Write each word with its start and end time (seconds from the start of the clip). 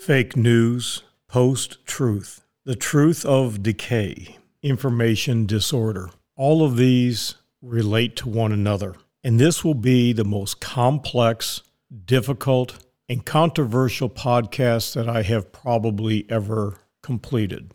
fake 0.00 0.34
news, 0.34 1.02
post 1.28 1.76
truth, 1.84 2.42
the 2.64 2.74
truth 2.74 3.22
of 3.26 3.62
decay, 3.62 4.38
information 4.62 5.44
disorder. 5.44 6.08
All 6.36 6.64
of 6.64 6.78
these 6.78 7.34
relate 7.60 8.16
to 8.16 8.28
one 8.30 8.50
another. 8.50 8.94
And 9.22 9.38
this 9.38 9.62
will 9.62 9.74
be 9.74 10.14
the 10.14 10.24
most 10.24 10.58
complex, 10.58 11.60
difficult, 12.06 12.82
and 13.10 13.26
controversial 13.26 14.08
podcast 14.08 14.94
that 14.94 15.06
I 15.06 15.20
have 15.20 15.52
probably 15.52 16.24
ever 16.30 16.78
completed. 17.02 17.72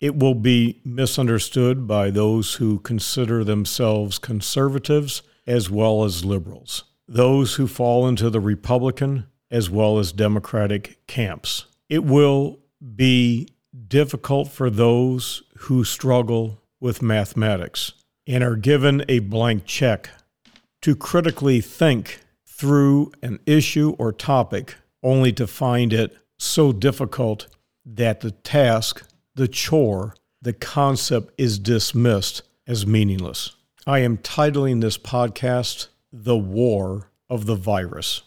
It 0.00 0.14
will 0.14 0.36
be 0.36 0.80
misunderstood 0.84 1.88
by 1.88 2.10
those 2.10 2.54
who 2.54 2.78
consider 2.78 3.42
themselves 3.42 4.20
conservatives 4.20 5.22
as 5.44 5.70
well 5.70 6.04
as 6.04 6.24
liberals, 6.24 6.84
those 7.08 7.56
who 7.56 7.66
fall 7.66 8.06
into 8.06 8.30
the 8.30 8.40
Republican 8.40 9.26
as 9.50 9.70
well 9.70 9.98
as 9.98 10.12
Democratic 10.12 11.06
camps. 11.06 11.66
It 11.88 12.04
will 12.04 12.60
be 12.94 13.48
difficult 13.88 14.48
for 14.48 14.70
those 14.70 15.42
who 15.58 15.84
struggle 15.84 16.60
with 16.80 17.02
mathematics 17.02 17.92
and 18.26 18.42
are 18.42 18.56
given 18.56 19.04
a 19.08 19.18
blank 19.20 19.64
check 19.64 20.10
to 20.82 20.94
critically 20.94 21.60
think 21.60 22.20
through 22.46 23.12
an 23.22 23.38
issue 23.46 23.94
or 23.98 24.12
topic 24.12 24.76
only 25.02 25.32
to 25.32 25.46
find 25.46 25.92
it 25.92 26.16
so 26.38 26.72
difficult 26.72 27.46
that 27.84 28.20
the 28.20 28.30
task, 28.30 29.06
the 29.34 29.48
chore, 29.48 30.14
the 30.40 30.52
concept 30.52 31.32
is 31.38 31.58
dismissed 31.58 32.42
as 32.66 32.86
meaningless. 32.86 33.56
I 33.86 34.00
am 34.00 34.18
titling 34.18 34.80
this 34.80 34.96
podcast 34.96 35.88
The 36.12 36.36
War 36.36 37.10
of 37.28 37.46
the 37.46 37.56
Virus. 37.56 38.22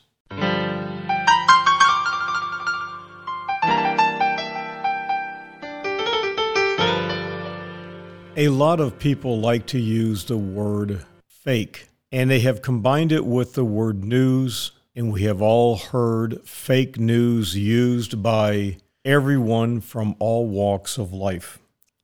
A 8.39 8.49
lot 8.49 8.79
of 8.79 8.99
people 8.99 9.39
like 9.39 9.65
to 9.65 9.79
use 9.79 10.25
the 10.25 10.37
word 10.37 11.03
fake, 11.27 11.87
and 12.11 12.29
they 12.29 12.41
have 12.41 12.61
combined 12.61 13.11
it 13.11 13.25
with 13.25 13.55
the 13.55 13.65
word 13.65 14.03
news, 14.03 14.73
and 14.95 15.11
we 15.11 15.23
have 15.23 15.41
all 15.41 15.75
heard 15.75 16.47
fake 16.47 16.99
news 16.99 17.57
used 17.57 18.21
by 18.21 18.77
everyone 19.03 19.81
from 19.81 20.15
all 20.19 20.47
walks 20.47 20.99
of 20.99 21.11
life. 21.11 21.57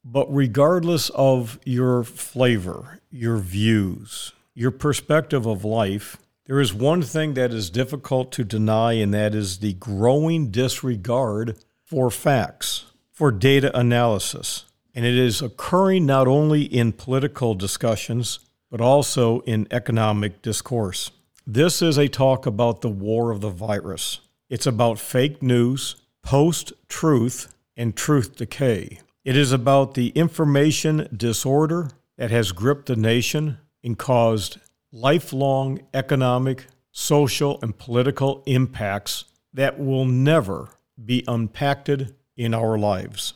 But 0.04 0.26
regardless 0.34 1.12
of 1.12 1.60
your 1.66 2.04
flavor, 2.04 3.00
your 3.12 3.38
views, 3.38 4.34
your 4.56 4.72
perspective 4.72 5.46
of 5.46 5.64
life, 5.64 6.18
there 6.48 6.60
is 6.60 6.74
one 6.74 7.04
thing 7.04 7.36
that 7.36 7.54
is 7.54 7.70
difficult 7.70 8.32
to 8.32 8.44
deny, 8.44 8.94
and 8.94 9.14
that 9.14 9.36
is 9.36 9.60
the 9.60 9.74
growing 9.74 10.50
disregard 10.50 11.60
for 11.86 12.10
facts, 12.10 12.86
for 13.12 13.32
data 13.32 13.70
analysis 13.78 14.66
and 14.94 15.06
it 15.06 15.16
is 15.16 15.42
occurring 15.42 16.06
not 16.06 16.28
only 16.28 16.64
in 16.64 16.92
political 16.92 17.56
discussions, 17.56 18.40
but 18.70 18.82
also 18.82 19.42
in 19.42 19.68
economic 19.72 20.42
discourse. 20.42 21.12
This 21.46 21.82
is 21.82 21.98
a 21.98 22.08
talk 22.08 22.46
about 22.46 22.82
the 22.82 22.90
war 22.90 23.32
of 23.32 23.42
the 23.42 23.50
virus. 23.50 24.22
It's 24.50 24.68
about 24.68 25.00
fake 25.00 25.42
news, 25.42 25.96
post 26.22 26.74
truth, 26.88 27.54
and 27.76 27.96
truth 27.96 28.36
decay. 28.36 29.00
It 29.26 29.36
is 29.36 29.52
about 29.52 29.94
the 29.94 30.10
information 30.10 31.08
disorder 31.16 31.90
that 32.18 32.32
has 32.32 32.52
gripped 32.52 32.88
the 32.88 32.96
nation 32.96 33.58
and 33.84 33.98
caused 33.98 34.58
lifelong 34.92 35.82
economic, 35.94 36.66
social, 36.92 37.60
and 37.62 37.78
political 37.78 38.44
impacts 38.46 39.26
that 39.54 39.80
will 39.80 40.06
never 40.06 40.70
be 41.04 41.24
unpacked 41.28 41.90
in 42.38 42.54
our 42.54 42.78
lives 42.78 43.34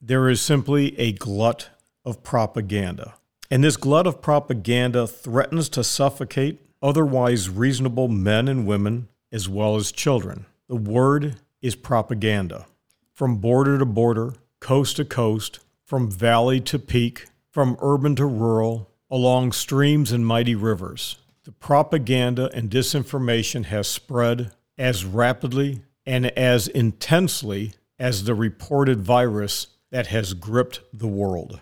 there 0.00 0.28
is 0.28 0.40
simply 0.40 0.98
a 0.98 1.12
glut 1.12 1.70
of 2.04 2.22
propaganda. 2.22 3.14
And 3.50 3.64
this 3.64 3.76
glut 3.76 4.06
of 4.06 4.22
propaganda 4.22 5.06
threatens 5.06 5.68
to 5.70 5.82
suffocate 5.82 6.60
otherwise 6.80 7.48
reasonable 7.48 8.08
men 8.08 8.46
and 8.46 8.66
women 8.66 9.08
as 9.32 9.48
well 9.48 9.76
as 9.76 9.90
children. 9.90 10.46
The 10.68 10.76
word 10.76 11.36
is 11.60 11.74
propaganda. 11.74 12.66
From 13.12 13.38
border 13.38 13.78
to 13.78 13.84
border, 13.84 14.34
coast 14.60 14.96
to 14.96 15.04
coast, 15.04 15.58
from 15.84 16.10
valley 16.10 16.60
to 16.60 16.78
peak, 16.78 17.26
from 17.50 17.76
urban 17.80 18.14
to 18.16 18.26
rural, 18.26 18.90
along 19.10 19.52
streams 19.52 20.12
and 20.12 20.26
mighty 20.26 20.54
rivers. 20.54 21.16
The 21.44 21.52
propaganda 21.52 22.50
and 22.54 22.70
disinformation 22.70 23.64
has 23.64 23.88
spread 23.88 24.52
as 24.76 25.04
rapidly 25.04 25.82
and 26.06 26.26
as 26.38 26.68
intensely 26.68 27.72
as 27.98 28.24
the 28.24 28.34
reported 28.34 29.00
virus 29.00 29.68
that 29.90 30.08
has 30.08 30.34
gripped 30.34 30.80
the 30.92 31.08
world. 31.08 31.60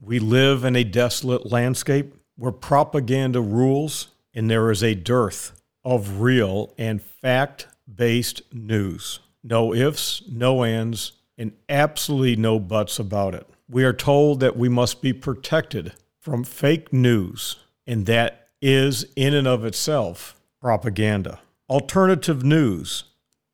We 0.00 0.18
live 0.18 0.64
in 0.64 0.76
a 0.76 0.84
desolate 0.84 1.50
landscape 1.50 2.14
where 2.36 2.52
propaganda 2.52 3.40
rules 3.40 4.08
and 4.34 4.50
there 4.50 4.70
is 4.70 4.82
a 4.82 4.94
dearth 4.94 5.60
of 5.84 6.20
real 6.20 6.72
and 6.78 7.02
fact 7.02 7.66
based 7.92 8.42
news. 8.52 9.20
No 9.42 9.74
ifs, 9.74 10.22
no 10.30 10.62
ands, 10.62 11.12
and 11.36 11.52
absolutely 11.68 12.36
no 12.36 12.58
buts 12.58 12.98
about 12.98 13.34
it. 13.34 13.46
We 13.68 13.84
are 13.84 13.92
told 13.92 14.40
that 14.40 14.56
we 14.56 14.68
must 14.68 15.02
be 15.02 15.12
protected 15.12 15.92
from 16.20 16.44
fake 16.44 16.92
news, 16.92 17.56
and 17.86 18.06
that 18.06 18.48
is, 18.60 19.06
in 19.16 19.34
and 19.34 19.46
of 19.46 19.64
itself, 19.64 20.38
propaganda. 20.60 21.40
Alternative 21.68 22.42
news 22.42 23.04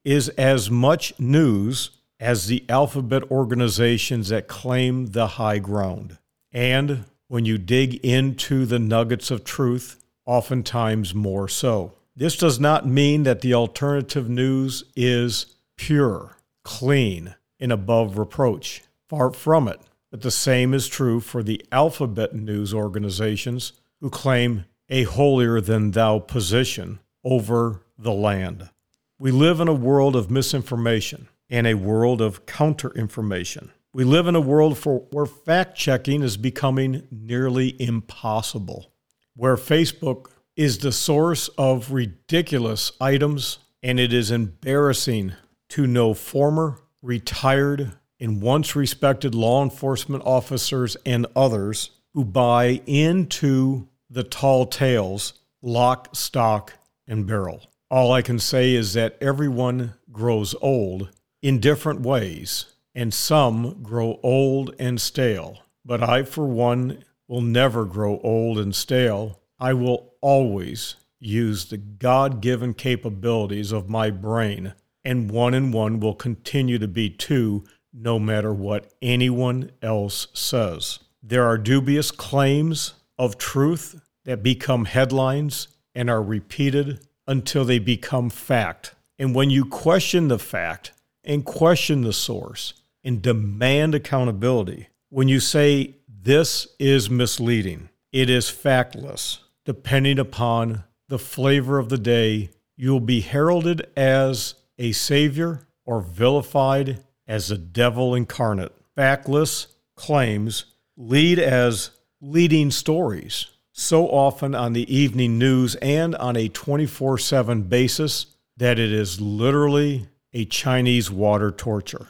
is 0.04 0.28
as 0.30 0.70
much 0.70 1.18
news 1.18 1.90
as 2.20 2.46
the 2.46 2.64
alphabet 2.68 3.22
organizations 3.30 4.28
that 4.28 4.48
claim 4.48 5.06
the 5.06 5.26
high 5.26 5.58
ground. 5.58 6.18
And 6.52 7.04
when 7.28 7.44
you 7.44 7.58
dig 7.58 7.94
into 8.04 8.64
the 8.66 8.78
nuggets 8.78 9.30
of 9.30 9.44
truth, 9.44 10.04
oftentimes 10.24 11.14
more 11.14 11.48
so. 11.48 11.92
This 12.16 12.36
does 12.36 12.60
not 12.60 12.86
mean 12.86 13.24
that 13.24 13.40
the 13.40 13.54
alternative 13.54 14.28
news 14.28 14.84
is 14.94 15.46
pure, 15.76 16.36
clean, 16.62 17.34
and 17.58 17.72
above 17.72 18.16
reproach. 18.16 18.82
Far 19.08 19.32
from 19.32 19.68
it. 19.68 19.80
But 20.10 20.22
the 20.22 20.30
same 20.30 20.72
is 20.72 20.86
true 20.86 21.18
for 21.18 21.42
the 21.42 21.64
alphabet 21.72 22.34
news 22.34 22.72
organizations 22.72 23.72
who 24.00 24.10
claim 24.10 24.64
a 24.88 25.02
holier 25.02 25.60
than 25.60 25.90
thou 25.90 26.20
position 26.20 27.00
over 27.24 27.80
the 27.98 28.12
land. 28.12 28.70
We 29.18 29.32
live 29.32 29.58
in 29.60 29.68
a 29.68 29.74
world 29.74 30.14
of 30.14 30.30
misinformation 30.30 31.28
and 31.54 31.68
a 31.68 31.74
world 31.74 32.20
of 32.20 32.46
counter 32.46 32.90
information. 32.96 33.70
We 33.92 34.02
live 34.02 34.26
in 34.26 34.34
a 34.34 34.40
world 34.40 34.76
for, 34.76 35.06
where 35.12 35.24
fact 35.24 35.76
checking 35.76 36.24
is 36.24 36.36
becoming 36.36 37.06
nearly 37.12 37.80
impossible, 37.80 38.92
where 39.36 39.54
Facebook 39.54 40.26
is 40.56 40.78
the 40.78 40.90
source 40.90 41.46
of 41.56 41.92
ridiculous 41.92 42.90
items, 43.00 43.58
and 43.84 44.00
it 44.00 44.12
is 44.12 44.32
embarrassing 44.32 45.34
to 45.68 45.86
know 45.86 46.12
former, 46.12 46.80
retired, 47.02 47.92
and 48.18 48.42
once 48.42 48.74
respected 48.74 49.32
law 49.32 49.62
enforcement 49.62 50.24
officers 50.26 50.96
and 51.06 51.24
others 51.36 51.90
who 52.14 52.24
buy 52.24 52.80
into 52.84 53.86
the 54.10 54.24
tall 54.24 54.66
tales, 54.66 55.34
lock, 55.62 56.16
stock, 56.16 56.72
and 57.06 57.28
barrel. 57.28 57.62
All 57.92 58.10
I 58.10 58.22
can 58.22 58.40
say 58.40 58.74
is 58.74 58.94
that 58.94 59.16
everyone 59.20 59.94
grows 60.10 60.56
old 60.60 61.10
in 61.44 61.60
different 61.60 62.00
ways, 62.00 62.72
and 62.94 63.12
some 63.12 63.82
grow 63.82 64.18
old 64.22 64.74
and 64.78 64.98
stale. 64.98 65.58
But 65.84 66.02
I, 66.02 66.22
for 66.22 66.46
one, 66.46 67.04
will 67.28 67.42
never 67.42 67.84
grow 67.84 68.18
old 68.20 68.58
and 68.58 68.74
stale. 68.74 69.42
I 69.60 69.74
will 69.74 70.14
always 70.22 70.94
use 71.20 71.66
the 71.66 71.76
God 71.76 72.40
given 72.40 72.72
capabilities 72.72 73.72
of 73.72 73.90
my 73.90 74.08
brain, 74.08 74.72
and 75.04 75.30
one 75.30 75.52
and 75.52 75.70
one 75.70 76.00
will 76.00 76.14
continue 76.14 76.78
to 76.78 76.88
be 76.88 77.10
two 77.10 77.64
no 77.92 78.18
matter 78.18 78.54
what 78.54 78.94
anyone 79.02 79.70
else 79.82 80.28
says. 80.32 80.98
There 81.22 81.44
are 81.44 81.58
dubious 81.58 82.10
claims 82.10 82.94
of 83.18 83.36
truth 83.36 84.00
that 84.24 84.42
become 84.42 84.86
headlines 84.86 85.68
and 85.94 86.08
are 86.08 86.22
repeated 86.22 87.06
until 87.26 87.66
they 87.66 87.78
become 87.78 88.30
fact. 88.30 88.94
And 89.18 89.34
when 89.34 89.50
you 89.50 89.66
question 89.66 90.28
the 90.28 90.38
fact, 90.38 90.92
and 91.24 91.44
question 91.44 92.02
the 92.02 92.12
source 92.12 92.74
and 93.02 93.22
demand 93.22 93.94
accountability. 93.94 94.88
When 95.08 95.28
you 95.28 95.40
say 95.40 95.94
this 96.08 96.68
is 96.78 97.10
misleading, 97.10 97.90
it 98.12 98.30
is 98.30 98.46
factless. 98.46 99.38
Depending 99.64 100.18
upon 100.18 100.84
the 101.08 101.18
flavor 101.18 101.78
of 101.78 101.88
the 101.88 101.98
day, 101.98 102.50
you 102.76 102.90
will 102.92 103.00
be 103.00 103.20
heralded 103.20 103.86
as 103.96 104.54
a 104.78 104.92
savior 104.92 105.66
or 105.84 106.00
vilified 106.00 107.04
as 107.26 107.50
a 107.50 107.58
devil 107.58 108.14
incarnate. 108.14 108.72
Factless 108.96 109.66
claims 109.94 110.66
lead 110.96 111.38
as 111.38 111.90
leading 112.20 112.70
stories, 112.70 113.46
so 113.72 114.08
often 114.08 114.54
on 114.54 114.72
the 114.72 114.94
evening 114.94 115.38
news 115.38 115.74
and 115.76 116.14
on 116.16 116.36
a 116.36 116.48
24 116.48 117.18
7 117.18 117.62
basis 117.62 118.26
that 118.56 118.78
it 118.78 118.92
is 118.92 119.20
literally 119.20 120.06
a 120.34 120.44
Chinese 120.44 121.12
water 121.12 121.52
torture. 121.52 122.08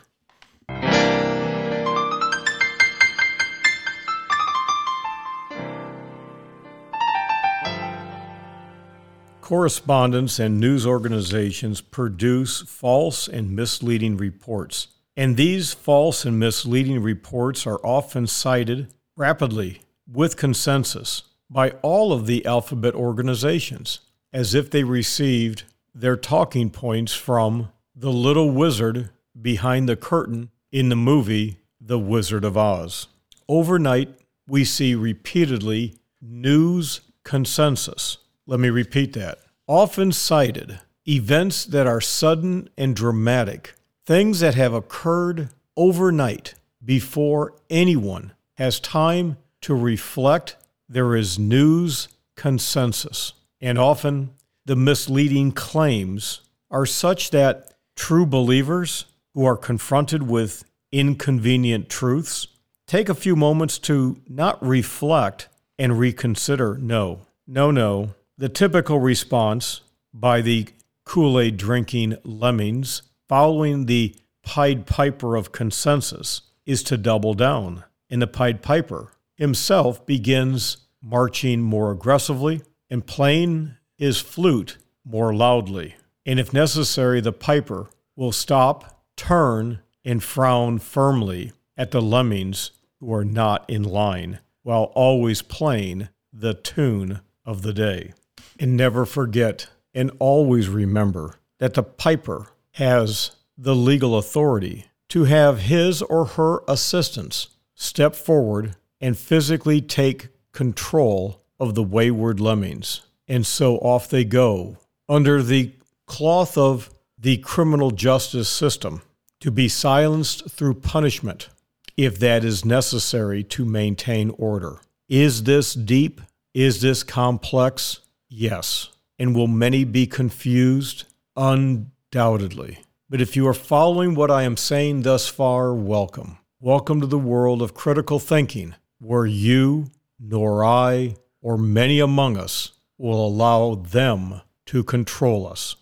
Correspondents 9.42 10.38
and 10.38 10.58
news 10.58 10.86
organizations 10.86 11.82
produce 11.82 12.62
false 12.62 13.28
and 13.28 13.54
misleading 13.54 14.16
reports, 14.16 14.88
and 15.18 15.36
these 15.36 15.74
false 15.74 16.24
and 16.24 16.40
misleading 16.40 17.02
reports 17.02 17.66
are 17.66 17.78
often 17.84 18.26
cited 18.26 18.88
rapidly 19.16 19.82
with 20.10 20.38
consensus 20.38 21.24
by 21.50 21.72
all 21.82 22.10
of 22.10 22.26
the 22.26 22.46
alphabet 22.46 22.94
organizations 22.94 24.00
as 24.32 24.54
if 24.54 24.70
they 24.70 24.82
received 24.82 25.64
their 25.94 26.16
talking 26.16 26.70
points 26.70 27.14
from 27.14 27.68
the 27.94 28.12
little 28.12 28.50
wizard 28.50 29.10
behind 29.40 29.88
the 29.88 29.96
curtain 29.96 30.50
in 30.72 30.88
the 30.88 30.96
movie 30.96 31.58
The 31.80 31.98
Wizard 31.98 32.44
of 32.44 32.56
Oz. 32.56 33.08
Overnight, 33.48 34.08
we 34.46 34.64
see 34.64 34.94
repeatedly 34.94 35.94
news 36.20 37.00
consensus 37.24 38.18
let 38.46 38.60
me 38.60 38.68
repeat 38.68 39.14
that. 39.14 39.38
Often 39.66 40.12
cited, 40.12 40.80
events 41.08 41.64
that 41.64 41.86
are 41.86 42.00
sudden 42.00 42.68
and 42.76 42.94
dramatic, 42.94 43.74
things 44.04 44.40
that 44.40 44.54
have 44.54 44.74
occurred 44.74 45.48
overnight 45.76 46.54
before 46.84 47.54
anyone 47.70 48.32
has 48.54 48.78
time 48.78 49.38
to 49.62 49.74
reflect, 49.74 50.56
there 50.88 51.16
is 51.16 51.38
news 51.38 52.08
consensus. 52.36 53.32
And 53.62 53.78
often 53.78 54.34
the 54.66 54.76
misleading 54.76 55.52
claims 55.52 56.42
are 56.70 56.84
such 56.84 57.30
that 57.30 57.73
true 57.96 58.26
believers 58.26 59.06
who 59.34 59.44
are 59.44 59.56
confronted 59.56 60.22
with 60.22 60.64
inconvenient 60.92 61.88
truths 61.88 62.46
take 62.86 63.08
a 63.08 63.14
few 63.14 63.34
moments 63.34 63.78
to 63.78 64.20
not 64.28 64.62
reflect 64.64 65.48
and 65.78 65.98
reconsider. 65.98 66.76
No, 66.78 67.20
no, 67.46 67.70
no. 67.70 68.14
The 68.38 68.48
typical 68.48 69.00
response 69.00 69.80
by 70.12 70.40
the 70.40 70.68
Kool 71.04 71.38
Aid 71.38 71.56
drinking 71.56 72.16
lemmings 72.24 73.02
following 73.28 73.86
the 73.86 74.14
Pied 74.42 74.86
Piper 74.86 75.36
of 75.36 75.52
consensus 75.52 76.42
is 76.66 76.82
to 76.84 76.96
double 76.96 77.34
down, 77.34 77.84
and 78.10 78.22
the 78.22 78.26
Pied 78.26 78.62
Piper 78.62 79.12
himself 79.34 80.04
begins 80.06 80.78
marching 81.02 81.60
more 81.60 81.90
aggressively 81.90 82.62
and 82.88 83.06
playing 83.06 83.76
his 83.96 84.20
flute 84.20 84.78
more 85.04 85.34
loudly. 85.34 85.96
And 86.26 86.40
if 86.40 86.52
necessary, 86.52 87.20
the 87.20 87.32
piper 87.32 87.88
will 88.16 88.32
stop, 88.32 89.02
turn, 89.16 89.80
and 90.04 90.22
frown 90.22 90.78
firmly 90.78 91.52
at 91.76 91.90
the 91.90 92.02
lemmings 92.02 92.70
who 93.00 93.12
are 93.12 93.24
not 93.24 93.68
in 93.68 93.82
line, 93.82 94.38
while 94.62 94.92
always 94.94 95.42
playing 95.42 96.08
the 96.32 96.54
tune 96.54 97.20
of 97.44 97.62
the 97.62 97.72
day. 97.72 98.12
And 98.58 98.76
never 98.76 99.04
forget 99.04 99.68
and 99.92 100.10
always 100.18 100.68
remember 100.68 101.36
that 101.58 101.74
the 101.74 101.82
piper 101.82 102.48
has 102.72 103.32
the 103.56 103.74
legal 103.74 104.18
authority 104.18 104.86
to 105.08 105.24
have 105.24 105.60
his 105.60 106.02
or 106.02 106.24
her 106.24 106.62
assistants 106.66 107.48
step 107.74 108.14
forward 108.14 108.74
and 109.00 109.16
physically 109.16 109.80
take 109.80 110.28
control 110.52 111.42
of 111.60 111.74
the 111.74 111.82
wayward 111.82 112.40
lemmings. 112.40 113.02
And 113.28 113.46
so 113.46 113.76
off 113.78 114.08
they 114.08 114.24
go 114.24 114.78
under 115.08 115.42
the 115.42 115.72
cloth 116.06 116.56
of 116.58 116.90
the 117.18 117.38
criminal 117.38 117.90
justice 117.90 118.48
system 118.48 119.02
to 119.40 119.50
be 119.50 119.68
silenced 119.68 120.50
through 120.50 120.74
punishment 120.74 121.48
if 121.96 122.18
that 122.18 122.44
is 122.44 122.64
necessary 122.64 123.42
to 123.42 123.64
maintain 123.64 124.30
order. 124.30 124.80
Is 125.08 125.44
this 125.44 125.74
deep? 125.74 126.20
Is 126.52 126.80
this 126.80 127.02
complex? 127.02 128.00
Yes. 128.28 128.90
And 129.18 129.34
will 129.34 129.46
many 129.46 129.84
be 129.84 130.06
confused? 130.06 131.04
Undoubtedly. 131.36 132.78
But 133.08 133.20
if 133.20 133.36
you 133.36 133.46
are 133.46 133.54
following 133.54 134.14
what 134.14 134.30
I 134.30 134.42
am 134.42 134.56
saying 134.56 135.02
thus 135.02 135.28
far, 135.28 135.74
welcome. 135.74 136.38
Welcome 136.60 137.00
to 137.00 137.06
the 137.06 137.18
world 137.18 137.62
of 137.62 137.74
critical 137.74 138.18
thinking, 138.18 138.74
where 138.98 139.26
you, 139.26 139.90
nor 140.18 140.64
I, 140.64 141.16
or 141.42 141.58
many 141.58 142.00
among 142.00 142.36
us 142.36 142.72
will 142.98 143.24
allow 143.24 143.74
them 143.74 144.40
to 144.66 144.82
control 144.82 145.46
us. 145.46 145.76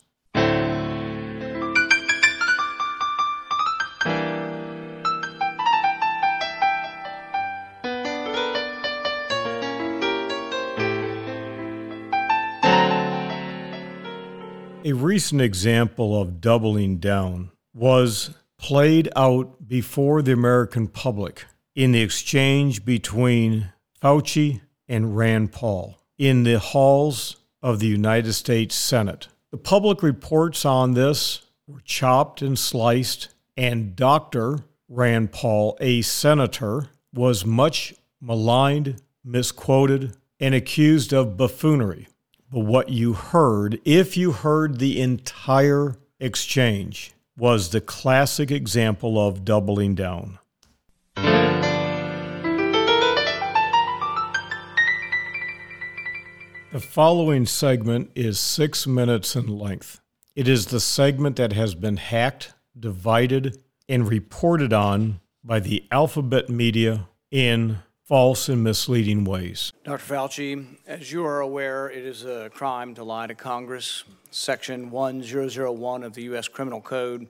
Recent 15.12 15.42
example 15.42 16.18
of 16.18 16.40
doubling 16.40 16.96
down 16.96 17.50
was 17.74 18.30
played 18.56 19.10
out 19.14 19.68
before 19.68 20.22
the 20.22 20.32
American 20.32 20.88
public 20.88 21.44
in 21.74 21.92
the 21.92 22.00
exchange 22.00 22.82
between 22.82 23.70
Fauci 24.00 24.62
and 24.88 25.14
Rand 25.14 25.52
Paul 25.52 25.98
in 26.16 26.44
the 26.44 26.58
halls 26.58 27.36
of 27.62 27.78
the 27.78 27.88
United 27.88 28.32
States 28.32 28.74
Senate. 28.74 29.28
The 29.50 29.58
public 29.58 30.02
reports 30.02 30.64
on 30.64 30.94
this 30.94 31.42
were 31.66 31.80
chopped 31.80 32.40
and 32.40 32.58
sliced, 32.58 33.28
and 33.54 33.94
Dr. 33.94 34.60
Rand 34.88 35.30
Paul, 35.30 35.76
a 35.78 36.00
senator, 36.00 36.88
was 37.12 37.44
much 37.44 37.92
maligned, 38.18 39.02
misquoted, 39.22 40.16
and 40.40 40.54
accused 40.54 41.12
of 41.12 41.36
buffoonery. 41.36 42.08
But 42.52 42.66
what 42.66 42.90
you 42.90 43.14
heard, 43.14 43.80
if 43.86 44.14
you 44.14 44.32
heard 44.32 44.78
the 44.78 45.00
entire 45.00 45.96
exchange, 46.20 47.14
was 47.34 47.70
the 47.70 47.80
classic 47.80 48.50
example 48.50 49.18
of 49.18 49.42
doubling 49.42 49.94
down. 49.94 50.38
The 56.72 56.80
following 56.80 57.46
segment 57.46 58.10
is 58.14 58.38
six 58.38 58.86
minutes 58.86 59.34
in 59.34 59.46
length. 59.46 60.02
It 60.36 60.46
is 60.46 60.66
the 60.66 60.80
segment 60.80 61.36
that 61.36 61.54
has 61.54 61.74
been 61.74 61.96
hacked, 61.96 62.52
divided, 62.78 63.62
and 63.88 64.06
reported 64.06 64.74
on 64.74 65.20
by 65.42 65.58
the 65.60 65.84
alphabet 65.90 66.50
media 66.50 67.08
in 67.30 67.78
false 68.12 68.50
and 68.50 68.62
misleading 68.62 69.24
ways. 69.24 69.72
Dr. 69.84 70.14
Fauci, 70.14 70.66
as 70.86 71.10
you 71.10 71.24
are 71.24 71.40
aware, 71.40 71.88
it 71.88 72.04
is 72.04 72.26
a 72.26 72.50
crime 72.52 72.94
to 72.94 73.02
lie 73.02 73.26
to 73.26 73.34
Congress. 73.34 74.04
Section 74.30 74.90
1001 74.90 76.02
of 76.02 76.12
the 76.12 76.24
U.S. 76.24 76.46
Criminal 76.46 76.82
Code 76.82 77.26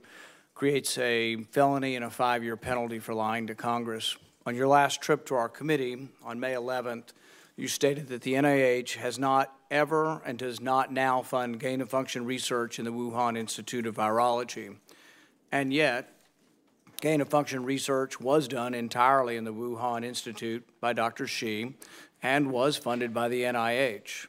creates 0.57 0.99
a 0.99 1.37
felony 1.53 1.95
and 1.95 2.05
a 2.05 2.11
five 2.11 2.43
year 2.43 2.57
penalty 2.57 2.99
for 2.99 3.15
lying 3.15 3.47
to 3.47 3.55
Congress. 3.55 4.17
On 4.45 4.57
your 4.57 4.67
last 4.67 5.01
trip 5.01 5.25
to 5.27 5.37
our 5.37 5.49
committee 5.49 6.09
on 6.25 6.41
May 6.41 6.55
11th, 6.55 7.11
you 7.55 7.69
stated 7.69 8.09
that 8.09 8.23
the 8.23 8.33
NIH 8.33 8.97
has 8.97 9.21
not 9.21 9.55
ever 9.71 10.21
and 10.27 10.37
does 10.37 10.61
not 10.61 10.93
now 10.93 11.23
fund 11.23 11.61
gain 11.61 11.81
of 11.81 11.91
function 11.91 12.25
research 12.25 12.81
in 12.81 12.85
the 12.85 12.93
Wuhan 12.93 13.39
Institute 13.39 13.87
of 13.87 13.95
Virology. 13.95 14.75
And 15.53 15.73
yet, 15.73 16.12
gain 17.03 17.21
of 17.21 17.29
function 17.29 17.65
research 17.65 18.21
was 18.21 18.47
done 18.47 18.75
entirely 18.75 19.37
in 19.37 19.43
the 19.43 19.53
Wuhan 19.53 20.05
Institute 20.05 20.65
by 20.81 20.93
Dr. 20.93 21.27
Shi 21.27 21.75
and 22.23 22.53
was 22.53 22.77
funded 22.77 23.13
by 23.13 23.29
the 23.29 23.43
NIH. 23.43 24.29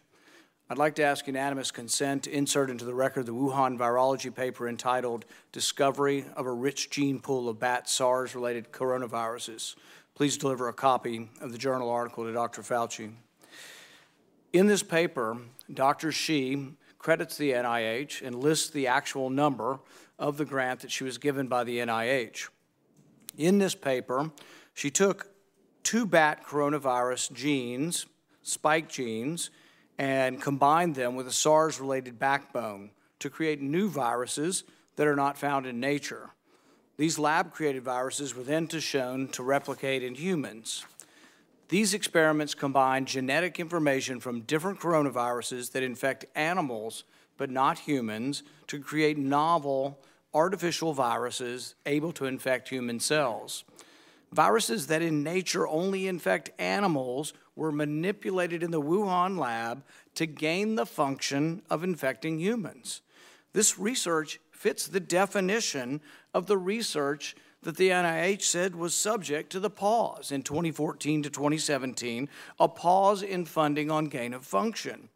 I'd 0.72 0.80
like 0.80 0.96
to 0.96 1.03
ask 1.03 1.27
unanimous 1.27 1.70
consent 1.70 2.24
to 2.24 2.36
insert 2.36 2.72
into 2.72 2.84
the 2.84 2.96
record 2.96 3.27
the 3.27 3.32
Wuhan 3.32 3.77
virology 3.77 4.34
paper 4.34 4.68
entitled 4.68 5.25
Discovery 5.51 6.25
of 6.36 6.48
a 6.48 6.51
Rich 6.51 6.89
Gene 6.89 7.20
Pool 7.20 7.48
of 7.48 7.60
Bat 7.60 7.88
SARS 7.88 8.34
related 8.34 8.72
Coronaviruses. 8.72 9.75
Please 10.15 10.36
deliver 10.36 10.68
a 10.68 10.74
copy 10.74 11.30
of 11.42 11.51
the 11.51 11.60
journal 11.60 11.92
article 11.92 12.24
to 12.24 12.34
Dr. 12.34 12.63
Fauci. 12.63 13.12
In 14.51 14.65
this 14.65 14.82
paper, 14.82 15.38
Dr. 15.72 16.12
Shi 16.12 16.70
credits 16.98 17.38
the 17.38 17.51
NIH 17.51 18.24
and 18.25 18.34
lists 18.34 18.72
the 18.72 18.88
actual 18.88 19.30
number 19.30 19.80
of 20.18 20.38
the 20.38 20.46
grant 20.46 20.80
that 20.80 20.89
she 20.89 21.03
was 21.03 21.20
given 21.20 21.48
by 21.48 21.63
the 21.63 21.77
NIH. 21.77 22.48
In 23.38 23.58
this 23.58 23.75
paper, 23.75 24.32
she 24.74 24.90
took 24.90 25.30
two 25.84 26.06
bat 26.06 26.46
coronavirus 26.46 27.34
genes, 27.34 28.06
spike 28.42 28.90
genes, 28.90 29.50
and 29.98 30.42
combined 30.42 30.96
them 30.96 31.16
with 31.16 31.28
a 31.28 31.32
SARS 31.32 31.80
related 31.80 32.20
backbone 32.20 32.92
to 33.20 33.30
create 33.30 33.62
new 33.62 33.90
viruses 33.90 34.63
that 34.96 35.08
are 35.08 35.16
not 35.16 35.38
found 35.38 35.66
in 35.66 35.80
nature. 35.80 36.30
These 36.98 37.18
lab 37.18 37.52
created 37.52 37.84
viruses 37.84 38.36
were 38.36 38.44
then 38.44 38.68
to 38.68 38.80
shown 38.80 39.28
to 39.30 39.44
replicate 39.44 40.04
in 40.04 40.16
humans. 40.16 40.86
These 41.70 41.94
experiments 41.94 42.54
combine 42.54 43.06
genetic 43.06 43.60
information 43.60 44.20
from 44.20 44.42
different 44.42 44.80
coronaviruses 44.80 45.72
that 45.72 45.82
infect 45.82 46.25
animals 46.36 47.04
but 47.38 47.50
not 47.50 47.80
humans 47.80 48.44
to 48.68 48.80
create 48.80 49.18
novel 49.18 49.98
artificial 50.34 50.94
viruses 50.94 51.75
able 51.86 52.12
to 52.13 52.25
infect 52.25 52.70
human 52.70 53.00
cells. 53.00 53.63
Viruses 54.32 54.88
that 54.88 55.02
in 55.02 55.24
nature 55.24 55.68
only 55.68 56.08
infect 56.08 56.50
animals 56.58 57.34
were 57.56 57.72
manipulated 57.72 58.63
in 58.63 58.72
the 58.72 58.82
Wuhan 58.82 59.38
lab 59.38 59.84
to 60.16 60.25
gain 60.25 60.75
the 60.75 60.86
function 60.86 61.62
of 61.70 61.84
infecting 61.84 62.40
humans. 62.40 63.02
This 63.54 63.78
research 63.78 64.40
fits 64.52 64.88
the 64.88 65.00
definition 65.00 66.02
of 66.34 66.48
the 66.48 66.58
research 66.58 67.36
that 67.62 67.78
the 67.78 67.90
NIH 67.90 68.42
said 68.42 68.75
was 68.75 68.96
subject 68.96 69.52
to 69.52 69.60
the 69.60 69.70
pause 69.70 70.32
in 70.32 70.42
2014 70.42 71.24
to 71.24 71.30
2017, 71.30 72.28
a 72.60 72.68
pause 72.68 73.22
in 73.22 73.46
funding 73.46 73.92
on 73.92 74.06
gain 74.06 74.34
of 74.34 74.46
function. 74.46 75.10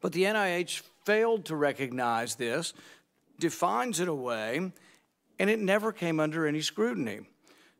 But 0.00 0.12
the 0.12 0.24
NIH 0.24 0.82
failed 1.04 1.44
to 1.46 1.56
recognize 1.56 2.34
this, 2.36 2.72
defines 3.42 3.98
it 3.98 4.06
away, 4.06 4.70
and 5.40 5.50
it 5.50 5.58
never 5.58 5.90
came 5.90 6.20
under 6.20 6.46
any 6.46 6.62
scrutiny. 6.62 7.22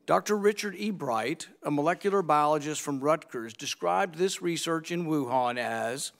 Dr. 0.06 0.36
Richard 0.36 0.74
E. 0.74 0.90
Bright, 0.90 1.46
a 1.62 1.70
molecular 1.70 2.20
biologist 2.20 2.80
from 2.80 2.98
Rutgers, 2.98 3.54
described 3.54 4.16
this 4.16 4.42
research 4.42 4.90
in 4.90 5.06
Wuhan 5.06 5.58
as 5.58 6.10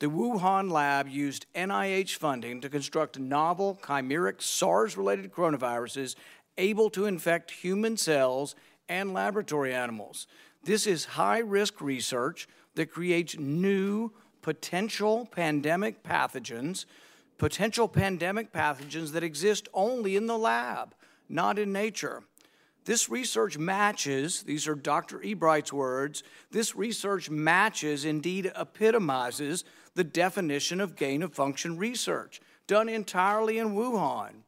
the 0.00 0.08
Wuhan 0.08 0.70
lab 0.70 1.08
used 1.08 1.46
NIH 1.54 2.16
funding 2.16 2.60
to 2.60 2.68
construct 2.68 3.18
novel 3.18 3.78
chimeric 3.82 4.42
SARS 4.42 4.98
related 4.98 5.32
coronaviruses 5.32 6.14
able 6.58 6.90
to 6.90 7.06
infect 7.06 7.52
human 7.52 7.96
cells 7.96 8.54
and 8.86 9.14
laboratory 9.14 9.72
animals. 9.72 10.26
This 10.62 10.86
is 10.86 11.06
high 11.06 11.38
risk 11.38 11.80
research 11.80 12.46
that 12.74 12.92
creates 12.92 13.38
new 13.38 14.12
potential 14.42 15.26
pandemic 15.32 16.02
pathogens, 16.02 16.84
potential 17.38 17.88
pandemic 17.88 18.52
pathogens 18.52 19.12
that 19.12 19.24
exist 19.24 19.68
only 19.74 20.16
in 20.16 20.26
the 20.26 20.38
lab, 20.38 20.94
not 21.28 21.58
in 21.58 21.72
nature. 21.72 22.22
This 22.84 23.08
research 23.08 23.56
matches, 23.56 24.42
these 24.42 24.68
are 24.68 24.74
Dr. 24.74 25.22
Ebright's 25.22 25.72
words, 25.72 26.22
this 26.50 26.76
research 26.76 27.30
matches, 27.30 28.04
indeed 28.04 28.52
epitomizes, 28.54 29.64
the 29.94 30.04
definition 30.04 30.80
of 30.80 30.96
gain 30.96 31.22
of 31.22 31.32
function 31.32 31.78
research, 31.78 32.40
done 32.66 32.88
entirely 32.88 33.58
in 33.58 33.74
Wuhan, 33.74 34.42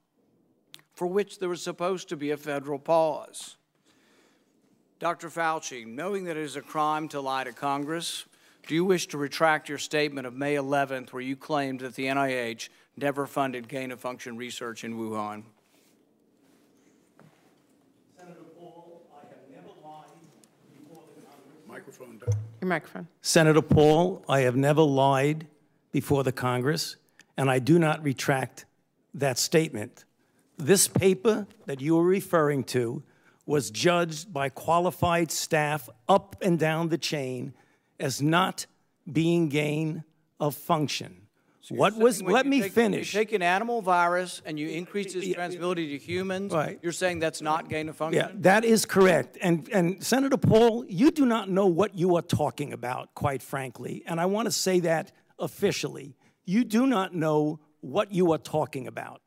for 0.92 1.06
which 1.06 1.38
there 1.38 1.48
was 1.48 1.62
supposed 1.62 2.08
to 2.10 2.16
be 2.16 2.30
a 2.30 2.36
federal 2.36 2.78
pause. 2.78 3.56
Dr. 4.98 5.28
Fauci, 5.28 5.86
knowing 5.86 6.24
that 6.24 6.36
it 6.36 6.42
is 6.42 6.56
a 6.56 6.62
crime 6.62 7.08
to 7.08 7.20
lie 7.20 7.44
to 7.44 7.52
Congress, 7.52 8.26
do 8.66 8.74
you 8.74 8.84
wish 8.84 9.06
to 9.08 9.18
retract 9.18 9.68
your 9.68 9.78
statement 9.78 10.26
of 10.26 10.34
May 10.34 10.56
11th 10.56 11.12
where 11.12 11.22
you 11.22 11.36
claimed 11.36 11.80
that 11.80 11.94
the 11.94 12.06
NIH 12.06 12.68
never 12.96 13.26
funded 13.26 13.68
gain 13.68 13.92
of 13.92 14.00
function 14.00 14.36
research 14.36 14.82
in 14.82 14.98
Wuhan? 14.98 15.44
Microphone. 21.68 22.20
Your 22.60 22.68
microphone. 22.68 23.06
Senator 23.20 23.62
Paul, 23.62 24.24
I 24.28 24.40
have 24.40 24.56
never 24.56 24.82
lied 24.82 25.46
before 25.92 26.24
the 26.24 26.32
Congress, 26.32 26.96
and 27.36 27.50
I 27.50 27.58
do 27.58 27.78
not 27.78 28.02
retract 28.02 28.64
that 29.14 29.38
statement. 29.38 30.04
This 30.56 30.88
paper 30.88 31.46
that 31.66 31.80
you 31.80 31.98
are 31.98 32.04
referring 32.04 32.64
to 32.64 33.02
was 33.44 33.70
judged 33.70 34.32
by 34.32 34.48
qualified 34.48 35.30
staff 35.30 35.88
up 36.08 36.34
and 36.42 36.58
down 36.58 36.88
the 36.88 36.98
chain 36.98 37.52
as 37.98 38.22
not 38.22 38.66
being 39.10 39.48
gain 39.48 40.04
of 40.40 40.54
function. 40.54 41.22
What 41.68 41.96
was, 41.96 42.22
let 42.22 42.46
me 42.46 42.62
take- 42.62 42.72
finish. 42.72 43.12
You 43.12 43.20
take 43.20 43.32
an 43.32 43.42
animal 43.42 43.82
virus 43.82 44.40
and 44.44 44.58
you 44.58 44.68
increase 44.68 45.14
its 45.14 45.26
transmissibility 45.26 45.90
to 45.90 45.98
humans. 45.98 46.52
Right. 46.52 46.78
You're 46.80 46.92
saying 46.92 47.18
that's 47.18 47.42
not 47.42 47.68
gain 47.68 47.88
of 47.88 47.96
function? 47.96 48.22
Yeah, 48.24 48.32
that 48.36 48.64
is 48.64 48.86
correct. 48.86 49.36
And, 49.42 49.68
and 49.72 50.02
Senator 50.04 50.36
Paul, 50.36 50.84
you 50.88 51.10
do 51.10 51.26
not 51.26 51.50
know 51.50 51.66
what 51.66 51.96
you 51.96 52.14
are 52.16 52.22
talking 52.22 52.72
about, 52.72 53.14
quite 53.14 53.42
frankly. 53.42 54.04
And 54.06 54.20
I 54.20 54.26
want 54.26 54.46
to 54.46 54.52
say 54.52 54.80
that 54.80 55.10
officially. 55.40 56.16
You 56.44 56.62
do 56.62 56.86
not 56.86 57.14
know 57.14 57.58
what 57.80 58.12
you 58.12 58.32
are 58.32 58.38
talking 58.38 58.86
about. 58.86 59.20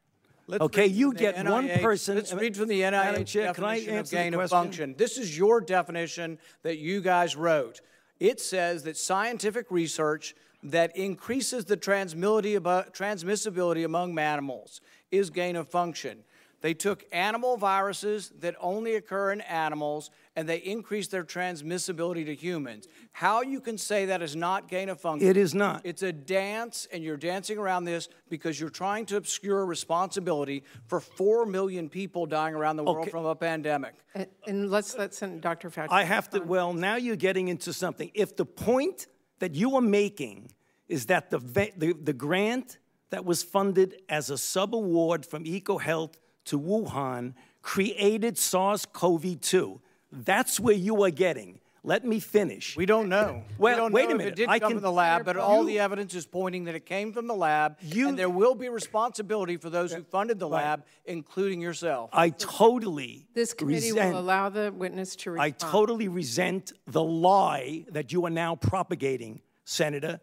Let's 0.47 0.63
okay, 0.63 0.87
you 0.87 1.13
get 1.13 1.45
one 1.45 1.69
person. 1.69 2.15
Let's 2.15 2.33
read 2.33 2.57
from 2.57 2.69
the 2.69 2.81
NIH 2.81 3.27
Chair, 3.27 3.53
can 3.53 3.63
I 3.65 3.75
definition 3.79 3.99
of 3.99 4.09
gain 4.09 4.33
of 4.33 4.49
function. 4.49 4.95
This 4.97 5.19
is 5.19 5.37
your 5.37 5.61
definition 5.61 6.39
that 6.63 6.79
you 6.79 7.01
guys 7.01 7.35
wrote. 7.35 7.81
It 8.19 8.39
says 8.39 8.83
that 8.83 8.97
scientific 8.97 9.71
research 9.71 10.35
that 10.61 10.95
increases 10.95 11.65
the 11.65 11.77
transmissibility 11.77 13.85
among 13.85 14.13
mammals 14.13 14.81
is 15.11 15.29
gain 15.29 15.55
of 15.55 15.69
function. 15.69 16.23
They 16.61 16.73
took 16.73 17.05
animal 17.11 17.55
viruses 17.57 18.31
that 18.39 18.55
only 18.59 18.95
occur 18.95 19.31
in 19.31 19.41
animals 19.41 20.09
and 20.35 20.47
they 20.47 20.57
increased 20.57 21.11
their 21.11 21.23
transmissibility 21.23 22.25
to 22.25 22.35
humans. 22.35 22.87
How 23.11 23.41
you 23.41 23.59
can 23.61 23.77
say 23.77 24.05
that 24.07 24.21
is 24.21 24.35
not 24.35 24.67
gain 24.67 24.89
of 24.89 24.99
function? 24.99 25.27
It 25.27 25.37
is 25.37 25.53
not. 25.53 25.81
It's 25.83 26.01
a 26.03 26.11
dance, 26.13 26.87
and 26.93 27.03
you're 27.03 27.17
dancing 27.17 27.57
around 27.57 27.85
this 27.85 28.07
because 28.29 28.59
you're 28.59 28.69
trying 28.69 29.05
to 29.07 29.17
obscure 29.17 29.65
responsibility 29.65 30.63
for 30.87 30.99
4 30.99 31.45
million 31.45 31.89
people 31.89 32.25
dying 32.25 32.55
around 32.55 32.77
the 32.77 32.83
world 32.83 32.99
Okay. 32.99 33.09
from 33.09 33.25
a 33.25 33.35
pandemic. 33.35 33.95
And- 34.13 34.27
And 34.47 34.69
let's 34.71 34.97
let 34.97 35.13
Sen- 35.13 35.39
Dr. 35.39 35.69
Fauci. 35.69 35.87
I 35.91 36.03
have 36.03 36.29
to, 36.31 36.39
well, 36.39 36.73
now 36.73 36.95
you're 36.95 37.15
getting 37.15 37.47
into 37.47 37.73
something. 37.73 38.11
If 38.13 38.35
the 38.35 38.45
point 38.45 39.07
that 39.39 39.55
you 39.55 39.75
are 39.75 39.81
making 39.81 40.51
is 40.87 41.05
that 41.07 41.29
the, 41.31 41.39
the, 41.77 41.93
the 41.93 42.13
grant 42.13 42.77
that 43.09 43.25
was 43.25 43.43
funded 43.43 44.01
as 44.07 44.29
a 44.29 44.37
sub-award 44.37 45.25
from 45.25 45.43
EcoHealth 45.45 46.13
to 46.49 46.59
Wuhan 46.59 47.33
created 47.61 48.37
SARS-CoV-2, 48.37 49.79
that's 50.11 50.59
where 50.59 50.75
you 50.75 51.03
are 51.03 51.11
getting. 51.11 51.59
Let 51.83 52.03
me 52.05 52.19
finish. 52.19 52.75
We 52.75 52.85
don't 52.85 53.07
know. 53.07 53.43
Well, 53.57 53.73
we 53.75 53.77
don't 53.77 53.91
wait 53.93 54.05
a 54.05 54.07
know 54.09 54.11
if 54.15 54.17
minute. 54.17 54.33
It 54.33 54.35
did 54.35 54.49
I 54.49 54.59
come 54.59 54.71
can- 54.71 54.77
from 54.79 54.83
the 54.83 54.91
lab, 54.91 55.23
but 55.23 55.37
all 55.37 55.61
You- 55.61 55.67
the 55.67 55.79
evidence 55.79 56.13
is 56.13 56.25
pointing 56.25 56.65
that 56.65 56.75
it 56.75 56.85
came 56.85 57.13
from 57.13 57.27
the 57.27 57.33
lab, 57.35 57.77
You- 57.81 58.09
and 58.09 58.19
there 58.19 58.29
will 58.29 58.53
be 58.53 58.67
responsibility 58.67 59.55
for 59.55 59.69
those 59.69 59.93
who 59.93 60.03
funded 60.03 60.39
the 60.39 60.47
lab, 60.49 60.83
including 61.05 61.61
yourself. 61.61 62.09
I 62.11 62.31
totally 62.31 63.27
This 63.33 63.53
committee 63.53 63.91
resent, 63.91 64.13
will 64.13 64.19
allow 64.19 64.49
the 64.49 64.73
witness 64.75 65.15
to 65.17 65.39
I 65.39 65.51
totally 65.51 66.09
resent 66.09 66.73
the 66.85 67.03
lie 67.03 67.85
that 67.91 68.11
you 68.11 68.25
are 68.25 68.29
now 68.31 68.55
propagating, 68.55 69.41
Senator, 69.63 70.19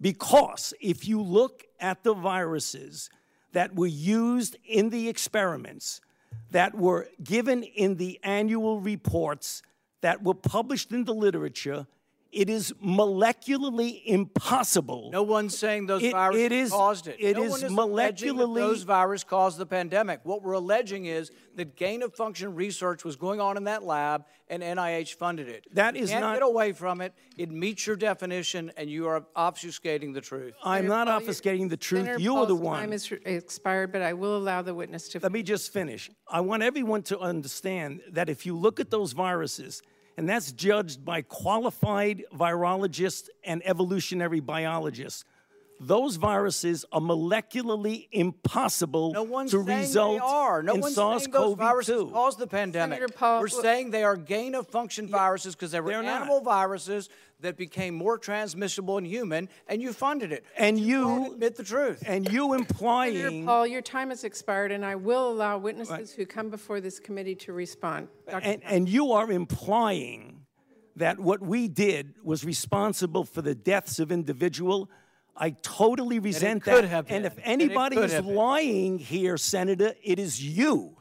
because 0.00 0.74
if 0.80 1.06
you 1.06 1.20
look 1.22 1.64
at 1.78 2.02
the 2.02 2.12
viruses 2.14 3.08
that 3.52 3.74
were 3.74 3.86
used 3.86 4.56
in 4.64 4.90
the 4.90 5.08
experiments, 5.08 6.00
that 6.50 6.74
were 6.74 7.08
given 7.22 7.62
in 7.62 7.96
the 7.96 8.20
annual 8.22 8.80
reports, 8.80 9.62
that 10.00 10.22
were 10.22 10.34
published 10.34 10.92
in 10.92 11.04
the 11.04 11.14
literature, 11.14 11.86
it 12.30 12.50
is 12.50 12.72
molecularly 12.84 14.02
impossible. 14.04 15.10
No 15.12 15.22
one's 15.22 15.56
saying 15.56 15.86
those 15.86 16.02
It- 16.02 16.12
viruses 16.12 16.42
it 16.44 16.52
is- 16.52 16.70
caused 16.70 17.06
it. 17.08 17.16
it 17.18 17.36
no 17.36 17.42
is 17.44 17.50
one 17.52 17.64
is 17.64 17.72
alleging 17.72 18.36
that 18.36 18.42
molecularly- 18.46 18.54
those 18.56 18.82
viruses 18.82 19.24
caused 19.24 19.58
the 19.58 19.66
pandemic. 19.66 20.20
What 20.24 20.42
we're 20.42 20.52
alleging 20.52 21.06
is 21.06 21.30
that 21.56 21.74
gain 21.76 22.02
of 22.02 22.14
function 22.14 22.54
research 22.54 23.04
was 23.04 23.16
going 23.16 23.40
on 23.40 23.56
in 23.56 23.64
that 23.64 23.82
lab, 23.82 24.24
and 24.48 24.62
NIH 24.62 25.14
funded 25.14 25.48
it. 25.48 25.66
That 25.72 25.96
you 25.96 26.02
is 26.02 26.10
can't 26.10 26.20
not- 26.22 26.34
get 26.34 26.42
away 26.42 26.72
from 26.72 27.00
it. 27.00 27.12
It 27.36 27.50
meets 27.50 27.86
your 27.86 27.96
definition, 27.96 28.72
and 28.76 28.88
you 28.90 29.06
are 29.06 29.22
obfuscating 29.36 30.14
the 30.14 30.20
truth. 30.20 30.54
I'm 30.62 30.84
Senator 30.84 30.88
not 30.88 31.06
Paul, 31.08 31.20
obfuscating 31.20 31.68
the 31.70 31.76
truth. 31.76 32.04
Senator 32.04 32.20
You 32.20 32.36
are 32.36 32.46
the 32.46 32.54
one. 32.54 32.78
time 32.80 32.92
is 32.92 33.10
expired, 33.24 33.90
but 33.92 34.02
I 34.02 34.12
will 34.12 34.36
allow 34.36 34.62
the 34.62 34.74
witness 34.74 35.08
to. 35.10 35.20
Let 35.20 35.32
me 35.32 35.42
just 35.42 35.72
finish. 35.72 36.10
I 36.28 36.40
want 36.40 36.62
everyone 36.62 37.02
to 37.04 37.18
understand 37.18 38.02
that 38.10 38.28
if 38.28 38.44
you 38.46 38.54
look 38.56 38.78
at 38.80 38.90
those 38.90 39.12
viruses, 39.12 39.82
and 40.18 40.28
that's 40.28 40.50
judged 40.50 41.04
by 41.04 41.22
qualified 41.22 42.24
virologists 42.34 43.28
and 43.44 43.62
evolutionary 43.64 44.40
biologists, 44.40 45.24
those 45.80 46.16
viruses 46.16 46.84
are 46.92 47.00
molecularly 47.00 48.08
impossible 48.12 49.12
No 49.12 49.22
one's 49.22 49.50
to 49.52 49.64
saying 49.64 49.78
result 49.80 50.12
they 50.18 50.24
are. 50.24 50.62
No 50.62 50.74
in 50.74 50.80
one's 50.80 50.94
saying 50.94 51.30
those 51.30 51.54
viruses 51.56 51.94
SARS-CoV-2. 51.94 52.12
caused 52.12 52.38
the 52.38 52.46
pandemic. 52.46 53.16
Paul, 53.16 53.40
We're 53.40 53.48
wh- 53.48 53.62
saying 53.62 53.90
they 53.90 54.04
are 54.04 54.16
gain 54.16 54.54
of 54.54 54.66
function 54.68 55.08
viruses 55.08 55.54
because 55.54 55.70
they 55.70 55.80
were 55.80 55.90
they're 55.90 56.02
not. 56.02 56.22
animal 56.22 56.40
viruses 56.40 57.08
that 57.40 57.56
became 57.56 57.94
more 57.94 58.18
transmissible 58.18 58.98
in 58.98 59.04
human, 59.04 59.48
and 59.68 59.80
you 59.80 59.92
funded 59.92 60.32
it. 60.32 60.44
And 60.56 60.76
won't 60.76 60.86
you 60.88 61.32
admit 61.34 61.54
the 61.56 61.62
truth. 61.62 62.02
and 62.04 62.28
you 62.32 62.48
Senator 62.50 62.56
implying 62.56 63.46
Paul, 63.46 63.66
your 63.66 63.82
time 63.82 64.08
has 64.10 64.24
expired, 64.24 64.72
and 64.72 64.84
I 64.84 64.96
will 64.96 65.30
allow 65.30 65.58
witnesses 65.58 66.12
who 66.12 66.26
come 66.26 66.50
before 66.50 66.80
this 66.80 66.98
committee 66.98 67.36
to 67.36 67.52
respond. 67.52 68.08
Dr. 68.28 68.44
and, 68.44 68.62
and 68.64 68.88
you 68.88 69.12
are 69.12 69.30
implying 69.30 70.40
that 70.96 71.20
what 71.20 71.40
we 71.40 71.68
did 71.68 72.14
was 72.24 72.44
responsible 72.44 73.22
for 73.24 73.40
the 73.40 73.54
deaths 73.54 74.00
of 74.00 74.10
individual. 74.10 74.90
I 75.40 75.50
totally 75.62 76.18
resent 76.18 76.64
could 76.64 76.84
that. 76.84 76.88
have 76.88 77.06
and 77.08 77.22
been. 77.22 77.32
if 77.32 77.38
And 77.44 77.62
it 77.62 77.66
anybody 77.66 77.96
could 77.96 78.06
is 78.06 78.12
have 78.12 78.26
been. 78.26 78.34
lying 78.34 78.98
here, 78.98 79.36
Senator, 79.36 79.94
it 80.02 80.18
is 80.18 80.42
you. 80.42 80.96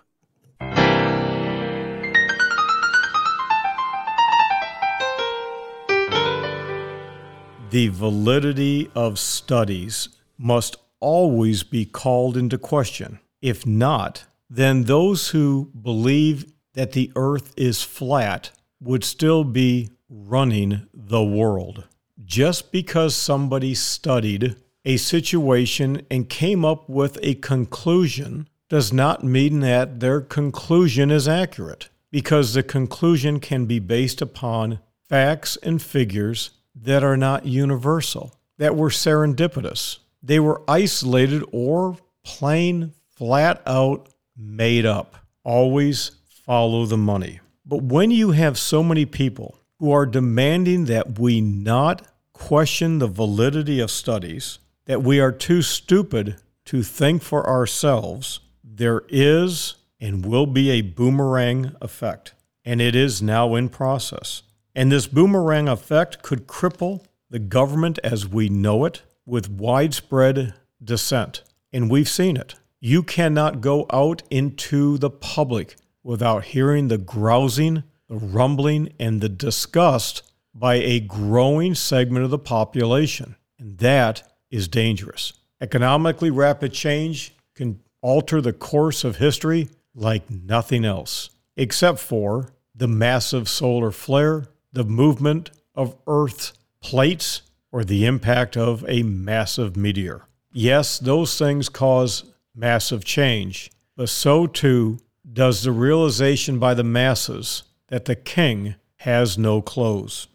The 7.70 7.89
validity 7.89 8.89
of 8.96 9.20
studies 9.20 10.10
must 10.38 10.77
always 11.00 11.63
be 11.63 11.86
called 11.86 12.38
into 12.38 12.58
question. 12.58 13.20
If 13.41 13.65
not, 13.65 14.25
then 14.50 14.84
those 14.84 15.29
who 15.29 15.72
believe 15.79 16.51
that 16.74 16.94
the 16.94 17.12
earth 17.15 17.53
is 17.58 17.84
flat 17.84 18.51
would 18.79 19.03
still 19.03 19.44
be 19.44 19.89
running 20.10 20.88
the 20.94 21.24
world. 21.24 21.88
Just 22.26 22.72
because 22.72 23.16
somebody 23.16 23.74
studied 23.74 24.56
a 24.84 24.98
situation 24.98 26.06
and 26.10 26.30
came 26.30 26.66
up 26.66 26.90
with 26.90 27.20
a 27.22 27.36
conclusion 27.36 28.48
does 28.70 28.92
not 28.92 29.24
mean 29.24 29.60
that 29.60 30.00
their 30.00 30.22
conclusion 30.22 31.12
is 31.12 31.28
accurate, 31.28 31.90
because 32.12 32.54
the 32.54 32.64
conclusion 32.64 33.40
can 33.40 33.66
be 33.66 33.80
based 33.80 34.22
upon 34.22 34.80
facts 35.08 35.58
and 35.64 35.82
figures 35.82 36.52
that 36.76 37.04
are 37.04 37.18
not 37.18 37.46
universal, 37.46 38.34
that 38.58 38.76
were 38.76 38.90
serendipitous. 38.90 40.00
They 40.22 40.40
were 40.40 40.62
isolated 40.68 41.44
or 41.52 41.98
plain, 42.24 42.94
flat 43.16 43.62
out 43.66 44.10
made 44.36 44.86
up. 44.86 45.16
Always 45.44 46.12
follow 46.46 46.86
the 46.86 46.98
money. 46.98 47.40
But 47.66 47.84
when 47.84 48.12
you 48.12 48.32
have 48.32 48.58
so 48.58 48.84
many 48.84 49.06
people 49.06 49.60
who 49.80 49.92
are 49.92 50.06
demanding 50.06 50.86
that 50.86 51.20
we 51.20 51.42
not 51.42 52.06
question 52.34 53.00
the 53.00 53.08
validity 53.08 53.80
of 53.80 53.92
studies, 53.92 54.60
that 54.86 55.04
we 55.04 55.20
are 55.20 55.32
too 55.32 55.62
stupid 55.62 56.36
to 56.66 56.84
think 56.84 57.22
for 57.22 57.48
ourselves, 57.48 58.40
there 58.64 59.04
is 59.10 59.76
and 60.00 60.26
will 60.26 60.46
be 60.46 60.70
a 60.70 60.82
boomerang 60.82 61.76
effect. 61.82 62.34
And 62.64 62.82
it 62.82 62.96
is 62.96 63.22
now 63.22 63.56
in 63.56 63.70
process. 63.70 64.44
And 64.76 64.92
this 64.92 65.08
boomerang 65.08 65.68
effect 65.68 66.22
could 66.22 66.48
cripple 66.48 67.06
the 67.30 67.40
government 67.40 68.00
as 68.04 68.28
we 68.28 68.50
know 68.50 68.86
it 68.86 69.02
with 69.26 69.50
widespread 69.50 70.54
dissent. 70.84 71.44
And 71.74 71.90
we've 71.90 72.10
seen 72.10 72.38
it. 72.38 72.56
You 72.80 73.04
cannot 73.04 73.62
go 73.62 73.86
out 73.92 74.22
into 74.30 74.98
the 74.98 75.10
public 75.10 75.76
without 76.04 76.46
hearing 76.46 76.88
the 76.88 76.98
grousing, 76.98 77.84
the 78.10 78.18
rumbling, 78.18 78.94
and 79.00 79.22
the 79.22 79.30
disgust 79.30 80.24
by 80.54 80.76
a 80.76 81.00
growing 81.00 81.76
segment 81.76 82.26
of 82.26 82.32
the 82.32 82.40
population. 82.40 83.36
And 83.60 83.78
that 83.80 84.24
is 84.50 84.68
dangerous. 84.68 85.34
Economically 85.60 86.30
rapid 86.30 86.74
change 86.74 87.34
can 87.56 87.80
alter 88.02 88.42
the 88.42 88.54
course 88.54 89.04
of 89.04 89.18
history 89.18 89.70
like 89.94 90.30
nothing 90.30 90.86
else, 90.86 91.32
except 91.56 92.00
for 92.00 92.54
the 92.76 92.88
massive 92.88 93.50
solar 93.50 93.92
flare 93.92 94.46
the 94.72 94.84
movement 94.84 95.50
of 95.74 95.96
Earth's 96.06 96.54
plates 96.82 97.42
or 97.72 97.84
the 97.84 98.06
impact 98.06 98.56
of 98.56 98.86
a 98.88 99.04
massive 99.04 99.76
meteor. 99.76 100.28
Yes, 100.52 101.00
those 101.00 101.38
things 101.38 101.70
cause 101.70 102.24
massive 102.56 103.04
change, 103.04 103.72
but 103.96 104.10
so 104.10 104.46
too 104.48 105.00
does 105.32 105.64
the 105.64 105.72
realization 105.72 106.60
by 106.60 106.74
the 106.74 106.84
masses 106.84 107.64
that 107.88 108.06
the 108.06 108.15
king 108.15 108.75
has 108.98 109.38
no 109.38 109.62
clothes. 109.62 110.27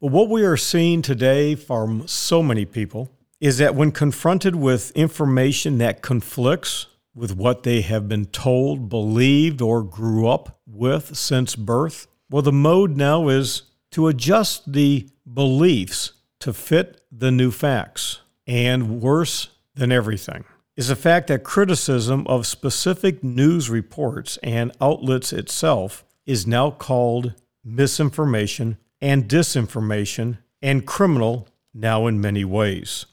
But 0.00 0.12
what 0.12 0.28
we 0.28 0.44
are 0.44 0.56
seeing 0.56 1.02
today 1.02 1.54
from 1.54 2.06
so 2.06 2.42
many 2.42 2.64
people 2.64 3.10
is 3.40 3.58
that 3.58 3.74
when 3.74 3.92
confronted 3.92 4.56
with 4.56 4.90
information 4.92 5.78
that 5.78 6.02
conflicts 6.02 6.86
with 7.14 7.34
what 7.34 7.62
they 7.62 7.80
have 7.80 8.08
been 8.08 8.26
told, 8.26 8.88
believed, 8.88 9.62
or 9.62 9.82
grew 9.82 10.28
up 10.28 10.60
with 10.66 11.16
since 11.16 11.56
birth, 11.56 12.06
well, 12.30 12.42
the 12.42 12.52
mode 12.52 12.96
now 12.96 13.28
is 13.28 13.62
to 13.92 14.08
adjust 14.08 14.72
the 14.72 15.08
beliefs 15.32 16.12
to 16.40 16.52
fit 16.52 17.00
the 17.10 17.30
new 17.30 17.50
facts. 17.50 18.20
And 18.46 19.00
worse 19.00 19.48
than 19.74 19.90
everything 19.90 20.44
is 20.76 20.88
the 20.88 20.96
fact 20.96 21.28
that 21.28 21.42
criticism 21.42 22.26
of 22.26 22.46
specific 22.46 23.24
news 23.24 23.70
reports 23.70 24.38
and 24.42 24.70
outlets 24.80 25.32
itself 25.32 26.04
is 26.26 26.46
now 26.46 26.70
called 26.70 27.32
misinformation 27.64 28.76
and 29.00 29.28
disinformation 29.28 30.38
and 30.60 30.86
criminal 30.86 31.48
now 31.72 32.06
in 32.06 32.20
many 32.20 32.44
ways. 32.44 33.06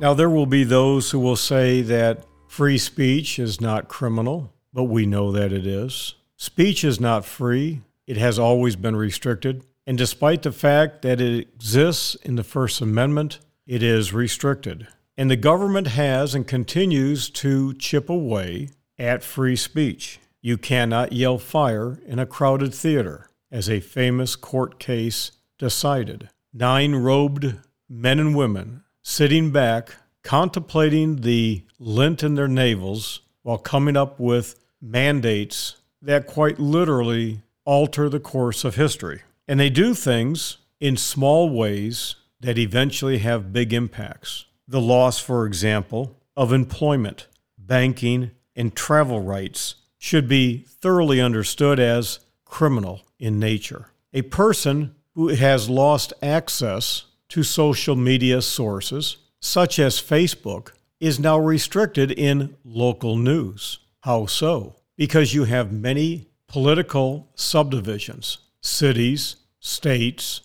Now, 0.00 0.14
there 0.14 0.30
will 0.30 0.46
be 0.46 0.62
those 0.62 1.10
who 1.10 1.18
will 1.18 1.34
say 1.34 1.82
that 1.82 2.24
free 2.46 2.78
speech 2.78 3.40
is 3.40 3.60
not 3.60 3.88
criminal, 3.88 4.52
but 4.72 4.84
we 4.84 5.06
know 5.06 5.32
that 5.32 5.52
it 5.52 5.66
is. 5.66 6.14
Speech 6.36 6.84
is 6.84 7.00
not 7.00 7.24
free, 7.24 7.82
it 8.06 8.16
has 8.16 8.38
always 8.38 8.76
been 8.76 8.94
restricted. 8.94 9.64
And 9.88 9.98
despite 9.98 10.42
the 10.42 10.52
fact 10.52 11.02
that 11.02 11.20
it 11.20 11.48
exists 11.54 12.14
in 12.16 12.36
the 12.36 12.44
First 12.44 12.80
Amendment, 12.80 13.40
it 13.66 13.82
is 13.82 14.12
restricted. 14.12 14.86
And 15.18 15.28
the 15.28 15.36
government 15.36 15.88
has 15.88 16.32
and 16.32 16.46
continues 16.46 17.28
to 17.30 17.74
chip 17.74 18.08
away 18.08 18.68
at 19.00 19.24
free 19.24 19.56
speech. 19.56 20.20
You 20.40 20.56
cannot 20.56 21.12
yell 21.12 21.38
fire 21.38 21.98
in 22.06 22.20
a 22.20 22.24
crowded 22.24 22.72
theater, 22.72 23.28
as 23.50 23.68
a 23.68 23.80
famous 23.80 24.36
court 24.36 24.78
case 24.78 25.32
decided. 25.58 26.28
Nine 26.52 26.94
robed 26.94 27.56
men 27.88 28.20
and 28.20 28.36
women 28.36 28.84
sitting 29.02 29.50
back, 29.50 29.96
contemplating 30.22 31.22
the 31.22 31.64
lint 31.80 32.22
in 32.22 32.36
their 32.36 32.46
navels 32.46 33.22
while 33.42 33.58
coming 33.58 33.96
up 33.96 34.20
with 34.20 34.54
mandates 34.80 35.78
that 36.00 36.28
quite 36.28 36.60
literally 36.60 37.42
alter 37.64 38.08
the 38.08 38.20
course 38.20 38.64
of 38.64 38.76
history. 38.76 39.22
And 39.48 39.58
they 39.58 39.70
do 39.70 39.94
things 39.94 40.58
in 40.78 40.96
small 40.96 41.50
ways 41.50 42.14
that 42.38 42.56
eventually 42.56 43.18
have 43.18 43.52
big 43.52 43.72
impacts. 43.72 44.44
The 44.70 44.80
loss, 44.82 45.18
for 45.18 45.46
example, 45.46 46.20
of 46.36 46.52
employment, 46.52 47.26
banking, 47.56 48.32
and 48.54 48.74
travel 48.76 49.22
rights 49.22 49.76
should 49.96 50.28
be 50.28 50.66
thoroughly 50.68 51.22
understood 51.22 51.80
as 51.80 52.20
criminal 52.44 53.00
in 53.18 53.40
nature. 53.40 53.90
A 54.12 54.22
person 54.22 54.94
who 55.14 55.28
has 55.28 55.70
lost 55.70 56.12
access 56.22 57.06
to 57.30 57.42
social 57.42 57.96
media 57.96 58.42
sources, 58.42 59.16
such 59.40 59.78
as 59.78 60.02
Facebook, 60.02 60.72
is 61.00 61.18
now 61.18 61.38
restricted 61.38 62.10
in 62.10 62.54
local 62.62 63.16
news. 63.16 63.78
How 64.00 64.26
so? 64.26 64.76
Because 64.96 65.32
you 65.32 65.44
have 65.44 65.72
many 65.72 66.28
political 66.46 67.28
subdivisions, 67.34 68.38
cities, 68.60 69.36
states, 69.60 70.42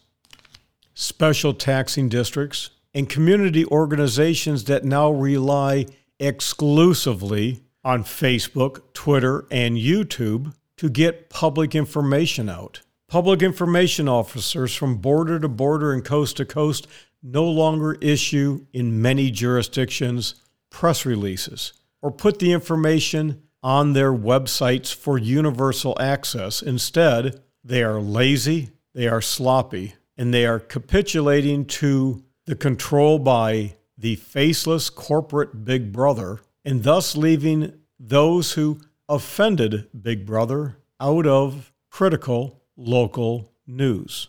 special 0.94 1.54
taxing 1.54 2.08
districts, 2.08 2.70
and 2.94 3.10
community 3.10 3.66
organizations 3.66 4.66
that 4.66 4.84
now 4.84 5.12
rely 5.12 5.86
exclusively 6.20 7.62
on 7.84 8.04
Facebook, 8.04 8.82
Twitter, 8.94 9.46
and 9.52 9.78
YouTube 9.78 10.54
to 10.78 10.90
get 10.90 11.30
public 11.30 11.76
information 11.76 12.50
out. 12.50 12.82
Public 13.08 13.42
information 13.42 14.08
officers 14.08 14.74
from 14.74 14.98
border 14.98 15.40
to 15.40 15.48
border 15.48 15.92
and 15.92 16.04
coast 16.04 16.38
to 16.38 16.46
coast 16.46 16.88
no 17.22 17.46
longer 17.46 17.94
issue 18.02 18.66
in 18.74 19.02
many 19.02 19.32
jurisdictions 19.32 20.36
press 20.70 21.06
releases 21.06 21.74
or 22.02 22.12
put 22.12 22.40
the 22.40 22.52
information 22.52 23.42
on 23.62 23.94
their 23.94 24.12
websites 24.12 24.94
for 24.94 25.18
universal 25.18 25.96
access. 26.00 26.62
Instead, 26.62 27.42
they 27.64 27.82
are 27.82 28.02
lazy, 28.02 28.72
they 28.94 29.08
are 29.08 29.22
sloppy, 29.22 29.96
and 30.18 30.34
they 30.34 30.46
are 30.46 30.60
capitulating 30.60 31.66
to 31.66 32.24
the 32.46 32.56
control 32.56 33.20
by 33.20 33.76
the 33.98 34.16
faceless 34.16 34.90
corporate 34.90 35.64
Big 35.66 35.92
Brother, 35.92 36.42
and 36.66 36.84
thus 36.84 37.16
leaving 37.16 37.74
those 38.00 38.54
who 38.54 38.82
offended 39.08 39.88
Big 40.00 40.26
Brother 40.26 40.78
out 41.00 41.26
of 41.26 41.72
critical 41.90 42.62
local 42.76 43.52
news. 43.68 44.28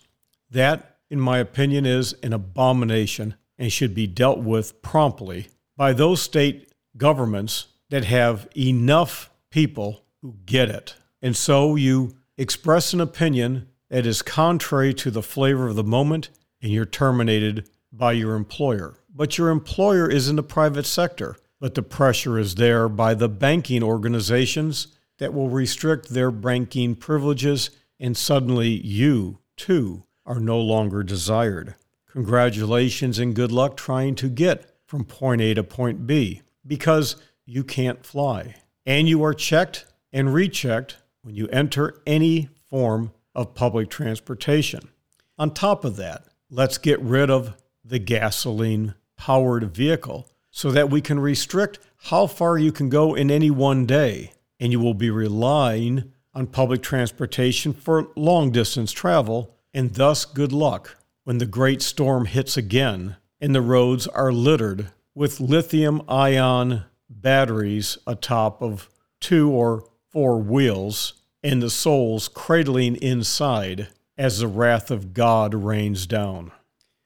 That, 0.51 0.99
in 1.11 1.21
my 1.21 1.39
opinion, 1.39 1.87
is 1.87 2.13
an 2.23 2.33
abomination 2.33 3.35
and 3.59 3.73
should 3.73 3.95
be 3.95 4.07
dealt 4.07 4.41
with 4.41 4.83
promptly 4.83 5.49
by 5.77 5.93
those 5.93 6.23
state 6.23 6.73
governments 6.97 7.67
that 7.91 8.05
have 8.05 8.49
enough 8.57 9.31
people 9.51 10.03
who 10.21 10.37
get 10.45 10.69
it. 10.69 10.95
And 11.23 11.37
so 11.37 11.77
you 11.77 12.17
express 12.37 12.93
an 12.93 13.01
opinion 13.01 13.69
that 13.91 14.07
is 14.07 14.23
contrary 14.23 14.93
to 14.95 15.11
the 15.11 15.23
flavor 15.23 15.69
of 15.69 15.77
the 15.77 15.85
moment 15.85 16.31
and 16.61 16.73
you're 16.73 16.85
terminated 16.85 17.69
by 17.97 18.13
your 18.13 18.35
employer. 18.35 18.99
But 19.15 19.39
your 19.39 19.51
employer 19.51 20.11
is 20.11 20.29
in 20.29 20.37
the 20.37 20.43
private 20.43 20.87
sector, 20.87 21.37
but 21.61 21.75
the 21.75 21.83
pressure 21.83 22.39
is 22.39 22.57
there 22.57 22.89
by 22.89 23.15
the 23.15 23.29
banking 23.29 23.83
organizations 23.83 24.89
that 25.19 25.33
will 25.33 25.49
restrict 25.49 26.09
their 26.09 26.31
banking 26.31 26.97
privileges 26.97 27.71
and 28.01 28.17
suddenly 28.17 28.69
you, 28.69 29.39
too, 29.57 30.05
are 30.27 30.41
no 30.41 30.59
longer 30.59 31.03
desired. 31.03 31.75
Congratulations 32.11 33.19
and 33.19 33.35
good 33.35 33.53
luck 33.53 33.77
trying 33.77 34.15
to 34.17 34.29
get 34.29 34.71
from 34.87 35.05
point 35.05 35.41
A 35.41 35.55
to 35.55 35.65
point 35.65 36.07
B 36.07 36.43
because 36.67 37.17
you 37.45 37.65
can't 37.65 38.05
fly. 38.05 38.57
And 38.87 39.09
you 39.09 39.23
are 39.25 39.35
checked 39.35 39.87
and 40.13 40.35
rechecked 40.35 40.97
when 41.23 41.35
you 41.35 41.49
enter 41.49 42.03
any 42.07 42.49
form 42.69 43.13
of 43.35 43.55
public 43.55 43.91
transportation. 43.91 44.89
On 45.39 45.53
top 45.53 45.85
of 45.85 45.97
that, 45.97 46.25
let's 46.51 46.79
get 46.79 47.01
rid 47.01 47.31
of 47.31 47.55
the 47.85 47.99
gasoline 47.99 48.95
powered 49.17 49.75
vehicle 49.75 50.29
so 50.51 50.71
that 50.71 50.91
we 50.91 51.01
can 51.01 51.19
restrict 51.19 51.79
how 51.97 52.27
far 52.27 52.59
you 52.59 52.73
can 52.73 52.89
go 52.89 53.15
in 53.15 53.31
any 53.31 53.51
one 53.51 53.87
day. 53.87 54.33
And 54.61 54.73
you 54.73 54.81
will 54.81 54.95
be 54.95 55.11
relying 55.11 56.13
on 56.33 56.47
public 56.47 56.83
transportation 56.83 57.73
for 57.73 58.09
long 58.17 58.51
distance 58.51 58.93
travel, 58.93 59.55
and 59.73 59.95
thus 59.95 60.25
good 60.25 60.53
luck 60.53 60.97
when 61.25 61.39
the 61.39 61.47
great 61.47 61.83
storm 61.83 62.27
hits 62.27 62.57
again 62.57 63.17
and 63.41 63.55
the 63.55 63.61
roads 63.61 64.07
are 64.07 64.33
littered 64.33 64.91
with 65.15 65.41
lithium 65.41 66.03
ion 66.09 66.85
batteries 67.09 67.99
atop 68.07 68.63
of 68.63 68.89
two 69.21 69.51
or 69.51 69.85
four 70.09 70.39
wheels 70.39 71.15
and 71.43 71.63
the 71.63 71.71
souls 71.71 72.29
cradling 72.29 72.97
inside 72.97 73.89
as 74.17 74.39
the 74.39 74.47
wrath 74.47 74.91
of 74.91 75.13
God 75.13 75.55
rains 75.55 76.07
down. 76.07 76.53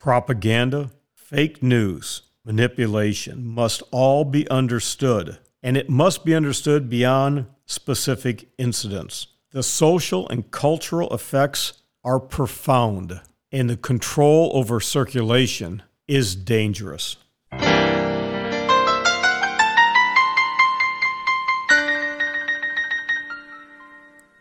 Propaganda, 0.01 0.91
fake 1.13 1.61
news, 1.61 2.23
manipulation 2.45 3.45
must 3.45 3.83
all 3.91 4.25
be 4.25 4.49
understood, 4.49 5.39
and 5.61 5.77
it 5.77 5.91
must 5.91 6.25
be 6.25 6.37
understood 6.37 6.89
beyond 6.89 7.47
specific 7.67 8.49
incidents. 8.59 9.27
The 9.51 9.65
social 9.65 10.29
and 10.29 10.53
cultural 10.53 11.13
effects 11.13 11.83
are 12.05 12.21
profound, 12.21 13.21
and 13.51 13.69
the 13.69 13.77
control 13.77 14.53
over 14.55 14.79
circulation 14.79 15.83
is 16.07 16.37
dangerous. 16.37 17.17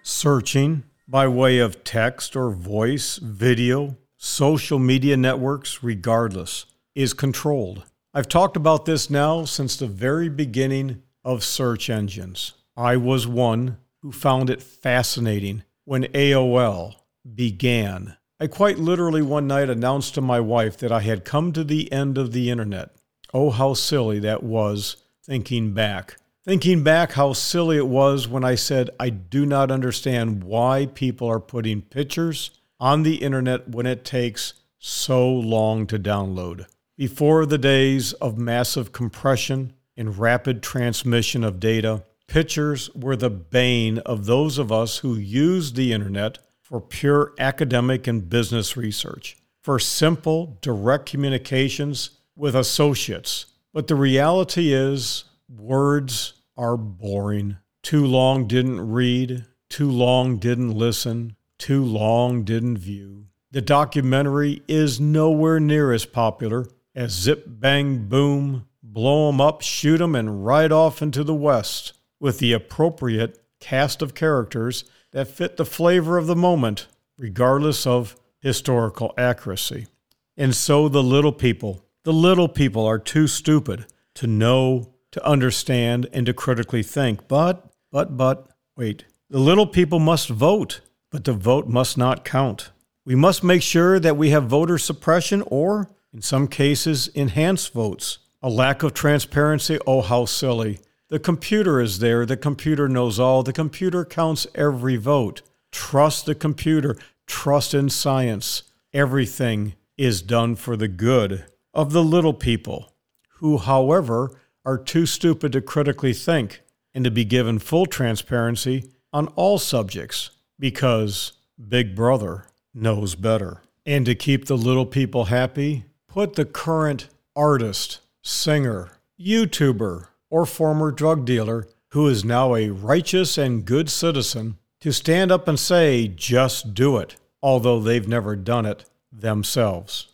Searching 0.03 0.83
by 1.07 1.27
way 1.27 1.57
of 1.57 1.83
text 1.83 2.35
or 2.35 2.51
voice, 2.51 3.17
video, 3.17 3.97
social 4.27 4.77
media 4.77 5.15
networks, 5.15 5.81
regardless, 5.81 6.65
is 6.93 7.13
controlled. 7.13 7.85
I've 8.13 8.27
talked 8.27 8.57
about 8.57 8.85
this 8.85 9.09
now 9.09 9.45
since 9.45 9.77
the 9.77 9.87
very 9.87 10.27
beginning 10.27 11.01
of 11.23 11.43
search 11.43 11.89
engines. 11.89 12.53
I 12.75 12.97
was 12.97 13.25
one 13.25 13.77
who 14.01 14.11
found 14.11 14.49
it 14.49 14.61
fascinating 14.61 15.63
when 15.85 16.03
AOL 16.05 16.95
began. 17.35 18.17
I 18.39 18.47
quite 18.47 18.77
literally 18.77 19.21
one 19.21 19.47
night 19.47 19.69
announced 19.69 20.13
to 20.15 20.21
my 20.21 20.39
wife 20.39 20.77
that 20.77 20.91
I 20.91 20.99
had 20.99 21.25
come 21.25 21.53
to 21.53 21.63
the 21.63 21.91
end 21.91 22.17
of 22.17 22.33
the 22.33 22.51
internet. 22.51 22.91
Oh, 23.33 23.49
how 23.49 23.73
silly 23.73 24.19
that 24.19 24.43
was, 24.43 24.97
thinking 25.23 25.73
back. 25.73 26.17
Thinking 26.43 26.83
back, 26.83 27.13
how 27.13 27.33
silly 27.33 27.77
it 27.77 27.87
was 27.87 28.27
when 28.27 28.43
I 28.43 28.55
said, 28.55 28.89
I 28.99 29.09
do 29.09 29.45
not 29.45 29.71
understand 29.71 30.43
why 30.43 30.87
people 30.93 31.27
are 31.27 31.39
putting 31.39 31.81
pictures 31.81 32.51
on 32.79 33.03
the 33.03 33.15
internet 33.15 33.69
when 33.69 33.85
it 33.85 34.05
takes 34.05 34.53
so 34.79 35.27
long 35.29 35.87
to 35.87 35.97
download. 35.97 36.65
Before 36.95 37.45
the 37.45 37.57
days 37.57 38.13
of 38.13 38.37
massive 38.37 38.91
compression 38.91 39.73
and 39.95 40.17
rapid 40.17 40.61
transmission 40.61 41.43
of 41.43 41.59
data, 41.59 42.03
pictures 42.27 42.89
were 42.93 43.15
the 43.15 43.29
bane 43.29 43.99
of 43.99 44.25
those 44.25 44.57
of 44.57 44.71
us 44.71 44.97
who 44.97 45.15
used 45.15 45.75
the 45.75 45.93
internet 45.93 46.39
for 46.61 46.81
pure 46.81 47.33
academic 47.39 48.07
and 48.07 48.29
business 48.29 48.75
research, 48.75 49.37
for 49.61 49.79
simple, 49.79 50.57
direct 50.61 51.05
communications 51.05 52.09
with 52.35 52.55
associates. 52.55 53.45
But 53.73 53.87
the 53.87 53.95
reality 53.95 54.73
is, 54.73 55.23
words 55.47 56.33
are 56.57 56.75
boring. 56.75 57.57
Too 57.83 58.05
long 58.05 58.47
didn't 58.47 58.91
read, 58.91 59.45
too 59.69 59.89
long 59.89 60.37
didn't 60.39 60.71
listen, 60.71 61.36
too 61.57 61.83
long 61.83 62.43
didn't 62.43 62.77
view. 62.77 63.27
The 63.51 63.61
documentary 63.61 64.61
is 64.67 64.99
nowhere 64.99 65.59
near 65.59 65.91
as 65.91 66.05
popular 66.05 66.67
as 66.95 67.11
Zip 67.11 67.45
Bang 67.47 68.07
Boom, 68.07 68.67
Blow 68.83 69.29
'em 69.29 69.39
Up, 69.39 69.61
Shoot 69.61 70.01
'em, 70.01 70.15
and 70.15 70.45
Ride 70.45 70.71
Off 70.71 71.01
into 71.01 71.23
the 71.23 71.33
West, 71.33 71.93
with 72.19 72.39
the 72.39 72.53
appropriate 72.53 73.39
cast 73.59 74.01
of 74.01 74.13
characters 74.13 74.83
that 75.11 75.27
fit 75.27 75.57
the 75.57 75.65
flavor 75.65 76.17
of 76.17 76.27
the 76.27 76.35
moment, 76.35 76.87
regardless 77.17 77.87
of 77.87 78.15
historical 78.39 79.13
accuracy. 79.17 79.87
And 80.35 80.55
so 80.55 80.87
the 80.87 81.03
little 81.03 81.31
people, 81.31 81.83
the 82.03 82.13
little 82.13 82.47
people 82.47 82.85
are 82.85 82.99
too 82.99 83.27
stupid 83.27 83.85
to 84.15 84.27
know 84.27 84.93
to 85.11 85.25
understand 85.25 86.07
and 86.13 86.25
to 86.25 86.33
critically 86.33 86.83
think. 86.83 87.27
But, 87.27 87.71
but, 87.91 88.17
but, 88.17 88.49
wait. 88.75 89.05
The 89.29 89.39
little 89.39 89.67
people 89.67 89.99
must 89.99 90.29
vote, 90.29 90.81
but 91.11 91.23
the 91.23 91.33
vote 91.33 91.67
must 91.67 91.97
not 91.97 92.25
count. 92.25 92.71
We 93.05 93.15
must 93.15 93.43
make 93.43 93.61
sure 93.61 93.99
that 93.99 94.17
we 94.17 94.31
have 94.31 94.47
voter 94.47 94.77
suppression 94.77 95.41
or, 95.47 95.89
in 96.13 96.21
some 96.21 96.47
cases, 96.47 97.07
enhanced 97.09 97.73
votes. 97.73 98.19
A 98.41 98.49
lack 98.49 98.83
of 98.83 98.93
transparency, 98.93 99.79
oh, 99.87 100.01
how 100.01 100.25
silly. 100.25 100.79
The 101.09 101.19
computer 101.19 101.79
is 101.79 101.99
there. 101.99 102.25
The 102.25 102.35
computer 102.35 102.89
knows 102.89 103.19
all. 103.19 103.43
The 103.43 103.53
computer 103.53 104.03
counts 104.03 104.45
every 104.53 104.97
vote. 104.97 105.41
Trust 105.71 106.25
the 106.25 106.35
computer. 106.35 106.97
Trust 107.25 107.73
in 107.73 107.89
science. 107.89 108.63
Everything 108.93 109.75
is 109.97 110.21
done 110.21 110.55
for 110.55 110.75
the 110.75 110.87
good 110.87 111.45
of 111.73 111.93
the 111.93 112.03
little 112.03 112.33
people, 112.33 112.93
who, 113.35 113.57
however, 113.57 114.31
are 114.65 114.77
too 114.77 115.05
stupid 115.05 115.53
to 115.53 115.61
critically 115.61 116.13
think 116.13 116.61
and 116.93 117.05
to 117.05 117.11
be 117.11 117.23
given 117.23 117.57
full 117.57 117.85
transparency 117.85 118.91
on 119.13 119.27
all 119.29 119.57
subjects 119.57 120.31
because 120.59 121.33
Big 121.67 121.95
Brother 121.95 122.45
knows 122.73 123.15
better. 123.15 123.61
And 123.85 124.05
to 124.05 124.15
keep 124.15 124.45
the 124.45 124.57
little 124.57 124.85
people 124.85 125.25
happy, 125.25 125.85
put 126.07 126.35
the 126.35 126.45
current 126.45 127.07
artist, 127.35 127.99
singer, 128.21 128.99
YouTuber, 129.19 130.07
or 130.29 130.45
former 130.45 130.91
drug 130.91 131.25
dealer 131.25 131.67
who 131.89 132.07
is 132.07 132.25
now 132.25 132.55
a 132.55 132.69
righteous 132.69 133.37
and 133.37 133.65
good 133.65 133.89
citizen 133.89 134.57
to 134.81 134.91
stand 134.91 135.31
up 135.31 135.47
and 135.47 135.59
say, 135.59 136.07
just 136.07 136.73
do 136.73 136.97
it, 136.97 137.15
although 137.41 137.79
they've 137.79 138.07
never 138.07 138.35
done 138.35 138.65
it 138.65 138.85
themselves. 139.11 140.07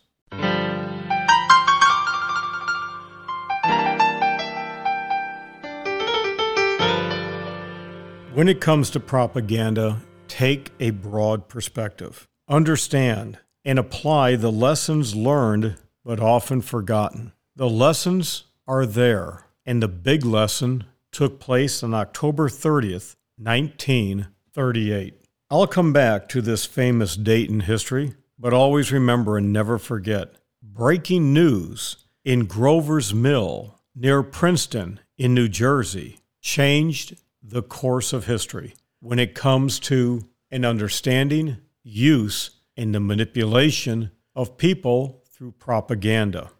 When 8.34 8.48
it 8.48 8.60
comes 8.60 8.90
to 8.90 9.00
propaganda, 9.00 10.00
take 10.34 10.72
a 10.80 10.90
broad 10.90 11.46
perspective. 11.46 12.26
Understand 12.48 13.38
and 13.64 13.78
apply 13.78 14.34
the 14.34 14.50
lessons 14.50 15.14
learned 15.14 15.76
but 16.04 16.18
often 16.18 16.60
forgotten. 16.60 17.32
The 17.54 17.70
lessons 17.70 18.42
are 18.66 18.84
there, 18.84 19.46
and 19.64 19.80
the 19.80 19.86
big 19.86 20.24
lesson 20.24 20.86
took 21.12 21.38
place 21.38 21.84
on 21.84 21.94
October 21.94 22.48
30th, 22.48 23.14
1938. 23.36 25.14
I'll 25.50 25.68
come 25.68 25.92
back 25.92 26.28
to 26.30 26.42
this 26.42 26.66
famous 26.66 27.14
date 27.14 27.48
in 27.48 27.60
history, 27.60 28.14
but 28.36 28.52
always 28.52 28.90
remember 28.90 29.38
and 29.38 29.52
never 29.52 29.78
forget 29.78 30.34
breaking 30.60 31.32
news 31.32 32.08
in 32.24 32.46
Grover's 32.46 33.14
Mill 33.14 33.78
near 33.94 34.24
Princeton 34.24 34.98
in 35.16 35.32
New 35.32 35.46
Jersey 35.46 36.18
changed 36.40 37.22
the 37.40 37.62
course 37.62 38.12
of 38.12 38.26
history 38.26 38.74
when 39.04 39.18
it 39.18 39.34
comes 39.34 39.78
to 39.78 40.18
an 40.50 40.64
understanding, 40.64 41.58
use, 41.82 42.52
and 42.74 42.94
the 42.94 43.00
manipulation 43.00 44.10
of 44.34 44.56
people 44.56 45.22
through 45.30 45.52
propaganda. 45.52 46.50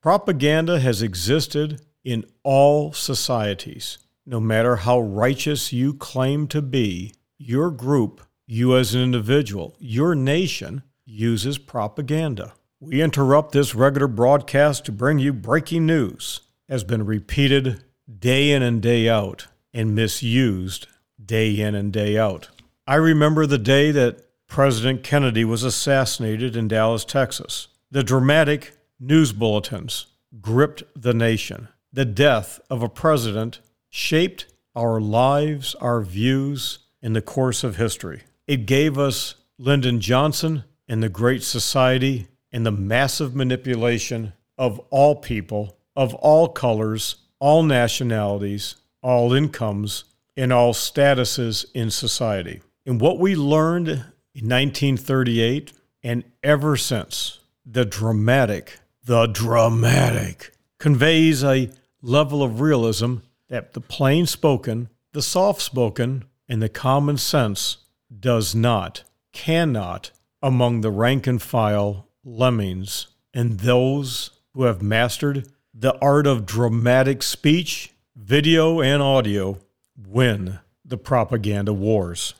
Propaganda 0.00 0.80
has 0.80 1.02
existed 1.02 1.78
in 2.02 2.24
all 2.42 2.90
societies. 2.94 3.98
No 4.24 4.40
matter 4.40 4.76
how 4.76 4.98
righteous 4.98 5.74
you 5.74 5.92
claim 5.92 6.46
to 6.48 6.62
be, 6.62 7.12
your 7.36 7.70
group, 7.70 8.22
you 8.46 8.78
as 8.78 8.94
an 8.94 9.02
individual, 9.02 9.76
your 9.78 10.14
nation 10.14 10.82
uses 11.04 11.58
propaganda. 11.58 12.54
We 12.80 13.02
interrupt 13.02 13.52
this 13.52 13.74
regular 13.74 14.08
broadcast 14.08 14.86
to 14.86 14.92
bring 14.92 15.18
you 15.18 15.34
breaking 15.34 15.84
news, 15.84 16.40
has 16.66 16.82
been 16.82 17.04
repeated 17.04 17.84
day 18.18 18.52
in 18.52 18.62
and 18.62 18.80
day 18.80 19.06
out 19.06 19.48
and 19.74 19.94
misused 19.94 20.86
day 21.30 21.60
in 21.60 21.76
and 21.76 21.92
day 21.92 22.18
out. 22.18 22.48
I 22.88 22.96
remember 22.96 23.46
the 23.46 23.56
day 23.56 23.92
that 23.92 24.18
President 24.48 25.04
Kennedy 25.04 25.44
was 25.44 25.62
assassinated 25.62 26.56
in 26.56 26.66
Dallas, 26.66 27.04
Texas. 27.04 27.68
The 27.88 28.02
dramatic 28.02 28.72
news 28.98 29.32
bulletins 29.32 30.08
gripped 30.40 30.82
the 30.96 31.14
nation. 31.14 31.68
The 31.92 32.04
death 32.04 32.58
of 32.68 32.82
a 32.82 32.88
president 32.88 33.60
shaped 33.88 34.46
our 34.74 35.00
lives, 35.00 35.76
our 35.76 36.00
views 36.02 36.80
in 37.00 37.12
the 37.12 37.22
course 37.22 37.62
of 37.62 37.76
history. 37.76 38.22
It 38.48 38.66
gave 38.66 38.98
us 38.98 39.36
Lyndon 39.56 40.00
Johnson 40.00 40.64
and 40.88 41.00
the 41.00 41.08
Great 41.08 41.44
Society 41.44 42.26
and 42.50 42.66
the 42.66 42.72
massive 42.72 43.36
manipulation 43.36 44.32
of 44.58 44.80
all 44.90 45.14
people, 45.14 45.78
of 45.94 46.12
all 46.16 46.48
colors, 46.48 47.14
all 47.38 47.62
nationalities, 47.62 48.74
all 49.00 49.32
incomes, 49.32 50.04
and 50.40 50.54
all 50.54 50.72
statuses 50.72 51.66
in 51.74 51.90
society. 51.90 52.62
And 52.86 52.98
what 52.98 53.18
we 53.18 53.36
learned 53.36 53.88
in 53.88 54.48
1938 54.48 55.74
and 56.02 56.24
ever 56.42 56.78
since, 56.78 57.40
the 57.66 57.84
dramatic, 57.84 58.78
the 59.04 59.26
dramatic 59.26 60.52
conveys 60.78 61.44
a 61.44 61.68
level 62.00 62.42
of 62.42 62.62
realism 62.62 63.16
that 63.48 63.74
the 63.74 63.82
plain 63.82 64.24
spoken, 64.24 64.88
the 65.12 65.20
soft 65.20 65.60
spoken, 65.60 66.24
and 66.48 66.62
the 66.62 66.70
common 66.70 67.18
sense 67.18 67.76
does 68.18 68.54
not, 68.54 69.04
cannot, 69.32 70.10
among 70.40 70.80
the 70.80 70.90
rank 70.90 71.26
and 71.26 71.42
file 71.42 72.08
lemmings 72.24 73.08
and 73.34 73.60
those 73.60 74.30
who 74.54 74.62
have 74.62 74.80
mastered 74.80 75.48
the 75.74 75.98
art 75.98 76.26
of 76.26 76.46
dramatic 76.46 77.22
speech, 77.22 77.92
video, 78.16 78.80
and 78.80 79.02
audio 79.02 79.58
win 80.06 80.58
the 80.84 80.96
propaganda 80.96 81.72
wars. 81.72 82.34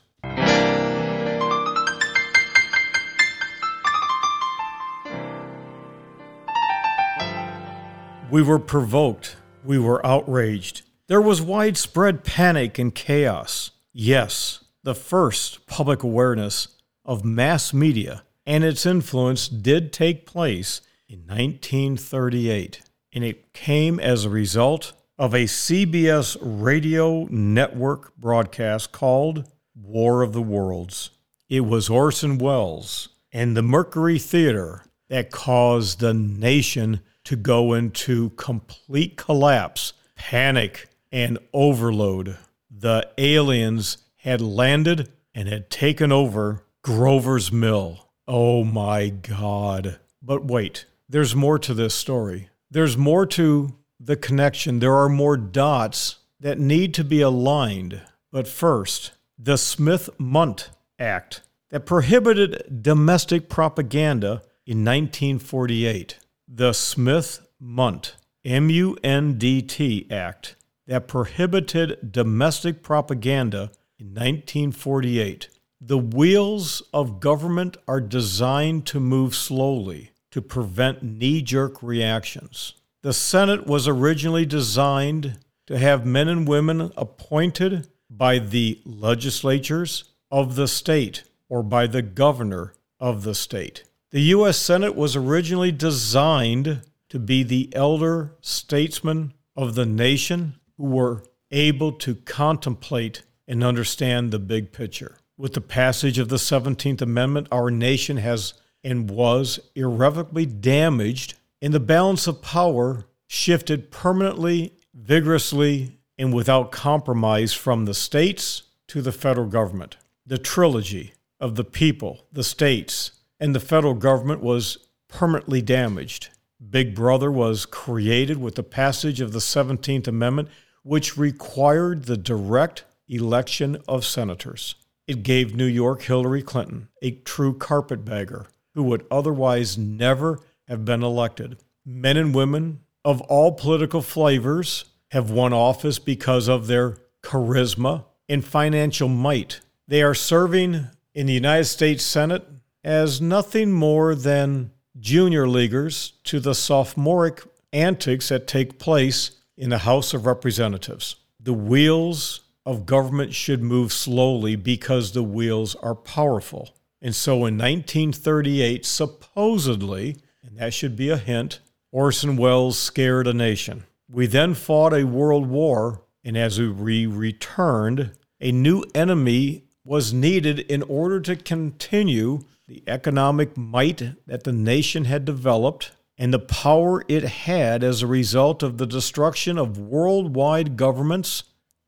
We 8.31 8.41
were 8.41 8.59
provoked. 8.59 9.35
We 9.63 9.77
were 9.77 10.05
outraged. 10.05 10.83
There 11.07 11.21
was 11.21 11.41
widespread 11.41 12.23
panic 12.23 12.79
and 12.79 12.95
chaos. 12.95 13.71
Yes, 13.91 14.63
the 14.83 14.95
first 14.95 15.65
public 15.67 16.01
awareness 16.01 16.69
of 17.03 17.25
mass 17.25 17.73
media 17.73 18.23
and 18.45 18.63
its 18.63 18.85
influence 18.85 19.47
did 19.49 19.91
take 19.91 20.25
place 20.25 20.81
in 21.09 21.19
1938, 21.27 22.81
and 23.13 23.23
it 23.23 23.53
came 23.53 23.99
as 23.99 24.23
a 24.23 24.29
result 24.29 24.93
of 25.17 25.33
a 25.33 25.45
CBS 25.45 26.37
radio 26.41 27.27
network 27.29 28.15
broadcast 28.17 28.91
called 28.91 29.49
War 29.75 30.21
of 30.21 30.33
the 30.33 30.41
Worlds. 30.41 31.11
It 31.49 31.61
was 31.61 31.89
Orson 31.89 32.37
Welles 32.37 33.09
and 33.31 33.55
the 33.55 33.61
Mercury 33.61 34.19
Theater 34.19 34.85
that 35.09 35.31
caused 35.31 35.99
the 35.99 36.13
nation 36.13 37.01
to 37.25 37.35
go 37.35 37.73
into 37.73 38.31
complete 38.31 39.17
collapse, 39.17 39.93
panic, 40.15 40.89
and 41.11 41.37
overload. 41.53 42.37
The 42.69 43.09
aliens 43.17 43.97
had 44.17 44.41
landed 44.41 45.11
and 45.35 45.47
had 45.47 45.69
taken 45.69 46.11
over 46.11 46.63
Grover's 46.81 47.51
Mill. 47.51 48.09
Oh 48.27 48.63
my 48.63 49.09
God. 49.09 49.99
But 50.21 50.45
wait, 50.45 50.85
there's 51.09 51.35
more 51.35 51.59
to 51.59 51.73
this 51.73 51.93
story. 51.93 52.49
There's 52.69 52.97
more 52.97 53.25
to 53.27 53.75
the 54.03 54.15
connection. 54.15 54.79
There 54.79 54.95
are 54.95 55.09
more 55.09 55.37
dots 55.37 56.17
that 56.39 56.59
need 56.59 56.93
to 56.95 57.03
be 57.03 57.21
aligned. 57.21 58.01
But 58.31 58.47
first, 58.47 59.11
the 59.37 59.57
Smith 59.57 60.09
Mundt 60.17 60.71
Act 60.97 61.41
that 61.69 61.85
prohibited 61.85 62.81
domestic 62.81 63.49
propaganda 63.49 64.43
in 64.65 64.83
1948. 64.83 66.19
The 66.47 66.73
Smith 66.73 67.47
Mundt, 67.59 68.15
M 68.43 68.69
U 68.69 68.97
N 69.03 69.37
D 69.37 69.61
T 69.61 70.07
Act 70.09 70.55
that 70.87 71.07
prohibited 71.07 72.11
domestic 72.11 72.83
propaganda 72.83 73.71
in 73.97 74.07
1948. 74.07 75.47
The 75.79 75.97
wheels 75.97 76.81
of 76.93 77.19
government 77.19 77.77
are 77.87 78.01
designed 78.01 78.85
to 78.87 78.99
move 78.99 79.35
slowly 79.35 80.11
to 80.31 80.41
prevent 80.41 81.03
knee 81.03 81.41
jerk 81.41 81.81
reactions. 81.81 82.73
The 83.03 83.13
Senate 83.13 83.65
was 83.65 83.87
originally 83.87 84.45
designed 84.45 85.39
to 85.65 85.77
have 85.77 86.05
men 86.05 86.27
and 86.27 86.47
women 86.47 86.91
appointed 86.95 87.87
by 88.09 88.37
the 88.37 88.79
legislatures 88.85 90.03
of 90.29 90.55
the 90.55 90.67
state 90.67 91.23
or 91.49 91.63
by 91.63 91.87
the 91.87 92.03
governor 92.03 92.73
of 92.99 93.23
the 93.23 93.33
state. 93.33 93.85
The 94.11 94.21
U.S. 94.21 94.57
Senate 94.57 94.95
was 94.95 95.15
originally 95.15 95.71
designed 95.71 96.81
to 97.09 97.17
be 97.17 97.41
the 97.41 97.69
elder 97.73 98.35
statesmen 98.41 99.33
of 99.55 99.73
the 99.73 99.85
nation 99.85 100.59
who 100.77 100.83
were 100.83 101.23
able 101.49 101.93
to 101.93 102.15
contemplate 102.15 103.23
and 103.47 103.63
understand 103.63 104.29
the 104.29 104.39
big 104.39 104.71
picture. 104.71 105.17
With 105.37 105.53
the 105.53 105.61
passage 105.61 106.19
of 106.19 106.29
the 106.29 106.35
17th 106.35 107.01
Amendment, 107.01 107.47
our 107.51 107.71
nation 107.71 108.17
has 108.17 108.53
and 108.83 109.09
was 109.09 109.59
irrevocably 109.75 110.45
damaged, 110.45 111.35
and 111.61 111.73
the 111.73 111.79
balance 111.79 112.27
of 112.27 112.41
power 112.41 113.05
shifted 113.27 113.91
permanently, 113.91 114.73
vigorously, 114.93 115.99
and 116.17 116.33
without 116.33 116.71
compromise 116.71 117.53
from 117.53 117.85
the 117.85 117.93
states 117.93 118.63
to 118.87 119.01
the 119.01 119.11
federal 119.11 119.47
government. 119.47 119.97
The 120.25 120.37
trilogy 120.37 121.13
of 121.39 121.55
the 121.55 121.63
people, 121.63 122.25
the 122.31 122.43
states, 122.43 123.11
and 123.39 123.55
the 123.55 123.59
federal 123.59 123.93
government 123.93 124.41
was 124.41 124.77
permanently 125.07 125.61
damaged. 125.61 126.29
Big 126.69 126.93
Brother 126.93 127.31
was 127.31 127.65
created 127.65 128.37
with 128.37 128.55
the 128.55 128.63
passage 128.63 129.19
of 129.19 129.33
the 129.33 129.39
17th 129.39 130.07
Amendment, 130.07 130.49
which 130.83 131.17
required 131.17 132.05
the 132.05 132.17
direct 132.17 132.83
election 133.07 133.77
of 133.87 134.05
senators. 134.05 134.75
It 135.07 135.23
gave 135.23 135.55
New 135.55 135.65
York 135.65 136.03
Hillary 136.03 136.43
Clinton, 136.43 136.89
a 137.01 137.11
true 137.11 137.53
carpetbagger 137.53 138.47
who 138.73 138.83
would 138.83 139.05
otherwise 139.09 139.77
never 139.77 140.39
have 140.71 140.85
been 140.85 141.03
elected. 141.03 141.57
Men 141.85 142.15
and 142.15 142.33
women 142.33 142.79
of 143.03 143.19
all 143.21 143.51
political 143.51 144.01
flavors 144.01 144.85
have 145.09 145.29
won 145.29 145.51
office 145.51 145.99
because 145.99 146.47
of 146.47 146.67
their 146.67 146.97
charisma 147.21 148.05
and 148.29 148.43
financial 148.43 149.09
might. 149.09 149.59
They 149.87 150.01
are 150.01 150.15
serving 150.15 150.87
in 151.13 151.27
the 151.27 151.33
United 151.33 151.65
States 151.65 152.05
Senate 152.05 152.47
as 152.85 153.19
nothing 153.19 153.73
more 153.73 154.15
than 154.15 154.71
junior 154.97 155.45
leaguers 155.47 156.13
to 156.23 156.39
the 156.39 156.55
sophomoric 156.55 157.43
antics 157.73 158.29
that 158.29 158.47
take 158.47 158.79
place 158.79 159.31
in 159.57 159.69
the 159.69 159.79
House 159.79 160.13
of 160.13 160.25
Representatives. 160.25 161.17
The 161.37 161.53
wheels 161.53 162.41
of 162.65 162.85
government 162.85 163.33
should 163.33 163.61
move 163.61 163.91
slowly 163.91 164.55
because 164.55 165.11
the 165.11 165.23
wheels 165.23 165.75
are 165.75 165.95
powerful. 165.95 166.69
And 167.01 167.13
so 167.13 167.33
in 167.45 167.57
1938, 167.57 168.85
supposedly, 168.85 170.17
and 170.43 170.57
that 170.57 170.73
should 170.73 170.95
be 170.95 171.09
a 171.09 171.17
hint, 171.17 171.59
Orson 171.91 172.37
Welles 172.37 172.77
scared 172.77 173.27
a 173.27 173.33
nation. 173.33 173.83
We 174.09 174.27
then 174.27 174.53
fought 174.53 174.93
a 174.93 175.03
world 175.03 175.47
war, 175.47 176.03
and 176.23 176.37
as 176.37 176.59
we 176.59 177.05
returned, 177.05 178.11
a 178.39 178.51
new 178.51 178.83
enemy 178.95 179.65
was 179.83 180.13
needed 180.13 180.59
in 180.59 180.83
order 180.83 181.19
to 181.21 181.35
continue 181.35 182.41
the 182.67 182.83
economic 182.87 183.57
might 183.57 184.01
that 184.27 184.43
the 184.43 184.51
nation 184.51 185.05
had 185.05 185.25
developed 185.25 185.91
and 186.17 186.33
the 186.33 186.39
power 186.39 187.03
it 187.07 187.23
had 187.23 187.83
as 187.83 188.01
a 188.01 188.07
result 188.07 188.61
of 188.61 188.77
the 188.77 188.85
destruction 188.85 189.57
of 189.57 189.77
worldwide 189.77 190.77
governments 190.77 191.43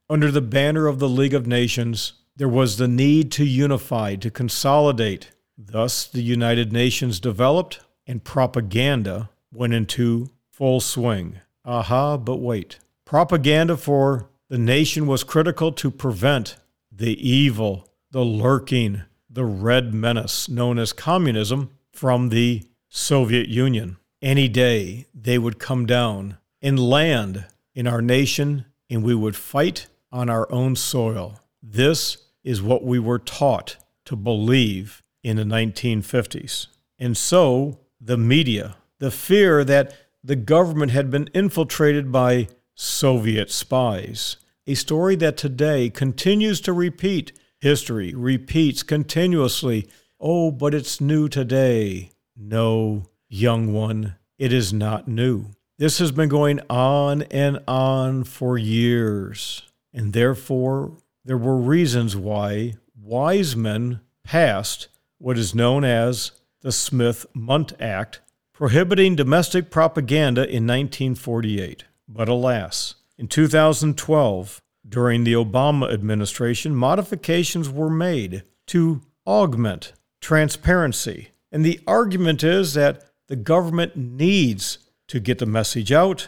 under 0.09 0.31
the 0.31 0.41
banner 0.41 0.87
of 0.87 0.99
the 0.99 1.09
League 1.09 1.33
of 1.33 1.47
Nations, 1.47 2.13
there 2.35 2.49
was 2.49 2.77
the 2.77 2.87
need 2.87 3.31
to 3.33 3.45
unify, 3.45 4.15
to 4.15 4.31
consolidate. 4.31 5.31
Thus, 5.57 6.07
the 6.07 6.23
United 6.23 6.73
Nations 6.73 7.19
developed 7.19 7.79
and 8.07 8.23
propaganda 8.23 9.29
went 9.53 9.73
into 9.73 10.29
full 10.51 10.79
swing. 10.79 11.39
Aha, 11.65 12.17
but 12.17 12.37
wait. 12.37 12.79
Propaganda 13.05 13.77
for 13.77 14.29
the 14.49 14.57
nation 14.57 15.07
was 15.07 15.23
critical 15.23 15.71
to 15.71 15.89
prevent 15.89 16.57
the 16.91 17.15
evil, 17.27 17.87
the 18.11 18.23
lurking, 18.23 19.03
the 19.29 19.45
red 19.45 19.93
menace 19.93 20.47
known 20.47 20.77
as 20.77 20.93
communism 20.93 21.71
from 21.91 22.29
the 22.29 22.63
Soviet 22.89 23.47
Union. 23.47 23.97
Any 24.21 24.47
day 24.47 25.07
they 25.13 25.37
would 25.37 25.59
come 25.59 25.85
down 25.85 26.37
and 26.61 26.79
land 26.79 27.45
in 27.73 27.87
our 27.87 28.01
nation, 28.01 28.65
and 28.89 29.03
we 29.03 29.15
would 29.15 29.35
fight 29.35 29.87
on 30.11 30.29
our 30.29 30.49
own 30.51 30.75
soil. 30.75 31.39
This 31.61 32.17
is 32.43 32.61
what 32.61 32.83
we 32.83 32.99
were 32.99 33.19
taught 33.19 33.77
to 34.05 34.15
believe 34.15 35.01
in 35.23 35.37
the 35.37 35.43
1950s. 35.43 36.67
And 36.99 37.17
so 37.17 37.79
the 38.05 38.17
media, 38.17 38.75
the 38.99 39.11
fear 39.11 39.63
that 39.63 39.95
the 40.23 40.35
government 40.35 40.91
had 40.91 41.09
been 41.09 41.29
infiltrated 41.33 42.11
by 42.11 42.47
Soviet 42.75 43.49
spies, 43.49 44.37
a 44.67 44.73
story 44.73 45.15
that 45.15 45.37
today 45.37 45.89
continues 45.89 46.59
to 46.61 46.73
repeat. 46.73 47.31
History 47.59 48.13
repeats 48.13 48.83
continuously. 48.83 49.87
Oh, 50.19 50.51
but 50.51 50.73
it's 50.73 50.99
new 50.99 51.29
today. 51.29 52.11
No, 52.35 53.05
young 53.29 53.73
one, 53.73 54.15
it 54.37 54.51
is 54.51 54.73
not 54.73 55.07
new. 55.07 55.47
This 55.77 55.99
has 55.99 56.11
been 56.11 56.29
going 56.29 56.59
on 56.69 57.23
and 57.23 57.59
on 57.67 58.23
for 58.25 58.57
years. 58.57 59.63
And 59.93 60.13
therefore, 60.13 60.97
there 61.23 61.37
were 61.37 61.57
reasons 61.57 62.15
why 62.15 62.75
wise 62.95 63.55
men 63.55 64.01
passed 64.23 64.87
what 65.17 65.37
is 65.37 65.55
known 65.55 65.83
as 65.83 66.31
the 66.63 66.71
Smith 66.71 67.25
Mundt 67.33 67.73
Act, 67.79 68.21
prohibiting 68.53 69.15
domestic 69.15 69.69
propaganda 69.69 70.41
in 70.41 70.65
1948. 70.65 71.83
But 72.07 72.29
alas, 72.29 72.95
in 73.17 73.27
2012, 73.27 74.61
during 74.87 75.23
the 75.23 75.33
Obama 75.33 75.93
administration, 75.93 76.73
modifications 76.73 77.69
were 77.69 77.89
made 77.89 78.43
to 78.67 79.01
augment 79.27 79.93
transparency. 80.21 81.29
And 81.51 81.63
the 81.65 81.79
argument 81.85 82.43
is 82.43 82.73
that 82.73 83.03
The 83.27 83.35
government 83.37 83.95
needs 83.95 84.79
to 85.07 85.19
get 85.19 85.39
the 85.39 85.45
message 85.45 85.91
out 85.91 86.27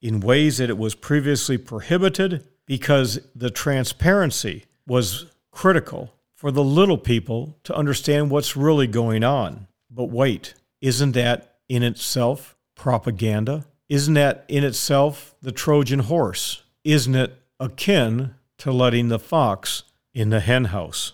in 0.00 0.20
ways 0.20 0.58
that 0.58 0.70
it 0.70 0.76
was 0.76 0.94
previously 0.94 1.56
prohibited 1.56 2.46
because 2.66 3.20
the 3.34 3.50
transparency 3.50 4.64
was 4.86 5.26
critical 5.50 6.12
for 6.34 6.50
the 6.50 6.64
little 6.64 6.98
people 6.98 7.56
to 7.64 7.74
understand 7.74 8.30
what's 8.30 8.56
really 8.56 8.88
going 8.88 9.22
on. 9.22 9.68
But 9.94 10.06
wait, 10.06 10.54
isn't 10.80 11.12
that 11.12 11.56
in 11.68 11.82
itself 11.82 12.56
propaganda? 12.74 13.66
Isn't 13.90 14.14
that 14.14 14.46
in 14.48 14.64
itself 14.64 15.34
the 15.42 15.52
Trojan 15.52 15.98
horse? 15.98 16.62
Isn't 16.82 17.14
it 17.14 17.38
akin 17.60 18.34
to 18.56 18.72
letting 18.72 19.08
the 19.08 19.18
fox 19.18 19.82
in 20.14 20.30
the 20.30 20.40
henhouse? 20.40 21.12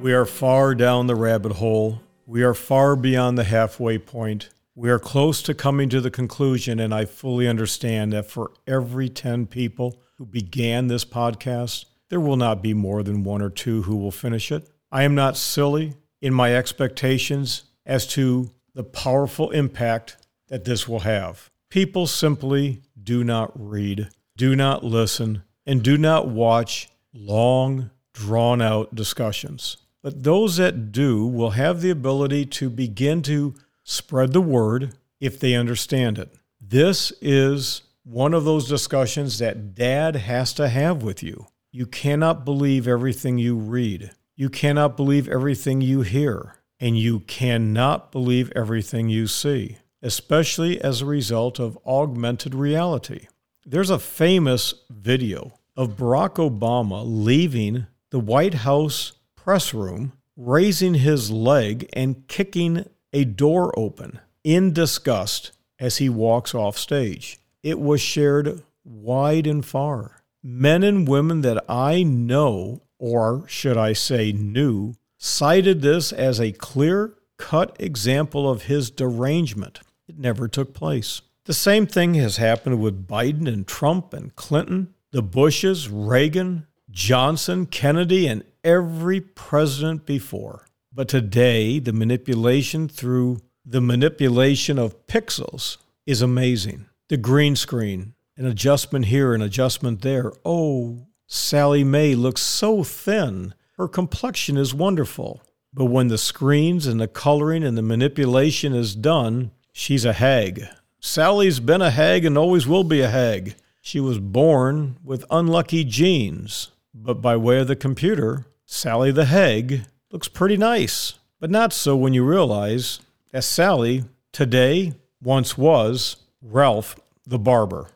We 0.00 0.12
are 0.12 0.24
far 0.24 0.76
down 0.76 1.08
the 1.08 1.16
rabbit 1.16 1.52
hole. 1.54 2.03
We 2.26 2.42
are 2.42 2.54
far 2.54 2.96
beyond 2.96 3.36
the 3.36 3.44
halfway 3.44 3.98
point. 3.98 4.48
We 4.74 4.88
are 4.88 4.98
close 4.98 5.42
to 5.42 5.52
coming 5.52 5.90
to 5.90 6.00
the 6.00 6.10
conclusion, 6.10 6.80
and 6.80 6.94
I 6.94 7.04
fully 7.04 7.46
understand 7.46 8.14
that 8.14 8.30
for 8.30 8.52
every 8.66 9.10
10 9.10 9.46
people 9.46 10.00
who 10.16 10.24
began 10.24 10.86
this 10.86 11.04
podcast, 11.04 11.84
there 12.08 12.20
will 12.20 12.38
not 12.38 12.62
be 12.62 12.72
more 12.72 13.02
than 13.02 13.24
one 13.24 13.42
or 13.42 13.50
two 13.50 13.82
who 13.82 13.96
will 13.96 14.10
finish 14.10 14.50
it. 14.50 14.66
I 14.90 15.02
am 15.02 15.14
not 15.14 15.36
silly 15.36 15.96
in 16.22 16.32
my 16.32 16.56
expectations 16.56 17.64
as 17.84 18.06
to 18.08 18.50
the 18.74 18.84
powerful 18.84 19.50
impact 19.50 20.16
that 20.48 20.64
this 20.64 20.88
will 20.88 21.00
have. 21.00 21.50
People 21.68 22.06
simply 22.06 22.80
do 23.02 23.22
not 23.22 23.52
read, 23.54 24.08
do 24.34 24.56
not 24.56 24.82
listen, 24.82 25.42
and 25.66 25.82
do 25.82 25.98
not 25.98 26.28
watch 26.28 26.88
long, 27.12 27.90
drawn 28.14 28.62
out 28.62 28.94
discussions. 28.94 29.76
But 30.04 30.22
those 30.22 30.58
that 30.58 30.92
do 30.92 31.26
will 31.26 31.52
have 31.52 31.80
the 31.80 31.88
ability 31.88 32.44
to 32.46 32.68
begin 32.68 33.22
to 33.22 33.54
spread 33.84 34.34
the 34.34 34.40
word 34.42 34.98
if 35.18 35.40
they 35.40 35.54
understand 35.54 36.18
it. 36.18 36.30
This 36.60 37.10
is 37.22 37.80
one 38.04 38.34
of 38.34 38.44
those 38.44 38.68
discussions 38.68 39.38
that 39.38 39.74
dad 39.74 40.16
has 40.16 40.52
to 40.54 40.68
have 40.68 41.02
with 41.02 41.22
you. 41.22 41.46
You 41.72 41.86
cannot 41.86 42.44
believe 42.44 42.86
everything 42.86 43.38
you 43.38 43.56
read. 43.56 44.10
You 44.36 44.50
cannot 44.50 44.94
believe 44.94 45.26
everything 45.26 45.80
you 45.80 46.02
hear. 46.02 46.56
And 46.78 46.98
you 46.98 47.20
cannot 47.20 48.12
believe 48.12 48.52
everything 48.54 49.08
you 49.08 49.26
see, 49.26 49.78
especially 50.02 50.78
as 50.82 51.00
a 51.00 51.06
result 51.06 51.58
of 51.58 51.78
augmented 51.86 52.54
reality. 52.54 53.28
There's 53.64 53.88
a 53.88 53.98
famous 53.98 54.74
video 54.90 55.54
of 55.78 55.96
Barack 55.96 56.34
Obama 56.34 57.02
leaving 57.06 57.86
the 58.10 58.20
White 58.20 58.54
House 58.54 59.12
press 59.44 59.74
room, 59.74 60.10
raising 60.38 60.94
his 60.94 61.30
leg 61.30 61.86
and 61.92 62.26
kicking 62.28 62.88
a 63.12 63.24
door 63.24 63.78
open 63.78 64.18
in 64.42 64.72
disgust 64.72 65.52
as 65.78 65.98
he 65.98 66.08
walks 66.08 66.54
off 66.54 66.78
stage. 66.78 67.38
It 67.62 67.78
was 67.78 68.00
shared 68.00 68.62
wide 68.84 69.46
and 69.46 69.64
far. 69.64 70.22
Men 70.42 70.82
and 70.82 71.06
women 71.06 71.42
that 71.42 71.62
I 71.68 72.02
know, 72.02 72.80
or 72.98 73.44
should 73.46 73.76
I 73.76 73.92
say 73.92 74.32
knew, 74.32 74.94
cited 75.18 75.82
this 75.82 76.10
as 76.10 76.40
a 76.40 76.52
clear 76.52 77.14
cut 77.36 77.76
example 77.78 78.50
of 78.50 78.62
his 78.62 78.90
derangement. 78.90 79.80
It 80.08 80.18
never 80.18 80.48
took 80.48 80.72
place. 80.72 81.20
The 81.44 81.52
same 81.52 81.86
thing 81.86 82.14
has 82.14 82.38
happened 82.38 82.80
with 82.80 83.06
Biden 83.06 83.46
and 83.46 83.66
Trump 83.66 84.14
and 84.14 84.34
Clinton, 84.36 84.94
the 85.10 85.22
Bushes, 85.22 85.90
Reagan, 85.90 86.66
Johnson, 86.90 87.66
Kennedy, 87.66 88.26
and 88.26 88.42
every 88.64 89.20
president 89.20 90.06
before. 90.06 90.66
But 90.92 91.08
today, 91.08 91.78
the 91.78 91.92
manipulation 91.92 92.88
through 92.88 93.42
the 93.64 93.80
manipulation 93.80 94.78
of 94.78 95.06
pixels 95.06 95.76
is 96.06 96.22
amazing. 96.22 96.86
The 97.08 97.16
green 97.16 97.56
screen, 97.56 98.14
an 98.36 98.46
adjustment 98.46 99.06
here, 99.06 99.34
an 99.34 99.42
adjustment 99.42 100.02
there. 100.02 100.32
Oh, 100.44 101.06
Sally 101.26 101.84
Mae 101.84 102.14
looks 102.14 102.42
so 102.42 102.82
thin. 102.84 103.54
Her 103.76 103.88
complexion 103.88 104.56
is 104.56 104.74
wonderful. 104.74 105.42
But 105.72 105.86
when 105.86 106.08
the 106.08 106.18
screens 106.18 106.86
and 106.86 107.00
the 107.00 107.08
coloring 107.08 107.64
and 107.64 107.76
the 107.76 107.82
manipulation 107.82 108.74
is 108.74 108.94
done, 108.94 109.50
she's 109.72 110.04
a 110.04 110.12
hag. 110.12 110.64
Sally's 111.00 111.60
been 111.60 111.82
a 111.82 111.90
hag 111.90 112.24
and 112.24 112.38
always 112.38 112.66
will 112.66 112.84
be 112.84 113.00
a 113.00 113.08
hag. 113.08 113.56
She 113.82 114.00
was 114.00 114.18
born 114.18 114.96
with 115.02 115.24
unlucky 115.30 115.84
genes, 115.84 116.70
but 116.94 117.20
by 117.20 117.36
way 117.36 117.58
of 117.58 117.66
the 117.66 117.76
computer, 117.76 118.46
Sally 118.66 119.12
the 119.12 119.26
Hag 119.26 119.82
looks 120.10 120.28
pretty 120.28 120.56
nice, 120.56 121.14
but 121.38 121.50
not 121.50 121.72
so 121.72 121.96
when 121.96 122.14
you 122.14 122.24
realize 122.24 123.00
that 123.32 123.44
Sally 123.44 124.04
today 124.32 124.94
once 125.22 125.58
was 125.58 126.16
Ralph 126.40 126.98
the 127.26 127.38
barber. 127.38 127.88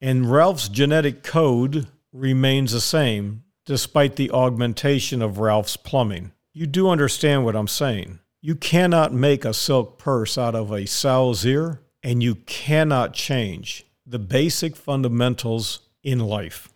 And 0.00 0.30
Ralph's 0.30 0.68
genetic 0.68 1.22
code 1.22 1.86
remains 2.12 2.72
the 2.72 2.80
same 2.80 3.44
despite 3.66 4.16
the 4.16 4.30
augmentation 4.30 5.22
of 5.22 5.38
Ralph's 5.38 5.76
plumbing. 5.76 6.32
You 6.52 6.66
do 6.66 6.88
understand 6.88 7.44
what 7.44 7.56
I'm 7.56 7.68
saying. 7.68 8.20
You 8.40 8.54
cannot 8.54 9.12
make 9.12 9.44
a 9.44 9.54
silk 9.54 9.98
purse 9.98 10.36
out 10.36 10.54
of 10.54 10.70
a 10.70 10.86
sow's 10.86 11.46
ear, 11.46 11.80
and 12.02 12.22
you 12.22 12.34
cannot 12.34 13.14
change 13.14 13.86
the 14.06 14.18
basic 14.18 14.76
fundamentals 14.76 15.80
in 16.02 16.18
life. 16.18 16.68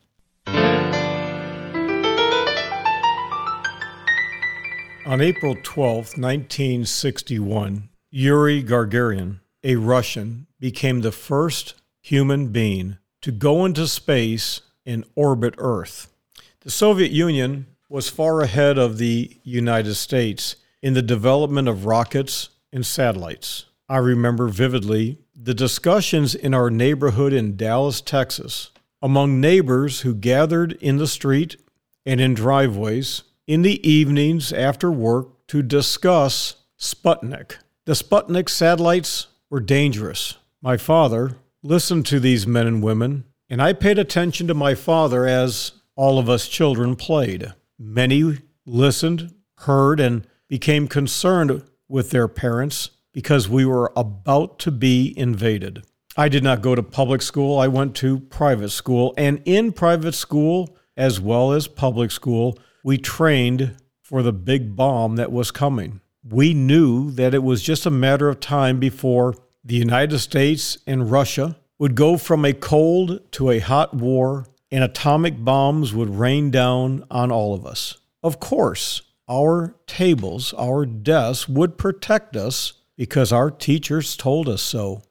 On 5.09 5.23
April 5.23 5.57
12, 5.63 6.19
1961, 6.19 7.89
Yuri 8.11 8.63
Gagarin, 8.63 9.41
a 9.65 9.77
Russian, 9.77 10.49
became 10.61 11.01
the 11.01 11.13
first 11.13 11.77
human 12.03 12.49
being 12.49 12.99
to 13.23 13.33
go 13.33 13.65
into 13.65 13.87
space 13.87 14.61
and 14.85 15.07
orbit 15.15 15.55
Earth. 15.57 16.13
The 16.61 16.71
Soviet 16.71 17.11
Union 17.11 17.69
was 17.89 18.11
far 18.11 18.43
ahead 18.43 18.77
of 18.77 18.99
the 18.99 19.35
United 19.43 19.95
States 19.95 20.57
in 20.83 20.93
the 20.93 21.01
development 21.01 21.69
of 21.69 21.87
rockets 21.87 22.51
and 22.71 22.85
satellites. 22.85 23.65
I 23.89 23.97
remember 23.97 24.49
vividly 24.49 25.17
the 25.35 25.55
discussions 25.55 26.35
in 26.35 26.53
our 26.53 26.69
neighborhood 26.69 27.33
in 27.33 27.57
Dallas, 27.57 28.03
Texas, 28.03 28.73
among 29.01 29.41
neighbors 29.41 30.03
who 30.03 30.15
gathered 30.15 30.73
in 30.83 30.99
the 30.99 31.07
street 31.07 31.57
and 32.05 32.21
in 32.21 32.35
driveways 32.35 33.23
in 33.49 33.63
the 33.63 33.89
evenings 33.89 34.53
after 34.53 34.93
work 34.93 35.47
to 35.49 35.63
discuss 35.63 36.57
Sputnik. 36.79 37.57
The 37.87 37.95
Sputnik 37.95 38.51
satellites 38.51 39.29
were 39.49 39.61
dangerous. 39.61 40.37
My 40.61 40.77
father 40.77 41.39
listened 41.63 42.05
to 42.07 42.21
these 42.21 42.47
men 42.47 42.67
and 42.67 42.83
women, 42.83 43.25
and 43.49 43.63
I 43.63 43.73
paid 43.73 43.99
attention 43.99 44.47
to 44.49 44.55
my 44.55 44.75
father 44.75 45.27
as 45.27 45.73
all 45.97 46.19
of 46.19 46.29
us 46.29 46.47
children 46.47 46.95
played. 46.95 47.55
Many 47.79 48.39
listened, 48.67 49.35
heard, 49.61 49.99
and 49.99 50.27
became 50.49 50.87
concerned 50.87 51.63
with 51.89 52.11
their 52.11 52.29
parents 52.29 52.91
because 53.15 53.49
we 53.49 53.65
were 53.65 53.91
about 53.97 54.59
to 54.61 54.71
be 54.71 55.19
invaded. 55.19 55.85
I 56.19 56.29
did 56.29 56.45
not 56.45 56.61
go 56.61 56.75
to 56.75 56.83
public 56.83 57.23
school, 57.23 57.59
I 57.59 57.69
went 57.69 57.95
to 57.97 58.21
private 58.21 58.71
school, 58.71 59.15
and 59.17 59.41
in 59.47 59.73
private 59.73 60.15
school, 60.15 60.77
as 60.99 61.19
well 61.19 61.53
as 61.53 61.67
public 61.67 62.11
school, 62.11 62.59
we 62.89 62.97
trained 62.97 63.77
for 64.01 64.23
the 64.23 64.33
big 64.33 64.75
bomb 64.75 65.17
that 65.17 65.31
was 65.31 65.51
coming. 65.51 66.01
We 66.27 66.55
knew 66.55 67.11
that 67.11 67.35
it 67.35 67.43
was 67.43 67.61
just 67.61 67.85
a 67.85 67.91
matter 67.91 68.31
of 68.31 68.41
time 68.41 68.81
before 68.81 69.35
the 69.63 69.75
United 69.75 70.21
States 70.21 70.79
and 70.87 71.11
Russia 71.11 71.59
would 71.79 71.95
go 71.95 72.17
from 72.17 72.47
a 72.47 72.55
cold 72.55 73.31
to 73.33 73.51
a 73.51 73.59
hot 73.59 73.93
war 73.93 74.47
and 74.71 74.83
atomic 74.83 75.45
bombs 75.45 75.93
would 75.93 76.09
rain 76.09 76.51
down 76.51 77.05
on 77.11 77.31
all 77.31 77.53
of 77.53 77.67
us. 77.67 77.99
Of 78.23 78.41
course, 78.41 79.03
our 79.29 79.75
tables, 79.87 80.55
our 80.55 80.87
desks 80.87 81.47
would 81.47 81.77
protect 81.77 82.37
us 82.37 82.73
because 82.97 83.33
our 83.33 83.51
teachers 83.51 84.17
told 84.17 84.49
us 84.49 84.63
so. 84.63 85.03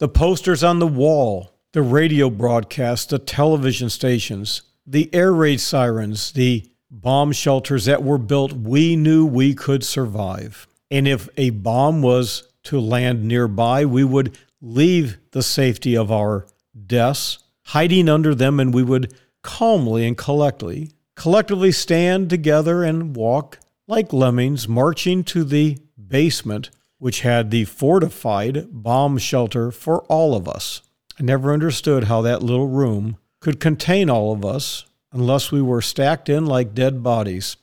The 0.00 0.08
posters 0.08 0.64
on 0.64 0.78
the 0.78 0.86
wall, 0.86 1.52
the 1.72 1.82
radio 1.82 2.30
broadcasts, 2.30 3.04
the 3.04 3.18
television 3.18 3.90
stations, 3.90 4.62
the 4.86 5.14
air 5.14 5.34
raid 5.34 5.60
sirens, 5.60 6.32
the 6.32 6.70
bomb 7.00 7.32
shelters 7.32 7.84
that 7.84 8.02
were 8.02 8.18
built, 8.18 8.52
we 8.52 8.96
knew 8.96 9.26
we 9.26 9.54
could 9.54 9.84
survive. 9.84 10.66
And 10.90 11.06
if 11.06 11.28
a 11.36 11.50
bomb 11.50 12.02
was 12.02 12.48
to 12.64 12.80
land 12.80 13.24
nearby, 13.24 13.84
we 13.84 14.04
would 14.04 14.36
leave 14.60 15.18
the 15.32 15.42
safety 15.42 15.96
of 15.96 16.10
our 16.10 16.46
desks, 16.86 17.38
hiding 17.66 18.08
under 18.08 18.34
them, 18.34 18.58
and 18.58 18.72
we 18.72 18.82
would 18.82 19.14
calmly 19.42 20.06
and 20.06 20.16
collectively, 20.16 20.92
collectively 21.14 21.72
stand 21.72 22.30
together 22.30 22.82
and 22.82 23.14
walk 23.14 23.58
like 23.86 24.12
lemmings, 24.12 24.66
marching 24.66 25.22
to 25.22 25.44
the 25.44 25.78
basement 26.08 26.70
which 26.98 27.20
had 27.20 27.50
the 27.50 27.64
fortified 27.64 28.66
bomb 28.70 29.18
shelter 29.18 29.70
for 29.70 30.00
all 30.04 30.34
of 30.34 30.48
us. 30.48 30.82
I 31.20 31.22
never 31.22 31.52
understood 31.52 32.04
how 32.04 32.22
that 32.22 32.42
little 32.42 32.68
room 32.68 33.18
could 33.40 33.60
contain 33.60 34.08
all 34.10 34.32
of 34.32 34.44
us 34.44 34.86
unless 35.12 35.52
we 35.52 35.62
were 35.62 35.82
stacked 35.82 36.28
in 36.28 36.46
like 36.46 36.74
dead 36.74 37.02
bodies. 37.02 37.56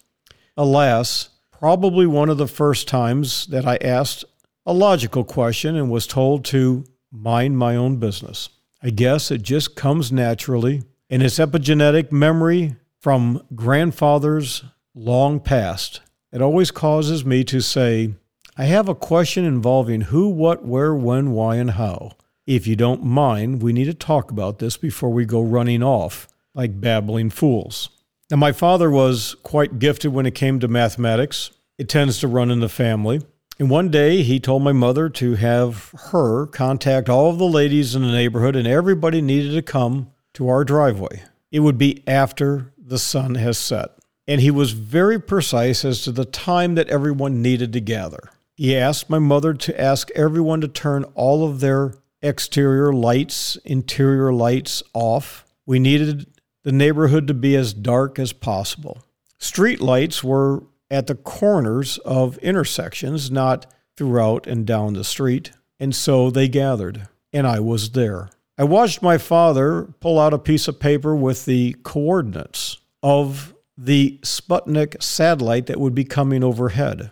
Alas, 0.58 1.30
probably 1.52 2.06
one 2.06 2.30
of 2.30 2.38
the 2.38 2.48
first 2.48 2.88
times 2.88 3.48
that 3.48 3.66
I 3.66 3.78
asked 3.78 4.26
a 4.66 4.74
logical 4.74 5.24
question 5.24 5.76
and 5.76 5.90
was 5.90 6.08
told 6.08 6.46
to 6.46 6.86
mind 7.12 7.58
my 7.58 7.76
own 7.76 7.98
business. 7.98 8.50
I 8.82 8.90
guess 8.90 9.32
it 9.32 9.42
just 9.44 9.76
comes 9.76 10.12
naturally, 10.12 10.84
and 11.10 11.24
it's 11.24 11.40
epigenetic 11.40 12.12
memory 12.12 12.76
from 13.00 13.46
grandfathers 13.56 14.64
long 14.94 15.40
past. 15.40 16.02
It 16.32 16.42
always 16.42 16.72
causes 16.72 17.24
me 17.24 17.44
to 17.46 17.62
say, 17.62 18.16
I 18.58 18.66
have 18.66 18.90
a 18.90 18.96
question 18.96 19.46
involving 19.46 20.02
who, 20.02 20.28
what, 20.30 20.66
where, 20.66 20.94
when, 20.94 21.32
why, 21.32 21.56
and 21.58 21.72
how. 21.72 22.12
If 22.46 22.68
you 22.68 22.76
don't 22.76 23.04
mind, 23.04 23.62
we 23.62 23.74
need 23.74 23.86
to 23.86 23.94
talk 23.94 24.32
about 24.32 24.60
this 24.60 24.76
before 24.76 25.10
we 25.10 25.26
go 25.26 25.42
running 25.42 25.82
off 25.82 26.28
like 26.54 26.80
babbling 26.80 27.30
fools. 27.30 27.90
Now, 28.30 28.38
my 28.38 28.52
father 28.52 28.90
was 28.90 29.36
quite 29.44 29.80
gifted 29.80 30.14
when 30.14 30.26
it 30.26 30.36
came 30.36 30.60
to 30.60 30.68
mathematics. 30.68 31.52
It 31.78 31.90
tends 31.90 32.20
to 32.20 32.28
run 32.28 32.52
in 32.52 32.60
the 32.60 32.70
family. 32.70 33.22
And 33.60 33.70
one 33.70 33.90
day 33.90 34.24
he 34.24 34.40
told 34.40 34.64
my 34.64 34.72
mother 34.72 35.10
to 35.10 35.36
have 35.36 35.94
her 36.12 36.48
contact 36.48 37.10
all 37.10 37.30
of 37.30 37.38
the 37.38 37.46
ladies 37.48 37.96
in 37.96 38.02
the 38.02 38.12
neighborhood, 38.12 38.56
and 38.56 38.68
everybody 38.68 39.22
needed 39.22 39.54
to 39.54 39.62
come 39.62 40.12
to 40.34 40.50
our 40.50 40.64
driveway. 40.64 41.24
It 41.52 41.60
would 41.60 41.78
be 41.78 42.04
after 42.08 42.74
the 42.78 42.98
sun 42.98 43.36
has 43.36 43.58
set. 43.58 43.92
And 44.28 44.42
he 44.42 44.52
was 44.52 44.72
very 44.72 45.20
precise 45.20 45.86
as 45.86 46.02
to 46.04 46.12
the 46.12 46.26
time 46.26 46.76
that 46.76 46.90
everyone 46.90 47.42
needed 47.42 47.74
to 47.74 47.82
gather. 47.82 48.32
He 48.56 48.76
asked 48.76 49.10
my 49.10 49.20
mother 49.20 49.54
to 49.54 49.80
ask 49.80 50.10
everyone 50.12 50.62
to 50.62 50.68
turn 50.68 51.04
all 51.16 51.46
of 51.48 51.60
their 51.60 51.96
exterior 52.22 52.94
lights, 52.94 53.58
interior 53.66 54.32
lights 54.32 54.82
off. 54.94 55.46
We 55.66 55.80
needed 55.80 56.28
the 56.64 56.72
neighborhood 56.72 57.28
to 57.28 57.34
be 57.34 57.56
as 57.56 57.74
dark 57.74 58.18
as 58.18 58.34
possible. 58.34 59.04
Street 59.38 59.82
lights 59.82 60.24
were 60.24 60.64
at 60.90 61.08
the 61.08 61.16
corners 61.16 61.98
of 62.00 62.38
intersections, 62.38 63.30
not 63.30 63.66
throughout 63.98 64.48
and 64.48 64.66
down 64.66 64.94
the 64.94 65.04
street, 65.04 65.52
and 65.80 65.96
so 65.96 66.30
they 66.30 66.48
gathered, 66.48 67.08
and 67.32 67.46
I 67.46 67.60
was 67.60 67.92
there. 67.92 68.30
I 68.58 68.64
watched 68.64 69.02
my 69.02 69.18
father 69.18 69.94
pull 70.00 70.20
out 70.20 70.34
a 70.34 70.40
piece 70.40 70.68
of 70.68 70.80
paper 70.80 71.16
with 71.16 71.46
the 71.46 71.76
coordinates 71.84 72.78
of 73.02 73.54
the 73.78 74.20
Sputnik 74.22 75.02
satellite 75.02 75.66
that 75.66 75.80
would 75.80 75.96
be 75.96 76.06
coming 76.06 76.44
overhead. 76.44 77.12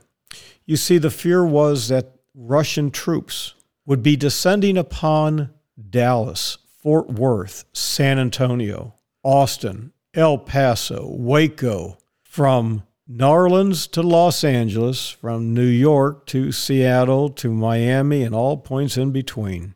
You 0.66 0.78
see, 0.78 1.00
the 1.00 1.10
fear 1.10 1.44
was 1.44 1.88
that 1.88 2.16
Russian 2.36 2.92
troops 2.92 3.56
would 3.86 4.04
be 4.04 4.16
descending 4.16 4.78
upon 4.78 5.50
Dallas, 5.90 6.60
Fort 6.82 7.10
Worth, 7.10 7.66
San 7.74 8.20
Antonio, 8.20 8.94
Austin, 9.24 9.94
El 10.14 10.38
Paso, 10.40 11.08
Waco, 11.08 11.98
from 12.24 12.84
Narlands 13.10 13.90
to 13.92 14.02
Los 14.02 14.44
Angeles, 14.44 15.10
from 15.10 15.54
New 15.54 15.66
York 15.66 16.26
to 16.28 16.52
Seattle 16.52 17.30
to 17.30 17.52
Miami, 17.52 18.24
and 18.24 18.34
all 18.34 18.58
points 18.58 18.98
in 18.98 19.12
between. 19.12 19.76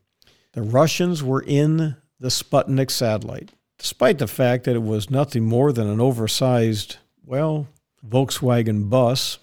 The 0.54 0.62
Russians 0.62 1.22
were 1.22 1.44
in 1.46 1.98
the 2.20 2.30
Sputnik 2.30 2.90
satellite, 2.90 3.52
despite 3.78 4.20
the 4.20 4.28
fact 4.28 4.64
that 4.64 4.76
it 4.76 4.84
was 4.84 5.10
nothing 5.10 5.44
more 5.44 5.74
than 5.74 5.88
an 5.88 6.00
oversized, 6.00 6.98
well, 7.26 7.68
Volkswagen 8.08 8.90
bus. 8.90 9.38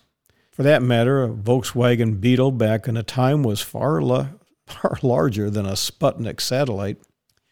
For 0.50 0.62
that 0.62 0.82
matter, 0.82 1.22
a 1.22 1.28
Volkswagen 1.28 2.20
Beetle 2.20 2.53
back 2.53 2.88
in 2.88 2.96
a 2.96 3.03
time 3.03 3.42
was 3.42 3.61
far, 3.61 4.00
la- 4.00 4.28
far 4.66 4.98
larger 5.03 5.50
than 5.50 5.66
a 5.66 5.72
Sputnik 5.72 6.40
satellite. 6.40 6.96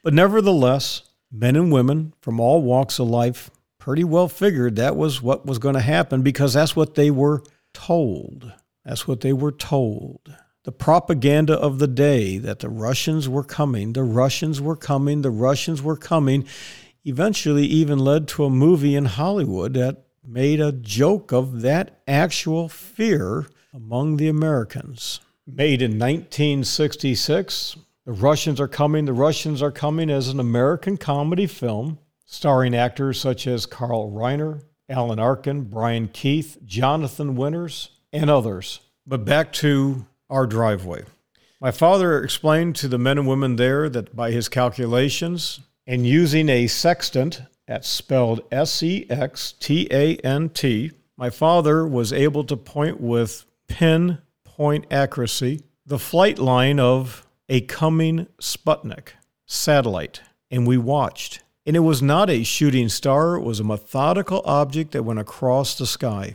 But 0.02 0.14
nevertheless, 0.14 1.02
men 1.30 1.56
and 1.56 1.72
women 1.72 2.12
from 2.20 2.40
all 2.40 2.62
walks 2.62 2.98
of 2.98 3.08
life 3.08 3.50
pretty 3.78 4.04
well 4.04 4.28
figured 4.28 4.76
that 4.76 4.96
was 4.96 5.22
what 5.22 5.46
was 5.46 5.58
going 5.58 5.74
to 5.74 5.80
happen 5.80 6.22
because 6.22 6.52
that's 6.54 6.76
what 6.76 6.94
they 6.94 7.10
were 7.10 7.42
told. 7.72 8.52
That's 8.84 9.06
what 9.06 9.20
they 9.20 9.32
were 9.32 9.52
told. 9.52 10.34
The 10.64 10.72
propaganda 10.72 11.54
of 11.58 11.78
the 11.78 11.88
day 11.88 12.36
that 12.38 12.58
the 12.58 12.68
Russians 12.68 13.28
were 13.28 13.44
coming, 13.44 13.94
the 13.94 14.04
Russians 14.04 14.60
were 14.60 14.76
coming, 14.76 15.22
the 15.22 15.30
Russians 15.30 15.82
were 15.82 15.96
coming, 15.96 16.46
eventually 17.04 17.64
even 17.64 17.98
led 17.98 18.28
to 18.28 18.44
a 18.44 18.50
movie 18.50 18.94
in 18.94 19.06
Hollywood 19.06 19.74
that 19.74 20.04
made 20.22 20.60
a 20.60 20.72
joke 20.72 21.32
of 21.32 21.62
that 21.62 22.00
actual 22.06 22.68
fear 22.68 23.46
among 23.72 24.16
the 24.16 24.28
Americans. 24.28 25.20
Made 25.46 25.80
in 25.80 25.92
1966, 25.92 27.76
The 28.10 28.16
Russians 28.16 28.60
Are 28.60 28.66
Coming, 28.66 29.04
The 29.04 29.12
Russians 29.12 29.62
Are 29.62 29.70
Coming 29.70 30.10
as 30.10 30.26
an 30.26 30.40
American 30.40 30.96
comedy 30.96 31.46
film 31.46 32.00
starring 32.24 32.74
actors 32.74 33.20
such 33.20 33.46
as 33.46 33.66
Carl 33.66 34.10
Reiner, 34.10 34.64
Alan 34.88 35.20
Arkin, 35.20 35.62
Brian 35.62 36.08
Keith, 36.08 36.58
Jonathan 36.64 37.36
Winters, 37.36 37.90
and 38.12 38.28
others. 38.28 38.80
But 39.06 39.24
back 39.24 39.52
to 39.52 40.06
our 40.28 40.48
driveway. 40.48 41.04
My 41.60 41.70
father 41.70 42.20
explained 42.20 42.74
to 42.76 42.88
the 42.88 42.98
men 42.98 43.16
and 43.16 43.28
women 43.28 43.54
there 43.54 43.88
that 43.88 44.16
by 44.16 44.32
his 44.32 44.48
calculations 44.48 45.60
and 45.86 46.04
using 46.04 46.48
a 46.48 46.66
sextant, 46.66 47.42
that's 47.68 47.88
spelled 47.88 48.40
S 48.50 48.82
E 48.82 49.06
X 49.08 49.52
T 49.52 49.86
A 49.92 50.16
N 50.16 50.48
T, 50.48 50.90
my 51.16 51.30
father 51.30 51.86
was 51.86 52.12
able 52.12 52.42
to 52.42 52.56
point 52.56 53.00
with 53.00 53.44
pinpoint 53.68 54.86
accuracy 54.90 55.62
the 55.86 56.00
flight 56.00 56.40
line 56.40 56.80
of 56.80 57.24
a 57.50 57.60
coming 57.62 58.28
Sputnik 58.40 59.08
satellite. 59.44 60.22
And 60.50 60.66
we 60.66 60.78
watched. 60.78 61.42
And 61.66 61.76
it 61.76 61.80
was 61.80 62.00
not 62.00 62.30
a 62.30 62.44
shooting 62.44 62.88
star, 62.88 63.34
it 63.34 63.42
was 63.42 63.60
a 63.60 63.64
methodical 63.64 64.40
object 64.44 64.92
that 64.92 65.02
went 65.02 65.18
across 65.18 65.76
the 65.76 65.86
sky. 65.86 66.34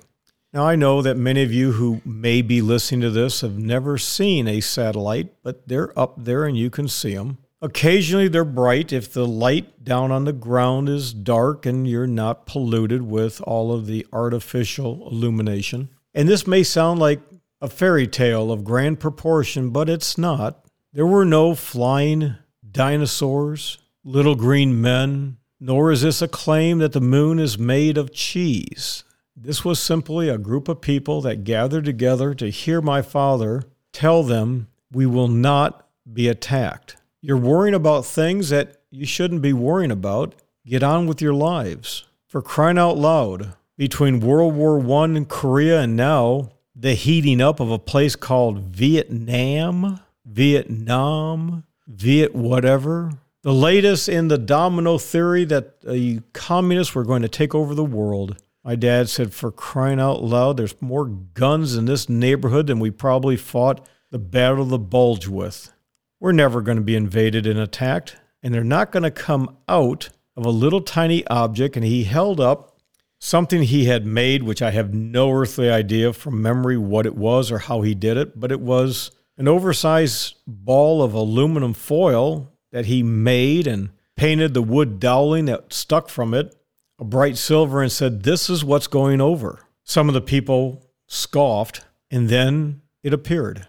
Now, 0.53 0.67
I 0.67 0.75
know 0.75 1.01
that 1.01 1.17
many 1.17 1.41
of 1.41 1.51
you 1.51 1.73
who 1.73 2.01
may 2.05 2.41
be 2.41 2.61
listening 2.61 3.01
to 3.01 3.09
this 3.09 3.41
have 3.41 3.57
never 3.57 3.97
seen 3.97 4.47
a 4.47 4.61
satellite, 4.61 5.33
but 5.41 5.67
they're 5.67 5.97
up 5.97 6.13
there 6.17 6.45
and 6.45 6.57
you 6.57 6.69
can 6.69 6.87
see 6.87 7.15
them. 7.15 7.39
Occasionally, 7.61 8.27
they're 8.27 8.45
bright 8.45 8.93
if 8.93 9.11
the 9.11 9.25
light 9.25 9.83
down 9.83 10.11
on 10.11 10.25
the 10.25 10.33
ground 10.33 10.87
is 10.87 11.13
dark 11.13 11.65
and 11.65 11.87
you're 11.87 12.07
not 12.07 12.45
polluted 12.45 13.01
with 13.01 13.41
all 13.41 13.73
of 13.73 13.87
the 13.87 14.05
artificial 14.13 15.09
illumination. 15.09 15.89
And 16.13 16.29
this 16.29 16.45
may 16.45 16.63
sound 16.63 16.99
like 16.99 17.21
a 17.59 17.67
fairy 17.67 18.07
tale 18.07 18.51
of 18.51 18.63
grand 18.63 18.99
proportion, 18.99 19.71
but 19.71 19.89
it's 19.89 20.17
not. 20.17 20.64
There 20.95 21.05
were 21.05 21.25
no 21.25 21.55
flying 21.55 22.35
dinosaurs, 22.71 23.79
little 24.05 24.35
green 24.35 24.79
men, 24.79 25.35
nor 25.59 25.91
is 25.91 26.03
this 26.03 26.21
a 26.21 26.27
claim 26.29 26.77
that 26.77 26.93
the 26.93 27.01
moon 27.01 27.37
is 27.37 27.59
made 27.59 27.97
of 27.97 28.13
cheese. 28.13 29.03
This 29.35 29.65
was 29.65 29.77
simply 29.77 30.29
a 30.29 30.37
group 30.37 30.69
of 30.69 30.79
people 30.79 31.19
that 31.23 31.43
gathered 31.43 31.83
together 31.83 32.33
to 32.35 32.49
hear 32.49 32.79
my 32.79 33.01
father 33.01 33.63
tell 33.91 34.23
them, 34.23 34.69
We 34.89 35.05
will 35.05 35.27
not 35.27 35.85
be 36.13 36.29
attacked. 36.29 36.95
You're 37.19 37.35
worrying 37.35 37.75
about 37.75 38.05
things 38.05 38.47
that 38.51 38.77
you 38.89 39.05
shouldn't 39.05 39.41
be 39.41 39.51
worrying 39.51 39.91
about. 39.91 40.33
Get 40.65 40.81
on 40.81 41.07
with 41.07 41.21
your 41.21 41.33
lives. 41.33 42.05
For 42.25 42.41
crying 42.41 42.77
out 42.77 42.97
loud, 42.97 43.53
between 43.77 44.21
World 44.21 44.55
War 44.55 44.79
I 44.79 45.03
and 45.03 45.27
Korea 45.27 45.81
and 45.81 45.97
now, 45.97 46.51
the 46.73 46.93
heating 46.93 47.41
up 47.41 47.59
of 47.59 47.69
a 47.69 47.79
place 47.79 48.15
called 48.15 48.59
Vietnam, 48.59 49.99
Vietnam, 50.25 51.63
Viet 51.87 52.33
whatever. 52.33 53.11
The 53.43 53.53
latest 53.53 54.09
in 54.09 54.27
the 54.27 54.39
domino 54.39 54.97
theory 54.97 55.45
that 55.45 55.81
the 55.81 56.21
communists 56.33 56.95
were 56.95 57.03
going 57.03 57.21
to 57.21 57.29
take 57.29 57.53
over 57.53 57.75
the 57.75 57.83
world. 57.83 58.41
My 58.63 58.75
dad 58.75 59.07
said, 59.07 59.33
for 59.33 59.51
crying 59.51 59.99
out 59.99 60.23
loud, 60.23 60.57
there's 60.57 60.81
more 60.81 61.05
guns 61.05 61.75
in 61.75 61.85
this 61.85 62.09
neighborhood 62.09 62.65
than 62.65 62.79
we 62.79 62.89
probably 62.89 63.37
fought 63.37 63.87
the 64.09 64.17
Battle 64.17 64.63
of 64.63 64.69
the 64.69 64.79
Bulge 64.79 65.27
with. 65.27 65.71
We're 66.19 66.31
never 66.31 66.61
going 66.61 66.77
to 66.77 66.83
be 66.83 66.95
invaded 66.95 67.45
and 67.45 67.59
attacked, 67.59 68.15
and 68.41 68.51
they're 68.51 68.63
not 68.63 68.91
going 68.91 69.03
to 69.03 69.11
come 69.11 69.55
out 69.69 70.09
of 70.35 70.45
a 70.45 70.49
little 70.49 70.81
tiny 70.81 71.25
object. 71.27 71.75
And 71.75 71.85
he 71.85 72.05
held 72.05 72.39
up 72.39 72.79
something 73.19 73.61
he 73.61 73.85
had 73.85 74.07
made, 74.07 74.41
which 74.41 74.63
I 74.63 74.71
have 74.71 74.93
no 74.93 75.31
earthly 75.31 75.69
idea 75.69 76.11
from 76.13 76.41
memory 76.41 76.77
what 76.77 77.05
it 77.05 77.15
was 77.15 77.51
or 77.51 77.59
how 77.59 77.81
he 77.81 77.93
did 77.93 78.17
it, 78.17 78.39
but 78.39 78.51
it 78.51 78.61
was 78.61 79.11
an 79.37 79.47
oversized 79.47 80.35
ball 80.47 81.03
of 81.03 81.13
aluminum 81.13 81.73
foil 81.73 82.51
that 82.71 82.85
he 82.85 83.03
made 83.03 83.67
and 83.67 83.89
painted 84.15 84.53
the 84.53 84.61
wood 84.61 84.99
dowling 84.99 85.45
that 85.45 85.73
stuck 85.73 86.09
from 86.09 86.33
it 86.33 86.55
a 86.99 87.03
bright 87.03 87.37
silver 87.37 87.81
and 87.81 87.91
said, 87.91 88.23
This 88.23 88.49
is 88.49 88.63
what's 88.63 88.87
going 88.87 89.21
over. 89.21 89.59
Some 89.83 90.07
of 90.07 90.13
the 90.13 90.21
people 90.21 90.85
scoffed, 91.07 91.85
and 92.09 92.29
then 92.29 92.81
it 93.03 93.13
appeared. 93.13 93.67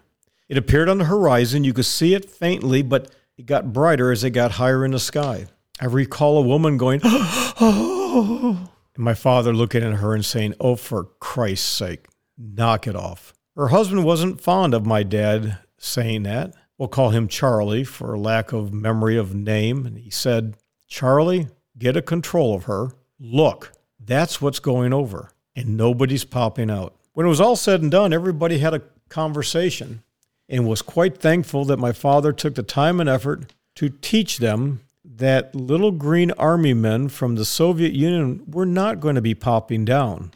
It 0.49 0.57
appeared 0.57 0.89
on 0.89 0.97
the 0.97 1.05
horizon. 1.05 1.63
You 1.63 1.73
could 1.73 1.85
see 1.85 2.13
it 2.13 2.29
faintly, 2.29 2.81
but 2.81 3.13
it 3.37 3.45
got 3.45 3.73
brighter 3.73 4.11
as 4.11 4.23
it 4.23 4.31
got 4.31 4.51
higher 4.51 4.85
in 4.85 4.91
the 4.91 4.99
sky. 4.99 5.47
I 5.79 5.85
recall 5.85 6.37
a 6.37 6.41
woman 6.41 6.77
going, 6.77 7.01
Oh, 7.03 8.69
and 8.95 9.03
my 9.03 9.13
father 9.13 9.53
looking 9.53 9.83
at 9.83 9.95
her 9.95 10.15
and 10.15 10.25
saying, 10.25 10.55
Oh, 10.59 10.75
for 10.75 11.03
Christ's 11.19 11.67
sake, 11.67 12.07
knock 12.37 12.87
it 12.87 12.95
off. 12.95 13.33
Her 13.57 13.69
husband 13.69 14.05
wasn't 14.05 14.39
fond 14.39 14.75
of 14.75 14.85
my 14.85 15.01
dad 15.01 15.57
saying 15.79 16.23
that. 16.23 16.53
We'll 16.77 16.89
call 16.89 17.09
him 17.09 17.27
Charlie 17.27 17.83
for 17.83 18.15
lack 18.15 18.53
of 18.53 18.71
memory 18.71 19.17
of 19.17 19.33
name. 19.33 19.87
And 19.87 19.97
he 19.97 20.11
said, 20.11 20.57
Charlie, 20.87 21.47
get 21.75 21.97
a 21.97 22.03
control 22.03 22.53
of 22.53 22.65
her. 22.65 22.91
Look, 23.19 23.71
that's 23.99 24.39
what's 24.39 24.59
going 24.59 24.93
over, 24.93 25.31
and 25.55 25.75
nobody's 25.75 26.23
popping 26.23 26.69
out. 26.69 26.95
When 27.13 27.25
it 27.25 27.29
was 27.29 27.41
all 27.41 27.55
said 27.55 27.81
and 27.81 27.89
done, 27.89 28.13
everybody 28.13 28.59
had 28.59 28.75
a 28.75 28.83
conversation 29.09 30.03
and 30.47 30.67
was 30.67 30.83
quite 30.83 31.17
thankful 31.17 31.65
that 31.65 31.79
my 31.79 31.93
father 31.93 32.31
took 32.31 32.53
the 32.53 32.61
time 32.61 32.99
and 32.99 33.09
effort 33.09 33.53
to 33.73 33.89
teach 33.89 34.37
them 34.37 34.81
that 35.03 35.55
little 35.55 35.91
green 35.91 36.29
army 36.31 36.75
men 36.75 37.09
from 37.09 37.35
the 37.35 37.45
Soviet 37.45 37.93
Union 37.93 38.43
were 38.47 38.67
not 38.67 38.99
going 38.99 39.15
to 39.15 39.21
be 39.21 39.33
popping 39.33 39.83
down. 39.83 40.31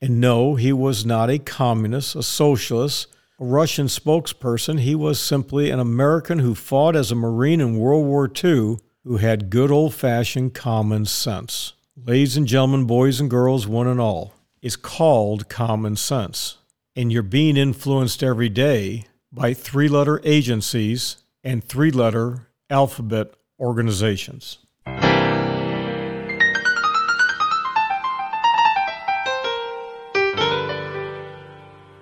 And 0.00 0.20
no, 0.20 0.54
he 0.54 0.72
was 0.72 1.04
not 1.04 1.30
a 1.30 1.38
communist, 1.38 2.16
a 2.16 2.22
socialist, 2.22 3.06
a 3.38 3.44
Russian 3.44 3.86
spokesperson. 3.86 4.80
He 4.80 4.94
was 4.94 5.20
simply 5.20 5.70
an 5.70 5.78
American 5.78 6.38
who 6.38 6.54
fought 6.54 6.96
as 6.96 7.12
a 7.12 7.14
Marine 7.14 7.60
in 7.60 7.76
World 7.76 8.06
War 8.06 8.30
II 8.32 8.78
who 9.04 9.16
had 9.18 9.50
good 9.50 9.70
old 9.70 9.94
fashioned 9.94 10.54
common 10.54 11.04
sense. 11.04 11.74
Ladies 11.96 12.36
and 12.36 12.46
gentlemen, 12.46 12.86
boys 12.86 13.20
and 13.20 13.28
girls, 13.28 13.66
one 13.66 13.86
and 13.86 14.00
all, 14.00 14.34
is 14.62 14.76
called 14.76 15.48
common 15.48 15.96
sense. 15.96 16.56
And 16.96 17.12
you're 17.12 17.22
being 17.22 17.56
influenced 17.56 18.22
every 18.22 18.48
day 18.48 19.06
by 19.32 19.54
three 19.54 19.88
letter 19.88 20.20
agencies 20.24 21.18
and 21.44 21.62
three 21.62 21.90
letter 21.90 22.48
alphabet 22.68 23.32
organizations. 23.58 24.58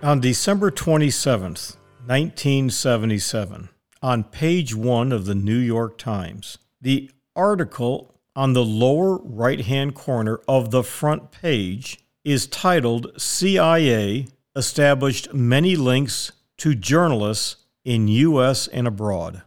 On 0.08 0.20
December 0.20 0.70
27th, 0.70 1.76
1977, 2.06 3.68
on 4.00 4.24
page 4.24 4.74
one 4.74 5.12
of 5.12 5.26
the 5.26 5.34
New 5.34 5.58
York 5.58 5.98
Times, 5.98 6.56
the 6.80 7.10
article 7.36 8.14
on 8.34 8.54
the 8.54 8.64
lower 8.64 9.18
right 9.18 9.60
hand 9.60 9.94
corner 9.94 10.40
of 10.48 10.70
the 10.70 10.82
front 10.82 11.30
page 11.30 11.98
is 12.24 12.46
titled 12.46 13.20
CIA 13.20 14.28
Established 14.56 15.34
Many 15.34 15.76
Links 15.76 16.32
to 16.56 16.74
Journalists 16.74 17.56
in 17.84 18.08
U.S. 18.08 18.66
and 18.66 18.88
Abroad. 18.88 19.42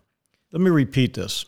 Let 0.51 0.61
me 0.61 0.69
repeat 0.69 1.15
this. 1.15 1.43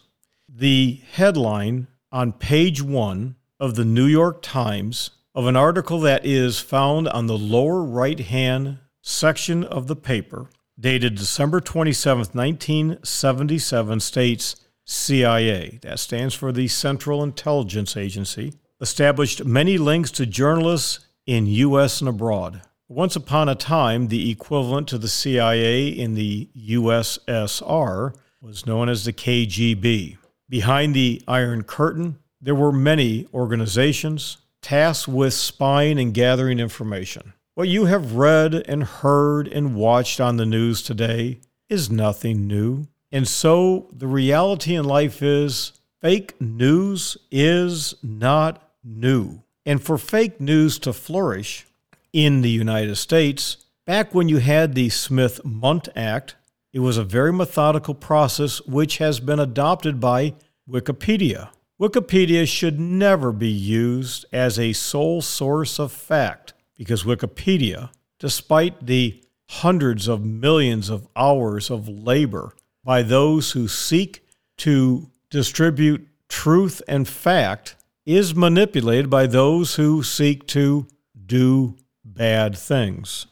The 0.50 1.02
headline 1.12 1.86
on 2.12 2.32
page 2.32 2.82
one 2.82 3.36
of 3.60 3.76
the 3.76 3.86
New 3.86 4.08
York 4.08 4.42
Times 4.42 5.12
of 5.36 5.46
an 5.46 5.56
article 5.56 6.00
that 6.00 6.26
is 6.26 6.60
found 6.60 7.08
on 7.10 7.28
the 7.28 7.38
lower 7.38 7.84
right 7.84 8.20
hand 8.20 8.80
section 9.04 9.64
of 9.66 9.88
the 9.88 9.96
paper, 9.96 10.48
dated 10.80 11.14
December 11.16 11.60
27, 11.60 12.20
1977, 12.34 14.00
states 14.00 14.56
CIA, 14.86 15.80
that 15.84 16.00
stands 16.00 16.34
for 16.34 16.52
the 16.52 16.68
Central 16.68 17.22
Intelligence 17.22 17.96
Agency, 17.96 18.54
established 18.82 19.46
many 19.46 19.78
links 19.78 20.10
to 20.12 20.26
journalists 20.26 21.00
in 21.26 21.46
U.S. 21.46 22.00
and 22.02 22.10
abroad. 22.10 22.62
Once 22.88 23.16
upon 23.16 23.50
a 23.50 23.56
time, 23.56 24.08
the 24.08 24.32
equivalent 24.32 24.88
to 24.88 24.98
the 24.98 25.08
CIA 25.08 25.88
in 25.88 26.16
the 26.16 26.50
USSR 26.56 28.16
was 28.42 28.66
known 28.66 28.90
as 28.90 29.06
the 29.06 29.14
KGB. 29.14 30.18
Behind 30.50 30.94
the 30.94 31.22
Iron 31.28 31.64
Curtain, 31.64 32.20
there 32.42 32.56
were 32.56 32.72
many 32.72 33.28
organizations 33.34 34.38
tasked 34.62 35.08
with 35.08 35.34
spying 35.34 36.00
and 36.00 36.14
gathering 36.14 36.60
information. 36.60 37.34
What 37.56 37.70
you 37.70 37.86
have 37.86 38.16
read 38.16 38.56
and 38.68 38.84
heard 38.84 39.48
and 39.48 39.76
watched 39.76 40.20
on 40.20 40.38
the 40.38 40.46
news 40.46 40.82
today 40.82 41.40
is 41.70 41.92
nothing 41.92 42.48
new. 42.48 42.88
And 43.12 43.28
so 43.28 43.90
the 43.94 44.08
reality 44.08 44.74
in 44.74 44.86
life 44.86 45.22
is 45.22 45.74
fake 46.02 46.42
news 46.42 47.16
is 47.30 47.94
not 48.02 48.72
new. 48.84 49.44
And 49.68 49.80
for 49.80 50.00
fake 50.00 50.42
news 50.42 50.80
to 50.80 50.94
flourish 50.94 51.68
in 52.12 52.42
the 52.42 52.50
United 52.50 52.96
States, 52.96 53.58
back 53.86 54.16
when 54.16 54.28
you 54.28 54.40
had 54.40 54.74
the 54.74 54.90
Smith 54.90 55.40
Mundt 55.46 55.90
Act, 55.96 56.34
it 56.74 56.80
was 56.80 56.98
a 56.98 57.04
very 57.04 57.32
methodical 57.32 57.94
process 57.94 58.66
which 58.66 58.98
has 58.98 59.20
been 59.20 59.40
adopted 59.40 60.00
by 60.00 60.34
Wikipedia. 60.68 61.50
Wikipedia 61.80 62.48
should 62.48 62.80
never 62.80 63.32
be 63.32 63.48
used 63.48 64.26
as 64.34 64.58
a 64.58 64.74
sole 64.74 65.22
source 65.22 65.80
of 65.80 65.92
fact 65.92 66.53
because 66.78 67.04
Wikipedia, 67.04 67.92
despite 68.20 68.86
the 68.86 69.24
hundreds 69.50 70.08
of 70.08 70.24
millions 70.24 70.90
of 70.90 71.08
hours 71.16 71.70
of 71.70 71.88
labor 71.88 72.56
by 72.84 73.02
those 73.02 73.52
who 73.52 73.68
seek 73.68 74.26
to 74.58 75.10
distribute 75.30 76.08
truth 76.28 76.82
and 76.88 77.08
fact 77.08 77.76
is 78.06 78.36
manipulated 78.36 79.10
by 79.10 79.28
those 79.28 79.76
who 79.76 80.04
seek 80.04 80.48
to 80.48 80.88
do 81.26 81.76
bad 82.04 82.58
things. 82.58 83.28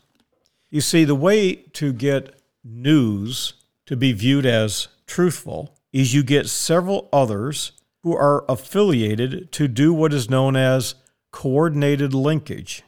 You 0.69 0.81
see, 0.81 1.03
the 1.03 1.15
way 1.15 1.55
to 1.55 1.91
get 1.91 2.39
news 2.63 3.53
to 3.87 3.97
be 3.97 4.13
viewed 4.13 4.45
as 4.45 4.87
truthful 5.05 5.75
is 5.91 6.13
you 6.13 6.23
get 6.23 6.47
several 6.47 7.09
others 7.11 7.73
who 8.03 8.15
are 8.15 8.45
affiliated 8.47 9.51
to 9.51 9.67
do 9.67 9.93
what 9.93 10.13
is 10.13 10.29
known 10.29 10.55
as 10.55 10.95
coordinated 11.31 12.13
linkage. 12.13 12.83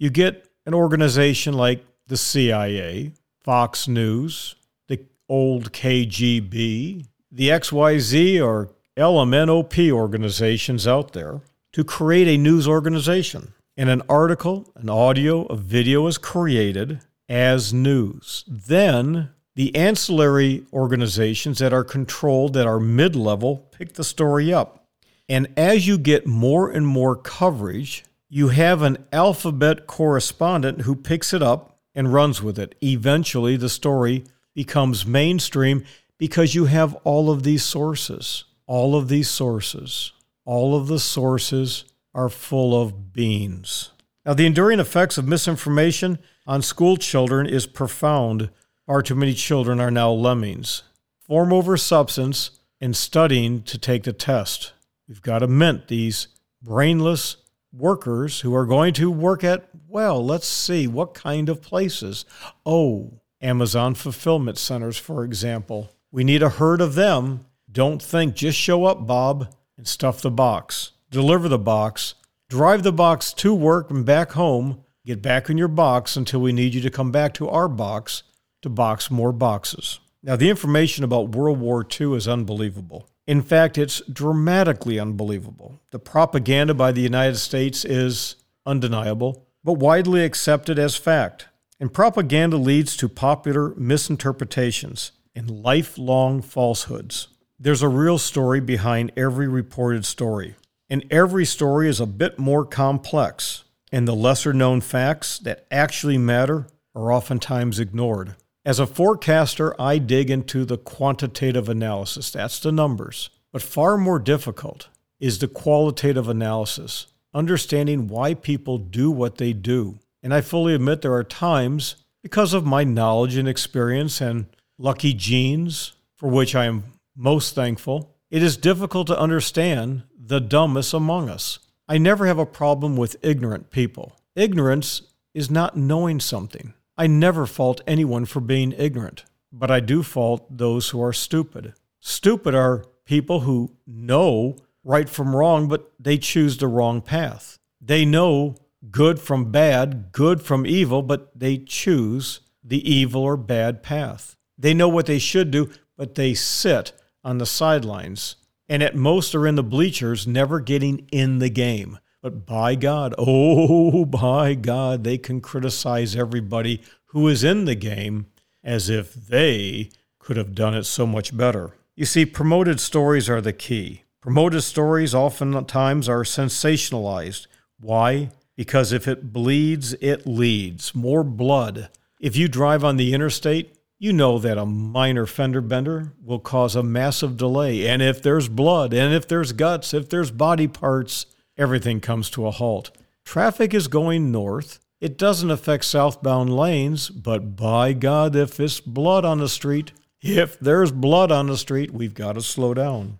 You 0.00 0.08
get 0.08 0.48
an 0.64 0.72
organization 0.72 1.52
like 1.52 1.84
the 2.06 2.16
CIA, 2.16 3.12
Fox 3.44 3.86
News, 3.86 4.56
the 4.88 5.04
old 5.28 5.74
KGB, 5.74 7.04
the 7.30 7.48
XYZ 7.50 8.42
or 8.42 8.70
LMNOP 8.96 9.92
organizations 9.92 10.86
out 10.86 11.12
there 11.12 11.42
to 11.74 11.84
create 11.84 12.28
a 12.28 12.38
news 12.38 12.66
organization. 12.66 13.52
And 13.76 13.90
an 13.90 14.00
article, 14.08 14.72
an 14.74 14.88
audio, 14.88 15.44
a 15.44 15.56
video 15.56 16.06
is 16.06 16.16
created 16.16 17.00
as 17.28 17.74
news. 17.74 18.46
Then 18.48 19.28
the 19.54 19.76
ancillary 19.76 20.64
organizations 20.72 21.58
that 21.58 21.74
are 21.74 21.84
controlled, 21.84 22.54
that 22.54 22.66
are 22.66 22.80
mid 22.80 23.14
level, 23.14 23.68
pick 23.70 23.92
the 23.92 24.04
story 24.04 24.50
up. 24.50 24.86
And 25.28 25.48
as 25.58 25.86
you 25.86 25.98
get 25.98 26.26
more 26.26 26.70
and 26.70 26.86
more 26.86 27.16
coverage, 27.16 28.04
you 28.32 28.48
have 28.48 28.80
an 28.80 29.04
alphabet 29.12 29.88
correspondent 29.88 30.82
who 30.82 30.94
picks 30.94 31.34
it 31.34 31.42
up 31.42 31.76
and 31.96 32.12
runs 32.12 32.40
with 32.40 32.60
it. 32.60 32.76
Eventually, 32.80 33.56
the 33.56 33.68
story 33.68 34.24
becomes 34.54 35.04
mainstream 35.04 35.84
because 36.16 36.54
you 36.54 36.66
have 36.66 36.94
all 37.02 37.28
of 37.28 37.42
these 37.42 37.64
sources. 37.64 38.44
All 38.66 38.94
of 38.94 39.08
these 39.08 39.28
sources, 39.28 40.12
all 40.44 40.76
of 40.76 40.86
the 40.86 41.00
sources 41.00 41.84
are 42.14 42.28
full 42.28 42.80
of 42.80 43.12
beans. 43.12 43.90
Now, 44.24 44.34
the 44.34 44.46
enduring 44.46 44.78
effects 44.78 45.18
of 45.18 45.26
misinformation 45.26 46.20
on 46.46 46.62
school 46.62 46.96
children 46.96 47.48
is 47.48 47.66
profound. 47.66 48.50
Far 48.86 49.02
too 49.02 49.16
many 49.16 49.34
children 49.34 49.80
are 49.80 49.90
now 49.90 50.12
lemmings. 50.12 50.84
Form 51.18 51.52
over 51.52 51.76
substance 51.76 52.52
and 52.80 52.96
studying 52.96 53.62
to 53.64 53.76
take 53.76 54.04
the 54.04 54.12
test. 54.12 54.72
We've 55.08 55.22
got 55.22 55.40
to 55.40 55.48
mint 55.48 55.88
these 55.88 56.28
brainless 56.62 57.36
workers 57.72 58.40
who 58.40 58.54
are 58.54 58.66
going 58.66 58.92
to 58.94 59.10
work 59.10 59.44
at, 59.44 59.68
well, 59.88 60.24
let's 60.24 60.46
see, 60.46 60.86
what 60.86 61.14
kind 61.14 61.48
of 61.48 61.62
places? 61.62 62.24
Oh, 62.66 63.20
Amazon 63.40 63.94
fulfillment 63.94 64.58
centers, 64.58 64.98
for 64.98 65.24
example. 65.24 65.90
We 66.12 66.24
need 66.24 66.42
a 66.42 66.48
herd 66.48 66.80
of 66.80 66.94
them. 66.94 67.46
Don't 67.70 68.02
think 68.02 68.34
just 68.34 68.58
show 68.58 68.84
up, 68.84 69.06
Bob, 69.06 69.54
and 69.76 69.86
stuff 69.86 70.20
the 70.20 70.30
box. 70.30 70.92
Deliver 71.10 71.48
the 71.48 71.58
box. 71.58 72.14
Drive 72.48 72.82
the 72.82 72.92
box 72.92 73.32
to 73.34 73.54
work 73.54 73.90
and 73.90 74.04
back 74.04 74.32
home. 74.32 74.84
Get 75.06 75.22
back 75.22 75.48
in 75.48 75.56
your 75.56 75.68
box 75.68 76.16
until 76.16 76.40
we 76.40 76.52
need 76.52 76.74
you 76.74 76.80
to 76.80 76.90
come 76.90 77.12
back 77.12 77.32
to 77.34 77.48
our 77.48 77.68
box 77.68 78.24
to 78.62 78.68
box 78.68 79.10
more 79.10 79.32
boxes. 79.32 80.00
Now, 80.22 80.36
the 80.36 80.50
information 80.50 81.04
about 81.04 81.30
World 81.30 81.58
War 81.58 81.86
II 81.98 82.14
is 82.14 82.28
unbelievable. 82.28 83.08
In 83.30 83.42
fact, 83.42 83.78
it's 83.78 84.02
dramatically 84.12 84.98
unbelievable. 84.98 85.80
The 85.92 86.00
propaganda 86.00 86.74
by 86.74 86.90
the 86.90 87.00
United 87.00 87.36
States 87.36 87.84
is 87.84 88.34
undeniable, 88.66 89.46
but 89.62 89.74
widely 89.74 90.24
accepted 90.24 90.80
as 90.80 90.96
fact. 90.96 91.46
And 91.78 91.92
propaganda 91.92 92.56
leads 92.56 92.96
to 92.96 93.08
popular 93.08 93.72
misinterpretations 93.76 95.12
and 95.32 95.48
lifelong 95.48 96.42
falsehoods. 96.42 97.28
There's 97.56 97.82
a 97.82 97.88
real 97.88 98.18
story 98.18 98.58
behind 98.58 99.12
every 99.16 99.46
reported 99.46 100.04
story, 100.04 100.56
and 100.88 101.04
every 101.08 101.44
story 101.44 101.88
is 101.88 102.00
a 102.00 102.06
bit 102.06 102.36
more 102.36 102.64
complex, 102.64 103.62
and 103.92 104.08
the 104.08 104.16
lesser 104.16 104.52
known 104.52 104.80
facts 104.80 105.38
that 105.38 105.68
actually 105.70 106.18
matter 106.18 106.66
are 106.96 107.12
oftentimes 107.12 107.78
ignored. 107.78 108.34
As 108.64 108.78
a 108.78 108.86
forecaster, 108.86 109.74
I 109.80 109.98
dig 109.98 110.30
into 110.30 110.64
the 110.64 110.78
quantitative 110.78 111.68
analysis, 111.68 112.30
that's 112.30 112.60
the 112.60 112.72
numbers. 112.72 113.30
But 113.52 113.62
far 113.62 113.96
more 113.96 114.18
difficult 114.18 114.88
is 115.18 115.38
the 115.38 115.48
qualitative 115.48 116.28
analysis, 116.28 117.06
understanding 117.34 118.06
why 118.06 118.34
people 118.34 118.78
do 118.78 119.10
what 119.10 119.38
they 119.38 119.52
do 119.52 119.98
and 120.22 120.34
I 120.34 120.40
fully 120.40 120.74
admit 120.74 121.02
there 121.02 121.14
are 121.14 121.24
times 121.24 121.96
because 122.22 122.52
of 122.52 122.66
my 122.66 122.84
knowledge 122.84 123.36
and 123.36 123.48
experience 123.48 124.20
and 124.20 124.46
lucky 124.78 125.14
genes, 125.14 125.92
for 126.16 126.28
which 126.28 126.54
I 126.54 126.66
am 126.66 126.84
most 127.16 127.54
thankful, 127.54 128.14
it 128.30 128.42
is 128.42 128.56
difficult 128.56 129.06
to 129.06 129.18
understand 129.18 130.02
the 130.18 130.40
dumbest 130.40 130.92
among 130.92 131.30
us. 131.30 131.58
I 131.88 131.98
never 131.98 132.26
have 132.26 132.38
a 132.38 132.46
problem 132.46 132.96
with 132.96 133.16
ignorant 133.22 133.70
people. 133.70 134.16
Ignorance 134.36 135.02
is 135.34 135.50
not 135.50 135.76
knowing 135.76 136.20
something. 136.20 136.74
I 137.00 137.06
never 137.06 137.46
fault 137.46 137.80
anyone 137.86 138.26
for 138.26 138.40
being 138.40 138.74
ignorant, 138.76 139.24
but 139.50 139.70
I 139.70 139.80
do 139.80 140.02
fault 140.02 140.58
those 140.58 140.90
who 140.90 141.02
are 141.02 141.14
stupid. 141.14 141.72
Stupid 141.98 142.54
are 142.54 142.84
people 143.06 143.40
who 143.40 143.74
know 143.86 144.56
right 144.84 145.08
from 145.08 145.34
wrong, 145.34 145.66
but 145.66 145.90
they 145.98 146.18
choose 146.18 146.58
the 146.58 146.68
wrong 146.68 147.00
path. 147.00 147.58
They 147.80 148.04
know 148.04 148.56
good 148.90 149.18
from 149.18 149.50
bad, 149.50 150.12
good 150.12 150.42
from 150.42 150.66
evil, 150.66 151.00
but 151.00 151.30
they 151.34 151.56
choose 151.56 152.40
the 152.62 152.86
evil 152.86 153.22
or 153.22 153.38
bad 153.38 153.82
path. 153.82 154.36
They 154.58 154.74
know 154.74 154.90
what 154.90 155.06
they 155.06 155.18
should 155.18 155.50
do, 155.50 155.70
but 155.96 156.16
they 156.16 156.34
sit 156.34 156.92
on 157.24 157.38
the 157.38 157.46
sidelines 157.46 158.36
and 158.68 158.82
at 158.82 158.94
most 158.94 159.34
are 159.34 159.46
in 159.46 159.54
the 159.54 159.62
bleachers, 159.62 160.26
never 160.26 160.60
getting 160.60 161.08
in 161.10 161.38
the 161.38 161.48
game. 161.48 161.98
But 162.22 162.44
by 162.46 162.74
God, 162.74 163.14
oh, 163.16 164.04
by 164.06 164.54
God, 164.54 165.04
they 165.04 165.18
can 165.18 165.40
criticize 165.40 166.14
everybody 166.14 166.82
who 167.06 167.28
is 167.28 167.42
in 167.42 167.64
the 167.64 167.74
game 167.74 168.26
as 168.62 168.88
if 168.90 169.14
they 169.14 169.90
could 170.18 170.36
have 170.36 170.54
done 170.54 170.74
it 170.74 170.84
so 170.84 171.06
much 171.06 171.36
better. 171.36 171.72
You 171.96 172.04
see, 172.04 172.26
promoted 172.26 172.78
stories 172.78 173.28
are 173.28 173.40
the 173.40 173.52
key. 173.52 174.04
Promoted 174.20 174.62
stories 174.62 175.14
oftentimes 175.14 176.08
are 176.08 176.22
sensationalized. 176.22 177.46
Why? 177.78 178.30
Because 178.54 178.92
if 178.92 179.08
it 179.08 179.32
bleeds, 179.32 179.94
it 179.94 180.26
leads. 180.26 180.94
More 180.94 181.24
blood. 181.24 181.88
If 182.20 182.36
you 182.36 182.48
drive 182.48 182.84
on 182.84 182.98
the 182.98 183.14
interstate, 183.14 183.74
you 183.98 184.12
know 184.12 184.38
that 184.38 184.58
a 184.58 184.66
minor 184.66 185.24
fender 185.24 185.62
bender 185.62 186.12
will 186.22 186.38
cause 186.38 186.76
a 186.76 186.82
massive 186.82 187.38
delay. 187.38 187.86
And 187.86 188.02
if 188.02 188.22
there's 188.22 188.48
blood, 188.48 188.92
and 188.92 189.14
if 189.14 189.26
there's 189.26 189.52
guts, 189.52 189.94
if 189.94 190.10
there's 190.10 190.30
body 190.30 190.68
parts, 190.68 191.26
everything 191.60 192.00
comes 192.00 192.30
to 192.30 192.46
a 192.46 192.50
halt. 192.50 192.90
Traffic 193.24 193.74
is 193.74 193.86
going 193.86 194.32
north. 194.32 194.80
It 195.00 195.18
doesn't 195.18 195.50
affect 195.50 195.84
southbound 195.84 196.54
lanes, 196.54 197.10
but 197.10 197.54
by 197.54 197.92
God, 197.92 198.34
if 198.34 198.56
there's 198.56 198.80
blood 198.80 199.24
on 199.24 199.38
the 199.38 199.48
street, 199.48 199.92
if 200.22 200.58
there's 200.58 200.90
blood 200.90 201.30
on 201.30 201.46
the 201.46 201.56
street, 201.56 201.92
we've 201.92 202.14
got 202.14 202.32
to 202.32 202.42
slow 202.42 202.74
down. 202.74 203.18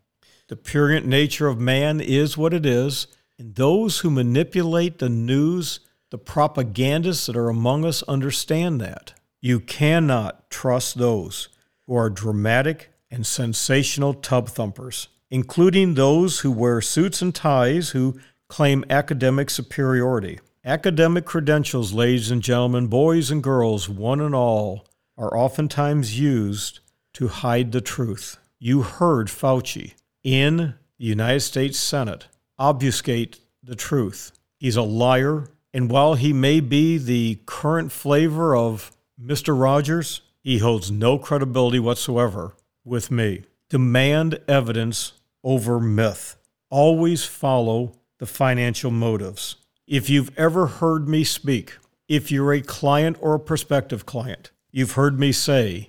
The 0.48 0.56
purient 0.56 1.06
nature 1.06 1.46
of 1.46 1.60
man 1.60 2.00
is 2.00 2.36
what 2.36 2.52
it 2.52 2.66
is, 2.66 3.06
and 3.38 3.54
those 3.54 4.00
who 4.00 4.10
manipulate 4.10 4.98
the 4.98 5.08
news, 5.08 5.80
the 6.10 6.18
propagandists 6.18 7.26
that 7.26 7.36
are 7.36 7.48
among 7.48 7.84
us, 7.84 8.02
understand 8.04 8.80
that. 8.80 9.14
You 9.40 9.60
cannot 9.60 10.50
trust 10.50 10.98
those 10.98 11.48
who 11.86 11.94
are 11.94 12.10
dramatic 12.10 12.90
and 13.10 13.26
sensational 13.26 14.12
tub 14.12 14.48
thumpers, 14.48 15.08
including 15.30 15.94
those 15.94 16.40
who 16.40 16.50
wear 16.50 16.80
suits 16.80 17.22
and 17.22 17.34
ties 17.34 17.90
who 17.90 18.18
claim 18.48 18.84
academic 18.90 19.48
superiority. 19.48 20.40
Academic 20.64 21.24
credentials, 21.24 21.92
ladies 21.92 22.30
and 22.30 22.42
gentlemen, 22.42 22.88
boys 22.88 23.30
and 23.30 23.42
girls, 23.42 23.88
one 23.88 24.20
and 24.20 24.34
all, 24.34 24.86
are 25.16 25.36
oftentimes 25.36 26.18
used 26.18 26.80
to 27.14 27.28
hide 27.28 27.72
the 27.72 27.80
truth. 27.80 28.38
You 28.58 28.82
heard 28.82 29.28
Fauci 29.28 29.94
in 30.22 30.74
the 30.98 31.06
United 31.06 31.40
States 31.40 31.78
Senate 31.78 32.26
obfuscate 32.58 33.40
the 33.62 33.74
truth. 33.74 34.32
He's 34.58 34.76
a 34.76 34.82
liar, 34.82 35.48
and 35.72 35.90
while 35.90 36.14
he 36.14 36.32
may 36.32 36.60
be 36.60 36.98
the 36.98 37.38
current 37.46 37.92
flavor 37.92 38.54
of 38.54 38.90
Mr. 39.18 39.58
Rogers, 39.58 40.20
he 40.42 40.58
holds 40.58 40.90
no 40.90 41.18
credibility 41.18 41.78
whatsoever 41.78 42.54
with 42.84 43.10
me. 43.10 43.44
Demand 43.68 44.40
evidence 44.48 45.12
over 45.42 45.80
myth. 45.80 46.36
Always 46.70 47.24
follow 47.24 47.92
the 48.18 48.26
financial 48.26 48.90
motives. 48.90 49.56
If 49.86 50.08
you've 50.08 50.36
ever 50.38 50.66
heard 50.66 51.08
me 51.08 51.24
speak, 51.24 51.76
if 52.08 52.30
you're 52.30 52.52
a 52.52 52.60
client 52.60 53.16
or 53.20 53.34
a 53.34 53.40
prospective 53.40 54.06
client, 54.06 54.50
you've 54.70 54.92
heard 54.92 55.18
me 55.18 55.32
say, 55.32 55.88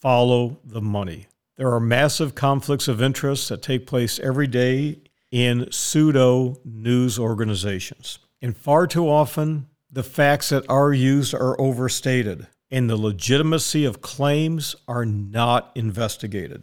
follow 0.00 0.58
the 0.64 0.80
money. 0.80 1.26
There 1.56 1.72
are 1.72 1.80
massive 1.80 2.34
conflicts 2.34 2.88
of 2.88 3.02
interest 3.02 3.48
that 3.48 3.62
take 3.62 3.86
place 3.86 4.18
every 4.20 4.46
day 4.46 4.98
in 5.30 5.70
pseudo 5.72 6.56
news 6.64 7.18
organizations. 7.18 8.18
And 8.40 8.56
far 8.56 8.86
too 8.86 9.08
often, 9.08 9.68
the 9.90 10.02
facts 10.02 10.50
that 10.50 10.68
are 10.68 10.92
used 10.92 11.34
are 11.34 11.60
overstated 11.60 12.46
and 12.70 12.88
the 12.88 12.96
legitimacy 12.96 13.84
of 13.84 14.02
claims 14.02 14.76
are 14.86 15.06
not 15.06 15.72
investigated. 15.74 16.62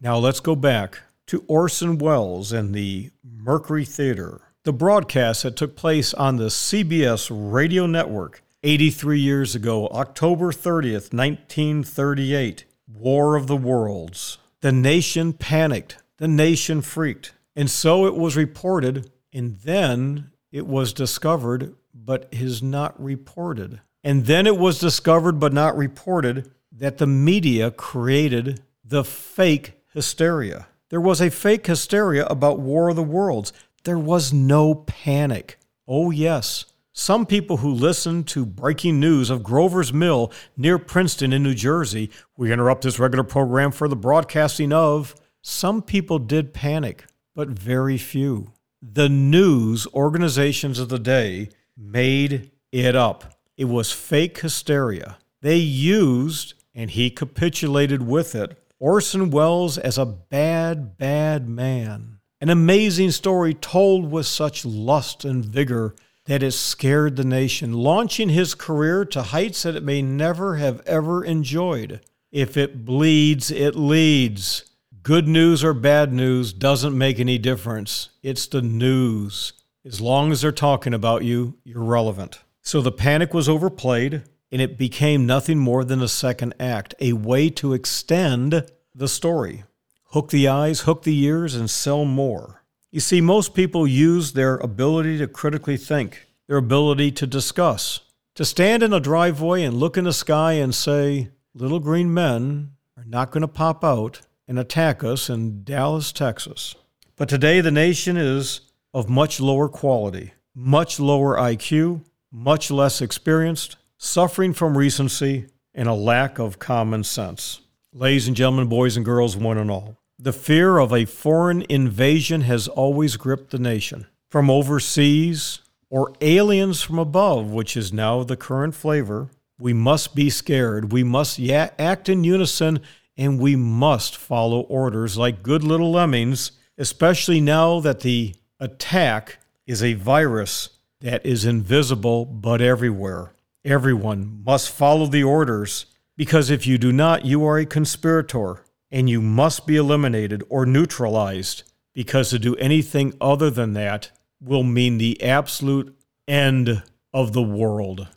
Now 0.00 0.18
let's 0.18 0.40
go 0.40 0.56
back 0.56 1.00
to 1.32 1.42
Orson 1.48 1.96
Welles 1.96 2.52
and 2.52 2.74
the 2.74 3.10
Mercury 3.24 3.86
Theater. 3.86 4.42
The 4.64 4.72
broadcast 4.74 5.44
that 5.44 5.56
took 5.56 5.76
place 5.76 6.12
on 6.12 6.36
the 6.36 6.48
CBS 6.50 7.30
radio 7.32 7.86
network 7.86 8.42
83 8.62 9.18
years 9.18 9.54
ago, 9.54 9.88
October 9.88 10.52
30th, 10.52 11.14
1938, 11.14 12.66
War 12.86 13.34
of 13.34 13.46
the 13.46 13.56
Worlds. 13.56 14.36
The 14.60 14.72
nation 14.72 15.32
panicked, 15.32 15.96
the 16.18 16.28
nation 16.28 16.82
freaked. 16.82 17.32
And 17.56 17.70
so 17.70 18.04
it 18.04 18.14
was 18.14 18.36
reported, 18.36 19.10
and 19.32 19.56
then 19.60 20.32
it 20.50 20.66
was 20.66 20.92
discovered, 20.92 21.74
but 21.94 22.28
is 22.30 22.62
not 22.62 23.02
reported. 23.02 23.80
And 24.04 24.26
then 24.26 24.46
it 24.46 24.58
was 24.58 24.78
discovered 24.78 25.40
but 25.40 25.54
not 25.54 25.78
reported 25.78 26.50
that 26.70 26.98
the 26.98 27.06
media 27.06 27.70
created 27.70 28.60
the 28.84 29.02
fake 29.02 29.80
hysteria. 29.94 30.66
There 30.92 31.00
was 31.00 31.22
a 31.22 31.30
fake 31.30 31.68
hysteria 31.68 32.26
about 32.26 32.60
War 32.60 32.90
of 32.90 32.96
the 32.96 33.02
Worlds. 33.02 33.54
There 33.84 33.98
was 33.98 34.30
no 34.30 34.74
panic. 34.74 35.58
Oh, 35.88 36.10
yes. 36.10 36.66
Some 36.92 37.24
people 37.24 37.56
who 37.56 37.72
listened 37.72 38.28
to 38.28 38.44
breaking 38.44 39.00
news 39.00 39.30
of 39.30 39.42
Grover's 39.42 39.90
Mill 39.90 40.30
near 40.54 40.78
Princeton 40.78 41.32
in 41.32 41.42
New 41.42 41.54
Jersey, 41.54 42.10
we 42.36 42.52
interrupt 42.52 42.82
this 42.82 42.98
regular 42.98 43.24
program 43.24 43.72
for 43.72 43.88
the 43.88 43.96
broadcasting 43.96 44.70
of. 44.70 45.14
Some 45.40 45.80
people 45.80 46.18
did 46.18 46.52
panic, 46.52 47.06
but 47.34 47.48
very 47.48 47.96
few. 47.96 48.52
The 48.82 49.08
news 49.08 49.86
organizations 49.94 50.78
of 50.78 50.90
the 50.90 50.98
day 50.98 51.48
made 51.74 52.50
it 52.70 52.94
up. 52.94 53.32
It 53.56 53.64
was 53.64 53.92
fake 53.92 54.40
hysteria. 54.40 55.16
They 55.40 55.56
used, 55.56 56.52
and 56.74 56.90
he 56.90 57.08
capitulated 57.08 58.02
with 58.02 58.34
it, 58.34 58.58
Orson 58.82 59.30
Welles 59.30 59.78
as 59.78 59.96
a 59.96 60.04
bad, 60.04 60.98
bad 60.98 61.48
man. 61.48 62.18
An 62.40 62.50
amazing 62.50 63.12
story 63.12 63.54
told 63.54 64.10
with 64.10 64.26
such 64.26 64.64
lust 64.64 65.24
and 65.24 65.44
vigor 65.44 65.94
that 66.24 66.42
it 66.42 66.50
scared 66.50 67.14
the 67.14 67.22
nation, 67.22 67.74
launching 67.74 68.30
his 68.30 68.56
career 68.56 69.04
to 69.04 69.22
heights 69.22 69.62
that 69.62 69.76
it 69.76 69.84
may 69.84 70.02
never 70.02 70.56
have 70.56 70.80
ever 70.80 71.24
enjoyed. 71.24 72.00
If 72.32 72.56
it 72.56 72.84
bleeds, 72.84 73.52
it 73.52 73.76
leads. 73.76 74.64
Good 75.04 75.28
news 75.28 75.62
or 75.62 75.74
bad 75.74 76.12
news 76.12 76.52
doesn't 76.52 76.98
make 76.98 77.20
any 77.20 77.38
difference. 77.38 78.08
It's 78.20 78.48
the 78.48 78.62
news. 78.62 79.52
As 79.84 80.00
long 80.00 80.32
as 80.32 80.40
they're 80.40 80.50
talking 80.50 80.92
about 80.92 81.22
you, 81.22 81.56
you're 81.62 81.84
relevant. 81.84 82.40
So 82.62 82.80
the 82.80 82.90
panic 82.90 83.32
was 83.32 83.48
overplayed, 83.48 84.24
and 84.52 84.60
it 84.60 84.76
became 84.76 85.26
nothing 85.26 85.58
more 85.58 85.82
than 85.82 86.02
a 86.02 86.08
second 86.08 86.54
act, 86.60 86.94
a 87.00 87.14
way 87.14 87.48
to 87.48 87.72
extend 87.72 88.70
the 88.94 89.08
story. 89.08 89.64
Hook 90.10 90.28
the 90.28 90.46
eyes, 90.46 90.80
hook 90.80 91.04
the 91.04 91.18
ears, 91.24 91.54
and 91.54 91.70
sell 91.70 92.04
more. 92.04 92.62
You 92.90 93.00
see, 93.00 93.22
most 93.22 93.54
people 93.54 93.86
use 93.86 94.34
their 94.34 94.58
ability 94.58 95.16
to 95.18 95.26
critically 95.26 95.78
think, 95.78 96.26
their 96.46 96.58
ability 96.58 97.12
to 97.12 97.26
discuss, 97.26 98.00
to 98.34 98.44
stand 98.44 98.82
in 98.82 98.92
a 98.92 99.00
driveway 99.00 99.62
and 99.62 99.74
look 99.74 99.96
in 99.96 100.04
the 100.04 100.12
sky 100.12 100.52
and 100.52 100.74
say, 100.74 101.30
Little 101.54 101.80
green 101.80 102.12
men 102.12 102.72
are 102.98 103.04
not 103.04 103.30
going 103.30 103.42
to 103.42 103.48
pop 103.48 103.82
out 103.82 104.20
and 104.46 104.58
attack 104.58 105.02
us 105.02 105.30
in 105.30 105.64
Dallas, 105.64 106.12
Texas. 106.12 106.74
But 107.16 107.28
today, 107.28 107.62
the 107.62 107.70
nation 107.70 108.18
is 108.18 108.62
of 108.92 109.08
much 109.08 109.40
lower 109.40 109.68
quality, 109.68 110.32
much 110.54 111.00
lower 111.00 111.36
IQ, 111.36 112.04
much 112.30 112.70
less 112.70 113.00
experienced, 113.00 113.76
suffering 114.02 114.52
from 114.52 114.76
recency, 114.76 115.46
and 115.74 115.88
a 115.88 115.94
lack 115.94 116.40
of 116.40 116.58
common 116.58 117.04
sense. 117.04 117.60
Ladies 117.92 118.26
and 118.26 118.36
gentlemen, 118.36 118.66
boys 118.66 118.96
and 118.96 119.04
girls, 119.04 119.36
one 119.36 119.56
and 119.56 119.70
all, 119.70 119.96
the 120.18 120.32
fear 120.32 120.78
of 120.78 120.92
a 120.92 121.04
foreign 121.04 121.62
invasion 121.68 122.40
has 122.40 122.66
always 122.66 123.16
gripped 123.16 123.50
the 123.50 123.58
nation. 123.60 124.06
From 124.28 124.50
overseas 124.50 125.60
or 125.88 126.12
aliens 126.20 126.82
from 126.82 126.98
above, 126.98 127.52
which 127.52 127.76
is 127.76 127.92
now 127.92 128.24
the 128.24 128.36
current 128.36 128.74
flavor, 128.74 129.30
we 129.58 129.72
must 129.72 130.16
be 130.16 130.28
scared. 130.28 130.90
We 130.90 131.04
must 131.04 131.38
act 131.40 132.08
in 132.08 132.24
unison 132.24 132.80
and 133.16 133.38
we 133.38 133.54
must 133.54 134.16
follow 134.16 134.62
orders 134.62 135.16
like 135.16 135.44
good 135.44 135.62
little 135.62 135.92
lemmings, 135.92 136.52
especially 136.76 137.40
now 137.40 137.78
that 137.80 138.00
the 138.00 138.34
attack 138.58 139.38
is 139.64 139.82
a 139.82 139.94
virus 139.94 140.70
that 141.00 141.24
is 141.24 141.44
invisible 141.44 142.24
but 142.24 142.60
everywhere. 142.60 143.32
Everyone 143.64 144.42
must 144.44 144.72
follow 144.72 145.06
the 145.06 145.22
orders 145.22 145.86
because 146.16 146.50
if 146.50 146.66
you 146.66 146.78
do 146.78 146.90
not, 146.90 147.24
you 147.24 147.44
are 147.44 147.58
a 147.58 147.64
conspirator 147.64 148.64
and 148.90 149.08
you 149.08 149.22
must 149.22 149.68
be 149.68 149.76
eliminated 149.76 150.42
or 150.48 150.66
neutralized 150.66 151.62
because 151.94 152.30
to 152.30 152.40
do 152.40 152.56
anything 152.56 153.14
other 153.20 153.50
than 153.50 153.72
that 153.74 154.10
will 154.40 154.64
mean 154.64 154.98
the 154.98 155.22
absolute 155.22 155.96
end 156.26 156.82
of 157.14 157.34
the 157.34 157.42
world. 157.42 158.08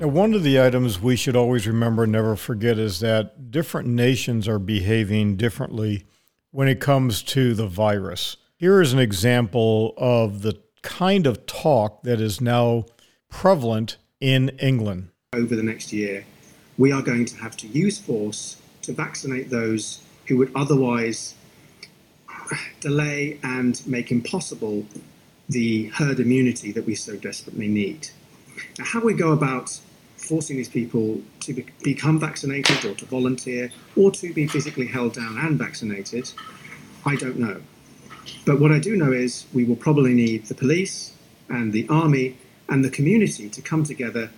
Now, 0.00 0.08
one 0.08 0.34
of 0.34 0.42
the 0.42 0.60
items 0.60 1.00
we 1.00 1.14
should 1.14 1.36
always 1.36 1.68
remember 1.68 2.02
and 2.02 2.10
never 2.10 2.34
forget 2.34 2.76
is 2.76 2.98
that 2.98 3.52
different 3.52 3.86
nations 3.86 4.48
are 4.48 4.58
behaving 4.58 5.36
differently 5.36 6.06
when 6.50 6.66
it 6.66 6.80
comes 6.80 7.22
to 7.22 7.54
the 7.54 7.68
virus. 7.68 8.36
Here 8.62 8.80
is 8.80 8.92
an 8.92 9.00
example 9.00 9.92
of 9.96 10.42
the 10.42 10.56
kind 10.82 11.26
of 11.26 11.46
talk 11.46 12.04
that 12.04 12.20
is 12.20 12.40
now 12.40 12.84
prevalent 13.28 13.96
in 14.20 14.50
England. 14.60 15.08
Over 15.32 15.56
the 15.56 15.64
next 15.64 15.92
year, 15.92 16.24
we 16.78 16.92
are 16.92 17.02
going 17.02 17.24
to 17.24 17.36
have 17.38 17.56
to 17.56 17.66
use 17.66 17.98
force 17.98 18.62
to 18.82 18.92
vaccinate 18.92 19.50
those 19.50 20.00
who 20.28 20.36
would 20.36 20.52
otherwise 20.54 21.34
delay 22.78 23.40
and 23.42 23.84
make 23.84 24.12
impossible 24.12 24.86
the 25.48 25.86
herd 25.86 26.20
immunity 26.20 26.70
that 26.70 26.86
we 26.86 26.94
so 26.94 27.16
desperately 27.16 27.66
need. 27.66 28.10
Now, 28.78 28.84
how 28.84 29.00
we 29.00 29.14
go 29.14 29.32
about 29.32 29.76
forcing 30.16 30.56
these 30.56 30.68
people 30.68 31.20
to 31.40 31.52
be, 31.52 31.66
become 31.82 32.20
vaccinated 32.20 32.84
or 32.84 32.94
to 32.94 33.06
volunteer 33.06 33.72
or 33.96 34.12
to 34.12 34.32
be 34.32 34.46
physically 34.46 34.86
held 34.86 35.14
down 35.14 35.36
and 35.36 35.58
vaccinated, 35.58 36.30
I 37.04 37.16
don't 37.16 37.40
know. 37.40 37.60
But 38.44 38.60
what 38.60 38.72
I 38.72 38.78
do 38.78 38.96
know 38.96 39.12
is 39.12 39.46
we 39.52 39.64
will 39.64 39.76
probably 39.76 40.14
need 40.14 40.46
the 40.46 40.54
police 40.54 41.12
and 41.48 41.72
the 41.72 41.86
army 41.88 42.36
and 42.68 42.84
the 42.84 42.90
community 42.90 43.48
to 43.48 43.60
come 43.60 43.84
together 43.84 44.30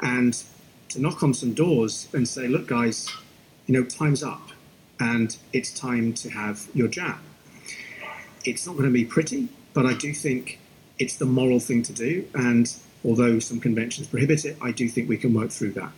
and 0.00 0.42
to 0.88 1.00
knock 1.00 1.22
on 1.22 1.34
some 1.34 1.54
doors 1.54 2.08
and 2.12 2.28
say, 2.28 2.48
look, 2.48 2.66
guys, 2.66 3.08
you 3.66 3.74
know, 3.74 3.84
time's 3.84 4.22
up 4.22 4.50
and 5.00 5.36
it's 5.52 5.72
time 5.72 6.12
to 6.14 6.30
have 6.30 6.68
your 6.74 6.88
jab. 6.88 7.18
It's 8.44 8.66
not 8.66 8.72
going 8.72 8.86
to 8.86 8.92
be 8.92 9.04
pretty, 9.04 9.48
but 9.74 9.86
I 9.86 9.94
do 9.94 10.12
think 10.12 10.58
it's 10.98 11.16
the 11.16 11.24
moral 11.24 11.60
thing 11.60 11.82
to 11.82 11.92
do. 11.92 12.28
And 12.34 12.72
although 13.04 13.38
some 13.38 13.60
conventions 13.60 14.06
prohibit 14.06 14.44
it, 14.44 14.56
I 14.60 14.72
do 14.72 14.88
think 14.88 15.08
we 15.08 15.16
can 15.16 15.32
work 15.34 15.50
through 15.50 15.72
that. 15.72 15.92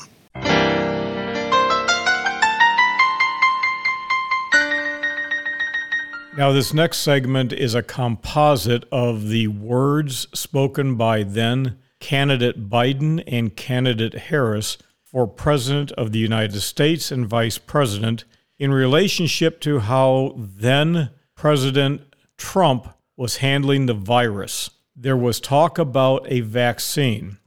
Now, 6.37 6.53
this 6.53 6.74
next 6.74 6.99
segment 6.99 7.53
is 7.53 7.74
a 7.74 7.82
composite 7.82 8.85
of 8.91 9.28
the 9.28 9.49
words 9.49 10.26
spoken 10.35 10.97
by 10.97 11.22
then 11.22 11.78
candidate 12.01 12.68
Biden 12.68 13.22
and 13.26 13.57
candidate 13.57 14.14
Harris 14.14 14.76
for 15.05 15.26
President 15.26 15.93
of 15.93 16.12
the 16.12 16.18
United 16.18 16.61
States 16.61 17.11
and 17.11 17.26
Vice 17.26 17.57
President 17.59 18.24
in 18.59 18.72
relationship 18.72 19.61
to 19.61 19.78
how 19.78 20.35
then 20.37 21.11
President 21.35 22.03
Trump 22.37 22.89
was 23.16 23.37
handling 23.37 23.87
the 23.87 23.95
virus 23.95 24.70
there 24.97 25.16
was 25.16 25.41
talk 25.41 25.78
about 25.78 26.24
a 26.28 26.41
vaccine. 26.41 27.39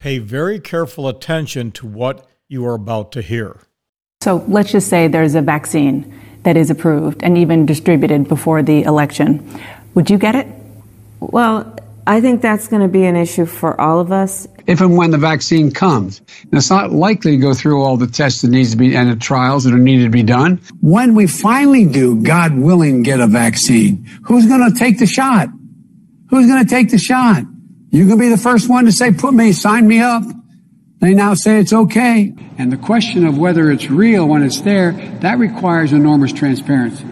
Pay 0.00 0.18
very 0.18 0.58
careful 0.58 1.08
attention 1.08 1.70
to 1.72 1.86
what 1.86 2.26
you 2.48 2.66
are 2.66 2.74
about 2.74 3.12
to 3.12 3.22
hear. 3.22 3.60
So 4.22 4.44
let's 4.48 4.72
just 4.72 4.88
say 4.88 5.08
there's 5.08 5.34
a 5.34 5.42
vaccine 5.42 6.18
that 6.44 6.56
is 6.56 6.70
approved 6.70 7.22
and 7.22 7.36
even 7.36 7.66
distributed 7.66 8.28
before 8.28 8.62
the 8.62 8.82
election. 8.82 9.60
Would 9.94 10.10
you 10.10 10.18
get 10.18 10.34
it? 10.34 10.46
Well, 11.20 11.76
I 12.06 12.20
think 12.20 12.42
that's 12.42 12.68
going 12.68 12.82
to 12.82 12.88
be 12.88 13.04
an 13.04 13.16
issue 13.16 13.46
for 13.46 13.80
all 13.80 13.98
of 13.98 14.12
us. 14.12 14.46
If 14.66 14.80
and 14.80 14.96
when 14.96 15.10
the 15.10 15.18
vaccine 15.18 15.70
comes, 15.70 16.20
and 16.42 16.54
it's 16.54 16.70
not 16.70 16.92
likely 16.92 17.32
to 17.32 17.36
go 17.38 17.54
through 17.54 17.82
all 17.82 17.96
the 17.96 18.06
tests 18.06 18.42
that 18.42 18.48
needs 18.48 18.70
to 18.72 18.76
be 18.76 18.94
and 18.94 19.10
the 19.10 19.16
trials 19.16 19.64
that 19.64 19.74
are 19.74 19.78
needed 19.78 20.04
to 20.04 20.10
be 20.10 20.22
done. 20.22 20.60
When 20.80 21.14
we 21.14 21.26
finally 21.26 21.86
do, 21.86 22.22
God 22.22 22.54
willing, 22.56 23.02
get 23.02 23.20
a 23.20 23.26
vaccine, 23.26 24.06
who's 24.22 24.46
going 24.46 24.72
to 24.72 24.78
take 24.78 24.98
the 24.98 25.06
shot? 25.06 25.48
Who's 26.30 26.46
going 26.46 26.64
to 26.64 26.68
take 26.68 26.90
the 26.90 26.98
shot? 26.98 27.44
You're 27.90 28.06
going 28.06 28.18
to 28.18 28.24
be 28.24 28.30
the 28.30 28.38
first 28.38 28.68
one 28.68 28.86
to 28.86 28.92
say, 28.92 29.12
put 29.12 29.32
me, 29.32 29.52
sign 29.52 29.86
me 29.86 30.00
up. 30.00 30.24
They 31.00 31.14
now 31.14 31.34
say 31.34 31.58
it's 31.58 31.72
okay. 31.72 32.32
And 32.56 32.72
the 32.72 32.76
question 32.76 33.26
of 33.26 33.36
whether 33.36 33.70
it's 33.70 33.90
real 33.90 34.26
when 34.26 34.42
it's 34.42 34.60
there, 34.62 34.92
that 35.20 35.38
requires 35.38 35.92
enormous 35.92 36.32
transparency. 36.32 37.06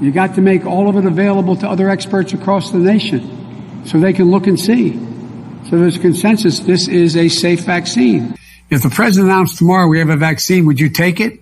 You 0.00 0.10
got 0.10 0.34
to 0.34 0.40
make 0.40 0.66
all 0.66 0.88
of 0.88 0.96
it 0.96 1.06
available 1.06 1.56
to 1.56 1.68
other 1.68 1.88
experts 1.88 2.32
across 2.32 2.70
the 2.70 2.78
nation 2.78 3.82
so 3.86 3.98
they 3.98 4.12
can 4.12 4.30
look 4.30 4.46
and 4.46 4.58
see. 4.58 4.92
So 5.70 5.78
there's 5.78 5.98
consensus 5.98 6.60
this 6.60 6.88
is 6.88 7.16
a 7.16 7.28
safe 7.28 7.64
vaccine. 7.64 8.36
If 8.70 8.82
the 8.82 8.90
president 8.90 9.30
announced 9.30 9.58
tomorrow 9.58 9.86
we 9.88 10.00
have 10.00 10.10
a 10.10 10.16
vaccine, 10.16 10.66
would 10.66 10.80
you 10.80 10.90
take 10.90 11.20
it? 11.20 11.40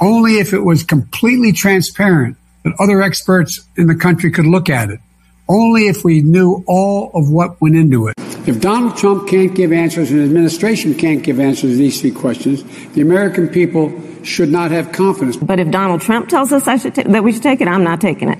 Only 0.00 0.38
if 0.38 0.52
it 0.52 0.60
was 0.60 0.82
completely 0.82 1.52
transparent 1.52 2.36
that 2.64 2.74
other 2.78 3.00
experts 3.00 3.66
in 3.76 3.86
the 3.86 3.94
country 3.94 4.30
could 4.30 4.46
look 4.46 4.68
at 4.68 4.90
it 4.90 5.00
only 5.48 5.88
if 5.88 6.04
we 6.04 6.20
knew 6.20 6.64
all 6.66 7.10
of 7.14 7.30
what 7.30 7.60
went 7.60 7.76
into 7.76 8.08
it. 8.08 8.14
If 8.46 8.60
Donald 8.60 8.96
Trump 8.96 9.28
can't 9.28 9.54
give 9.54 9.72
answers 9.72 10.10
and 10.10 10.20
the 10.20 10.24
administration 10.24 10.94
can't 10.94 11.22
give 11.22 11.38
answers 11.40 11.72
to 11.72 11.76
these 11.76 12.00
three 12.00 12.10
questions, 12.10 12.64
the 12.94 13.00
American 13.02 13.48
people 13.48 13.92
should 14.24 14.50
not 14.50 14.70
have 14.70 14.92
confidence. 14.92 15.36
But 15.36 15.60
if 15.60 15.70
Donald 15.70 16.00
Trump 16.00 16.28
tells 16.28 16.52
us 16.52 16.64
that 16.64 17.22
we 17.22 17.32
should 17.32 17.42
take 17.42 17.60
it, 17.60 17.68
I'm 17.68 17.84
not 17.84 18.00
taking 18.00 18.30
it. 18.30 18.38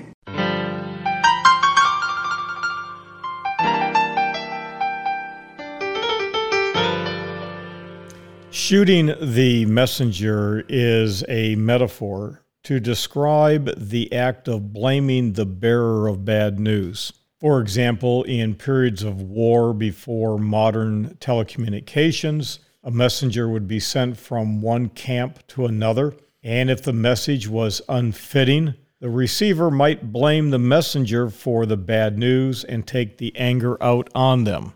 Shooting 8.51 9.15
the 9.19 9.65
messenger 9.65 10.63
is 10.69 11.23
a 11.27 11.55
metaphor 11.55 12.43
to 12.69 12.79
describe 12.79 13.73
the 13.75 14.13
act 14.13 14.47
of 14.47 14.71
blaming 14.71 15.33
the 15.33 15.45
bearer 15.47 16.07
of 16.07 16.23
bad 16.23 16.59
news. 16.59 17.11
For 17.39 17.61
example, 17.61 18.21
in 18.25 18.53
periods 18.53 19.01
of 19.01 19.23
war 19.23 19.73
before 19.73 20.37
modern 20.37 21.15
telecommunications, 21.19 22.59
a 22.83 22.91
messenger 22.91 23.49
would 23.49 23.67
be 23.67 23.79
sent 23.79 24.17
from 24.17 24.61
one 24.61 24.89
camp 24.89 25.39
to 25.47 25.65
another, 25.65 26.13
and 26.43 26.69
if 26.69 26.83
the 26.83 26.93
message 26.93 27.47
was 27.47 27.81
unfitting, 27.89 28.75
the 28.99 29.09
receiver 29.09 29.71
might 29.71 30.13
blame 30.13 30.51
the 30.51 30.59
messenger 30.59 31.31
for 31.31 31.65
the 31.65 31.75
bad 31.75 32.19
news 32.19 32.63
and 32.63 32.85
take 32.85 33.17
the 33.17 33.35
anger 33.35 33.81
out 33.81 34.11
on 34.13 34.43
them. 34.43 34.73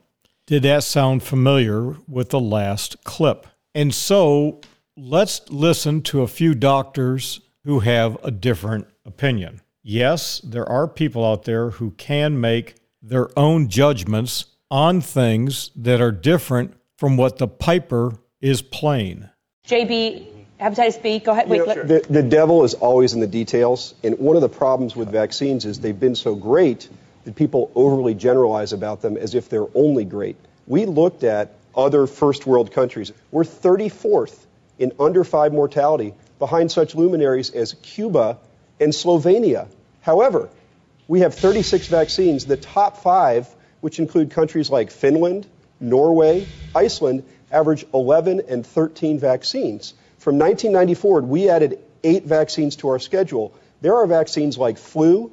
Did 0.48 0.64
that 0.64 0.84
sound 0.84 1.22
familiar 1.22 1.96
with 2.08 2.32
the 2.32 2.40
last 2.40 3.04
clip? 3.04 3.46
And 3.76 3.94
so 3.94 4.62
let's 4.98 5.48
listen 5.52 6.02
to 6.02 6.24
a 6.24 6.28
few 6.28 6.56
doctors 6.56 7.40
who 7.66 7.80
have 7.80 8.18
a 8.24 8.32
different 8.32 8.88
opinion. 9.06 9.62
Yes, 9.82 10.40
there 10.44 10.68
are 10.68 10.88
people 10.88 11.26
out 11.26 11.44
there 11.44 11.72
who 11.72 11.92
can 11.92 12.40
make 12.40 12.76
their 13.02 13.28
own 13.38 13.68
judgments 13.68 14.46
on 14.72 15.02
things 15.02 15.72
that 15.76 16.02
are 16.02 16.12
different 16.12 16.74
from 16.98 17.18
what 17.18 17.38
the 17.38 17.48
piper 17.48 18.14
is 18.42 18.62
playing. 18.62 19.30
JB, 19.68 20.26
hepatitis 20.60 21.02
B, 21.02 21.20
go 21.20 21.32
ahead. 21.32 21.50
Wait, 21.50 21.58
you 21.58 21.66
know, 21.66 21.74
let- 21.74 21.88
the, 21.88 22.06
the 22.10 22.24
devil 22.24 22.64
is 22.64 22.74
always 22.76 23.14
in 23.14 23.20
the 23.20 23.28
details. 23.28 23.96
And 24.04 24.18
one 24.20 24.36
of 24.36 24.42
the 24.42 24.50
problems 24.50 24.96
with 24.96 25.10
vaccines 25.10 25.66
is 25.66 25.80
they've 25.80 26.00
been 26.00 26.16
so 26.16 26.36
great 26.36 26.90
that 27.26 27.36
people 27.36 27.72
overly 27.76 28.14
generalize 28.14 28.74
about 28.74 29.02
them 29.02 29.18
as 29.18 29.36
if 29.36 29.50
they're 29.50 29.68
only 29.76 30.06
great. 30.06 30.36
We 30.68 30.86
looked 30.86 31.24
at 31.24 31.54
other 31.76 32.08
first 32.08 32.46
world 32.46 32.72
countries. 32.72 33.12
We're 33.32 33.44
34th 33.44 34.46
in 34.80 34.92
under 35.00 35.24
five 35.24 35.54
mortality 35.54 36.14
behind 36.44 36.70
such 36.70 36.94
luminaries 36.94 37.52
as 37.52 37.74
Cuba 37.76 38.38
and 38.78 38.92
Slovenia. 38.92 39.70
However, 40.02 40.50
we 41.08 41.22
have 41.22 41.34
36 41.34 41.88
vaccines. 41.88 42.46
The 42.46 42.58
top 42.58 42.98
five, 42.98 43.48
which 43.80 43.98
include 43.98 44.32
countries 44.32 44.70
like 44.70 44.92
Finland, 44.92 45.48
Norway, 45.80 46.46
Iceland, 46.76 47.24
average 47.50 47.86
11 47.94 48.42
and 48.50 48.68
13 48.68 49.20
vaccines. 49.20 49.94
From 50.18 50.38
1994, 50.38 51.22
we 51.22 51.48
added 51.48 51.80
eight 52.04 52.26
vaccines 52.26 52.76
to 52.78 52.90
our 52.90 53.00
schedule. 53.00 53.54
There 53.80 53.96
are 53.96 54.06
vaccines 54.06 54.58
like 54.58 54.78
flu, 54.78 55.32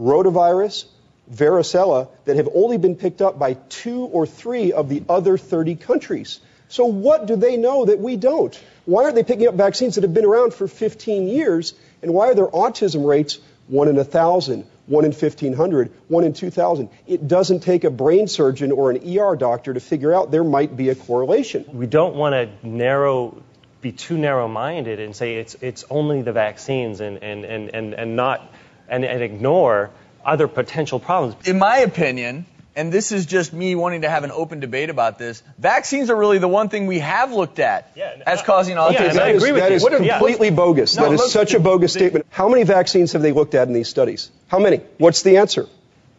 rotavirus, 0.00 0.86
varicella 1.30 2.08
that 2.24 2.36
have 2.36 2.48
only 2.54 2.78
been 2.78 2.96
picked 2.96 3.20
up 3.20 3.38
by 3.38 3.58
two 3.68 4.04
or 4.04 4.26
three 4.26 4.72
of 4.72 4.88
the 4.88 5.02
other 5.06 5.36
30 5.36 5.76
countries. 5.76 6.40
So, 6.68 6.86
what 6.86 7.26
do 7.26 7.36
they 7.36 7.56
know 7.56 7.84
that 7.84 7.98
we 8.00 8.16
don't? 8.16 8.58
Why 8.84 9.04
aren't 9.04 9.14
they 9.14 9.22
picking 9.22 9.46
up 9.46 9.54
vaccines 9.54 9.94
that 9.94 10.02
have 10.02 10.14
been 10.14 10.24
around 10.24 10.54
for 10.54 10.66
15 10.66 11.28
years? 11.28 11.74
And 12.02 12.12
why 12.12 12.28
are 12.28 12.34
their 12.34 12.46
autism 12.46 13.06
rates 13.06 13.38
one 13.68 13.88
in 13.88 13.98
a 13.98 14.04
thousand, 14.04 14.66
one 14.86 15.04
in 15.04 15.12
1500, 15.12 15.92
one 16.08 16.24
in 16.24 16.32
2000? 16.32 16.88
It 17.06 17.26
doesn't 17.28 17.60
take 17.60 17.84
a 17.84 17.90
brain 17.90 18.28
surgeon 18.28 18.72
or 18.72 18.90
an 18.90 19.18
ER 19.18 19.36
doctor 19.36 19.74
to 19.74 19.80
figure 19.80 20.12
out 20.12 20.30
there 20.30 20.44
might 20.44 20.76
be 20.76 20.88
a 20.88 20.94
correlation. 20.94 21.64
We 21.72 21.86
don't 21.86 22.16
want 22.16 22.34
to 22.34 22.66
narrow, 22.66 23.42
be 23.80 23.92
too 23.92 24.18
narrow 24.18 24.48
minded 24.48 24.98
and 25.00 25.14
say 25.14 25.36
it's, 25.36 25.54
it's 25.60 25.84
only 25.88 26.22
the 26.22 26.32
vaccines 26.32 27.00
and, 27.00 27.22
and, 27.22 27.44
and, 27.44 27.74
and, 27.74 27.94
and 27.94 28.16
not, 28.16 28.52
and, 28.88 29.04
and 29.04 29.22
ignore 29.22 29.90
other 30.24 30.48
potential 30.48 30.98
problems. 30.98 31.48
In 31.48 31.58
my 31.58 31.78
opinion, 31.78 32.46
and 32.76 32.92
this 32.92 33.10
is 33.10 33.24
just 33.24 33.54
me 33.54 33.74
wanting 33.74 34.02
to 34.02 34.10
have 34.10 34.22
an 34.22 34.30
open 34.30 34.60
debate 34.60 34.90
about 34.90 35.18
this, 35.18 35.42
vaccines 35.58 36.10
are 36.10 36.16
really 36.16 36.36
the 36.38 36.46
one 36.46 36.68
thing 36.68 36.86
we 36.86 36.98
have 36.98 37.32
looked 37.32 37.58
at 37.58 37.90
yeah, 37.96 38.22
as 38.26 38.42
causing 38.42 38.76
autism. 38.76 38.92
Yeah, 38.92 39.12
that 39.14 39.34
is, 39.34 39.42
that 39.42 39.72
is 39.72 39.84
completely 39.84 40.48
yeah. 40.48 40.54
bogus. 40.54 40.94
No, 40.94 41.04
that 41.04 41.12
is 41.14 41.20
look, 41.20 41.30
such 41.30 41.54
a 41.54 41.60
bogus 41.60 41.94
the, 41.94 42.00
statement. 42.00 42.26
How 42.28 42.48
many 42.48 42.64
vaccines 42.64 43.12
have 43.12 43.22
they 43.22 43.32
looked 43.32 43.54
at 43.54 43.66
in 43.66 43.72
these 43.72 43.88
studies? 43.88 44.30
How 44.48 44.58
many? 44.58 44.82
What's 44.98 45.22
the 45.22 45.38
answer? 45.38 45.66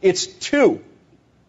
It's 0.02 0.26
two. 0.26 0.84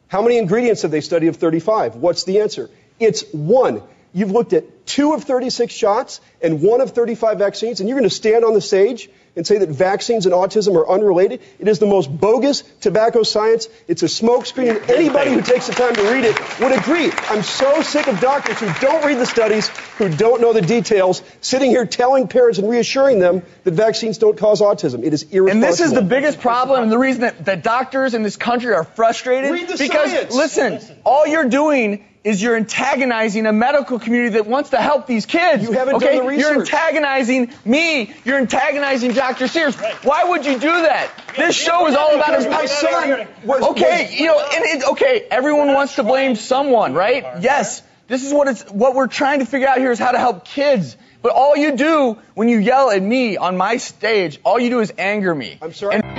How 0.09 0.23
many 0.23 0.37
ingredients 0.37 0.83
have 0.83 0.91
they 0.91 1.01
studied 1.01 1.29
of 1.29 1.37
35? 1.37 1.97
What's 1.97 2.25
the 2.25 2.41
answer? 2.41 2.71
It's 3.01 3.25
one. 3.33 3.83
You've 4.13 4.31
looked 4.31 4.53
at 4.53 4.87
two 4.87 5.15
of 5.15 5.25
36 5.25 5.73
shots 5.73 6.21
and 6.43 6.63
one 6.63 6.81
of 6.81 6.91
35 6.91 7.39
vaccines, 7.39 7.81
and 7.81 7.89
you're 7.89 7.99
going 7.99 8.09
to 8.09 8.15
stand 8.15 8.45
on 8.45 8.53
the 8.55 8.61
stage 8.61 9.09
and 9.39 9.47
say 9.47 9.57
that 9.59 9.69
vaccines 9.69 10.27
and 10.27 10.35
autism 10.35 10.75
are 10.77 10.89
unrelated. 10.89 11.41
It 11.59 11.69
is 11.69 11.79
the 11.79 11.87
most 11.87 12.09
bogus 12.09 12.63
tobacco 12.81 13.23
science. 13.23 13.69
It's 13.87 14.03
a 14.03 14.07
smokescreen, 14.07 14.91
anybody 14.91 15.33
who 15.33 15.41
takes 15.41 15.69
the 15.69 15.73
time 15.73 15.95
to 15.95 16.03
read 16.11 16.25
it 16.25 16.61
would 16.61 16.73
agree. 16.73 17.11
I'm 17.29 17.45
so 17.45 17.81
sick 17.81 18.09
of 18.09 18.19
doctors 18.21 18.59
who 18.59 18.67
don't 18.81 19.05
read 19.07 19.19
the 19.19 19.27
studies, 19.27 19.69
who 19.97 20.09
don't 20.09 20.41
know 20.41 20.53
the 20.53 20.61
details, 20.61 21.23
sitting 21.41 21.71
here 21.71 21.87
telling 21.87 22.27
parents 22.27 22.59
and 22.59 22.69
reassuring 22.69 23.21
them 23.21 23.43
that 23.63 23.75
vaccines 23.75 24.19
don't 24.19 24.37
cause 24.37 24.61
autism. 24.61 25.05
It 25.05 25.15
is 25.15 25.23
irresponsible. 25.23 25.51
And 25.51 25.63
this 25.63 25.81
is 25.81 25.93
the 25.93 26.03
biggest 26.03 26.41
problem, 26.41 26.83
and 26.83 26.91
the 26.91 26.99
reason 26.99 27.21
that, 27.21 27.45
that 27.45 27.63
doctors 27.63 28.15
in 28.15 28.25
this 28.25 28.37
country 28.37 28.75
are 28.75 28.85
frustrated. 28.85 29.53
Read 29.53 29.69
the 29.69 29.79
because, 29.79 30.11
science. 30.11 30.35
listen, 30.35 30.99
all 31.05 31.29
you're 31.29 31.49
doing 31.49 32.05
is 32.25 32.43
you're 32.43 32.57
antagonizing 32.57 33.47
a 33.47 33.53
medical 33.53 33.99
community 33.99 34.35
that 34.35 34.47
wants 34.47 34.71
to 34.71 34.79
help 34.79 35.07
these 35.07 35.27
kids. 35.27 35.63
You 35.63 35.73
haven't 35.73 35.97
okay? 35.97 36.17
done 36.17 36.25
the 36.25 36.29
research. 36.31 36.51
You're 36.51 36.61
antagonizing 36.61 37.53
me. 37.65 38.15
You're 38.25 38.39
antagonizing 38.39 39.13
Dr. 39.13 39.49
Sears. 39.49 39.77
Why 40.03 40.25
would 40.25 40.45
you 40.45 40.55
do 40.55 40.61
that? 40.61 41.11
This 41.37 41.57
show 41.57 41.87
is 41.87 41.95
all 41.95 42.15
about 42.15 42.35
his 42.35 42.47
my 42.47 42.67
son. 42.67 43.29
Was, 43.45 43.63
okay, 43.71 44.17
you 44.19 44.27
know, 44.27 44.39
and 44.39 44.65
it, 44.65 44.89
okay, 44.91 45.27
everyone 45.31 45.73
wants 45.73 45.97
to 45.97 46.03
blame 46.03 46.37
someone, 46.37 46.95
right? 46.95 47.25
Yes. 47.41 47.83
This 48.09 48.25
is 48.25 48.33
what 48.33 48.49
it's 48.49 48.63
what 48.71 48.95
we're 48.95 49.07
trying 49.07 49.41
to 49.41 49.47
figure 49.47 49.69
out 49.69 49.79
here 49.79 49.93
is 49.93 49.99
how 49.99 50.13
to 50.13 50.19
help 50.19 50.47
kids. 50.47 50.97
But 51.21 51.33
all 51.33 51.57
you 51.57 51.77
do 51.77 52.19
when 52.35 52.49
you 52.49 52.59
yell 52.59 52.91
at 52.91 53.03
me 53.03 53.37
on 53.37 53.57
my 53.57 53.77
stage, 53.77 54.41
all 54.45 54.59
you 54.59 54.71
do 54.71 54.81
is 54.81 54.93
anger 54.97 55.35
me. 55.35 55.59
I'm 55.61 55.75
sorry. 55.75 55.97
And 55.97 56.18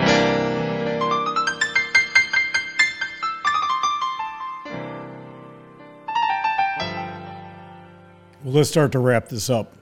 Well, 8.50 8.56
let's 8.56 8.72
start 8.72 8.94
to 8.94 9.00
wrap 9.00 9.30
this 9.30 9.48
up. 9.48 9.76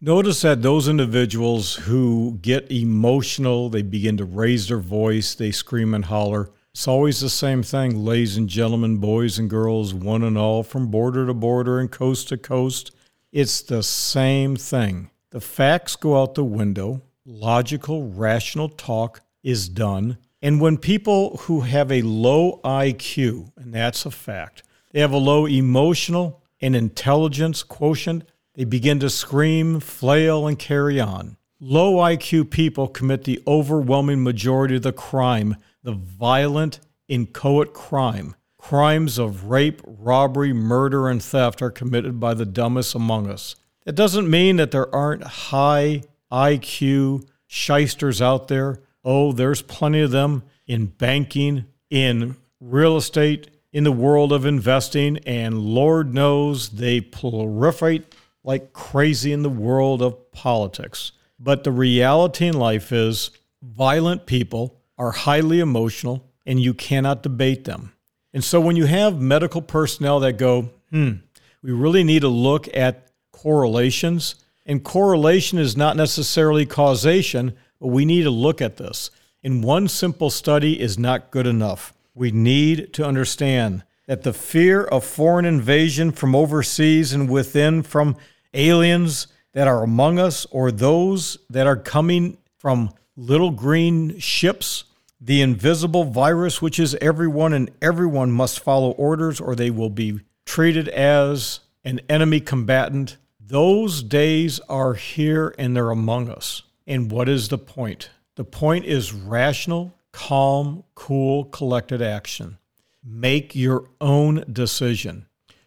Notice 0.00 0.42
that 0.42 0.62
those 0.62 0.86
individuals 0.86 1.74
who 1.74 2.38
get 2.40 2.70
emotional, 2.70 3.68
they 3.68 3.82
begin 3.82 4.16
to 4.18 4.24
raise 4.24 4.68
their 4.68 4.78
voice, 4.78 5.34
they 5.34 5.50
scream 5.50 5.94
and 5.94 6.04
holler. 6.04 6.48
It's 6.72 6.86
always 6.86 7.18
the 7.18 7.28
same 7.28 7.64
thing, 7.64 8.04
ladies 8.04 8.36
and 8.36 8.48
gentlemen, 8.48 8.98
boys 8.98 9.36
and 9.40 9.50
girls, 9.50 9.92
one 9.92 10.22
and 10.22 10.38
all, 10.38 10.62
from 10.62 10.92
border 10.92 11.26
to 11.26 11.34
border 11.34 11.80
and 11.80 11.90
coast 11.90 12.28
to 12.28 12.36
coast. 12.36 12.92
It's 13.32 13.60
the 13.62 13.82
same 13.82 14.54
thing. 14.54 15.10
The 15.30 15.40
facts 15.40 15.96
go 15.96 16.22
out 16.22 16.36
the 16.36 16.44
window, 16.44 17.02
logical, 17.26 18.06
rational 18.06 18.68
talk 18.68 19.22
is 19.42 19.68
done. 19.68 20.18
And 20.40 20.60
when 20.60 20.76
people 20.78 21.38
who 21.38 21.62
have 21.62 21.90
a 21.90 22.02
low 22.02 22.60
IQ, 22.62 23.50
and 23.56 23.74
that's 23.74 24.06
a 24.06 24.12
fact, 24.12 24.62
they 24.92 25.00
have 25.00 25.12
a 25.12 25.16
low 25.16 25.48
emotional, 25.48 26.43
and 26.60 26.74
intelligence 26.74 27.62
quotient, 27.62 28.24
they 28.54 28.64
begin 28.64 29.00
to 29.00 29.10
scream, 29.10 29.80
flail, 29.80 30.46
and 30.46 30.58
carry 30.58 31.00
on. 31.00 31.36
Low 31.60 31.94
IQ 31.94 32.50
people 32.50 32.88
commit 32.88 33.24
the 33.24 33.42
overwhelming 33.46 34.22
majority 34.22 34.76
of 34.76 34.82
the 34.82 34.92
crime, 34.92 35.56
the 35.82 35.92
violent, 35.92 36.80
inchoate 37.08 37.72
crime. 37.74 38.34
Crimes 38.58 39.18
of 39.18 39.44
rape, 39.44 39.82
robbery, 39.84 40.52
murder, 40.52 41.08
and 41.08 41.22
theft 41.22 41.60
are 41.62 41.70
committed 41.70 42.18
by 42.18 42.34
the 42.34 42.46
dumbest 42.46 42.94
among 42.94 43.28
us. 43.28 43.56
That 43.84 43.94
doesn't 43.94 44.30
mean 44.30 44.56
that 44.56 44.70
there 44.70 44.94
aren't 44.94 45.24
high 45.24 46.02
IQ 46.32 47.28
shysters 47.46 48.22
out 48.22 48.48
there. 48.48 48.80
Oh, 49.04 49.32
there's 49.32 49.62
plenty 49.62 50.00
of 50.00 50.10
them 50.10 50.44
in 50.66 50.86
banking, 50.86 51.66
in 51.90 52.36
real 52.60 52.96
estate, 52.96 53.50
in 53.74 53.82
the 53.82 53.92
world 53.92 54.32
of 54.32 54.46
investing, 54.46 55.18
and 55.26 55.58
Lord 55.58 56.14
knows 56.14 56.68
they 56.68 57.00
proliferate 57.00 58.04
like 58.44 58.72
crazy 58.72 59.32
in 59.32 59.42
the 59.42 59.50
world 59.50 60.00
of 60.00 60.30
politics. 60.30 61.10
But 61.40 61.64
the 61.64 61.72
reality 61.72 62.46
in 62.46 62.54
life 62.56 62.92
is 62.92 63.32
violent 63.60 64.26
people 64.26 64.80
are 64.96 65.10
highly 65.10 65.58
emotional, 65.58 66.24
and 66.46 66.60
you 66.60 66.72
cannot 66.72 67.24
debate 67.24 67.64
them. 67.64 67.92
And 68.32 68.44
so 68.44 68.60
when 68.60 68.76
you 68.76 68.86
have 68.86 69.20
medical 69.20 69.60
personnel 69.60 70.20
that 70.20 70.38
go, 70.38 70.70
hmm, 70.90 71.14
we 71.60 71.72
really 71.72 72.04
need 72.04 72.20
to 72.20 72.28
look 72.28 72.68
at 72.76 73.08
correlations, 73.32 74.36
and 74.64 74.84
correlation 74.84 75.58
is 75.58 75.76
not 75.76 75.96
necessarily 75.96 76.64
causation, 76.64 77.56
but 77.80 77.88
we 77.88 78.04
need 78.04 78.22
to 78.22 78.30
look 78.30 78.62
at 78.62 78.76
this. 78.76 79.10
And 79.42 79.64
one 79.64 79.88
simple 79.88 80.30
study 80.30 80.80
is 80.80 80.96
not 80.96 81.32
good 81.32 81.48
enough. 81.48 81.92
We 82.14 82.30
need 82.30 82.92
to 82.94 83.04
understand 83.04 83.82
that 84.06 84.22
the 84.22 84.32
fear 84.32 84.84
of 84.84 85.04
foreign 85.04 85.44
invasion 85.44 86.12
from 86.12 86.34
overseas 86.34 87.12
and 87.12 87.28
within 87.28 87.82
from 87.82 88.16
aliens 88.52 89.26
that 89.52 89.66
are 89.66 89.82
among 89.82 90.18
us 90.18 90.46
or 90.50 90.70
those 90.70 91.38
that 91.50 91.66
are 91.66 91.76
coming 91.76 92.36
from 92.56 92.90
little 93.16 93.50
green 93.50 94.18
ships, 94.18 94.84
the 95.20 95.40
invisible 95.40 96.04
virus, 96.04 96.60
which 96.60 96.78
is 96.78 96.94
everyone, 96.96 97.52
and 97.52 97.70
everyone 97.80 98.30
must 98.30 98.60
follow 98.60 98.90
orders 98.92 99.40
or 99.40 99.54
they 99.54 99.70
will 99.70 99.90
be 99.90 100.20
treated 100.44 100.88
as 100.88 101.60
an 101.84 102.00
enemy 102.08 102.40
combatant. 102.40 103.16
Those 103.40 104.02
days 104.02 104.60
are 104.68 104.94
here 104.94 105.54
and 105.58 105.74
they're 105.74 105.90
among 105.90 106.28
us. 106.28 106.62
And 106.86 107.10
what 107.10 107.28
is 107.28 107.48
the 107.48 107.58
point? 107.58 108.10
The 108.36 108.44
point 108.44 108.84
is 108.84 109.12
rational 109.12 109.94
calm, 110.14 110.84
cool, 110.94 111.44
collected 111.46 112.00
action. 112.00 112.56
Make 113.04 113.54
your 113.54 113.90
own 114.00 114.44
decision. 114.50 115.26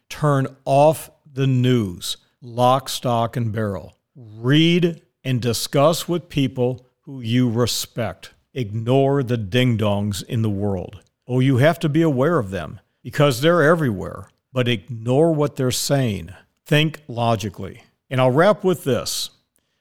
Turn 0.10 0.48
off 0.66 1.12
the 1.32 1.46
news, 1.46 2.18
lock, 2.42 2.90
stock, 2.90 3.36
and 3.36 3.52
barrel. 3.52 3.98
Read 4.16 5.02
and 5.24 5.42
discuss 5.42 6.08
with 6.08 6.30
people 6.30 6.88
who 7.02 7.20
you 7.20 7.50
respect. 7.50 8.34
Ignore 8.54 9.22
the 9.22 9.38
ding 9.38 9.78
dongs 9.78 10.24
in 10.24 10.42
the 10.42 10.50
world. 10.50 11.04
Oh, 11.28 11.42
you 11.42 11.58
have 11.58 11.78
to 11.80 11.90
be 11.90 12.02
aware 12.02 12.40
of 12.40 12.50
them 12.50 12.80
because 13.04 13.42
they're 13.42 13.62
everywhere, 13.62 14.30
but 14.54 14.70
ignore 14.70 15.34
what 15.34 15.58
they're 15.58 15.72
saying. 15.72 16.30
Think 16.66 17.02
logically. 17.08 17.84
And 18.10 18.22
I'll 18.22 18.32
wrap 18.32 18.64
with 18.64 18.86
this 18.86 19.30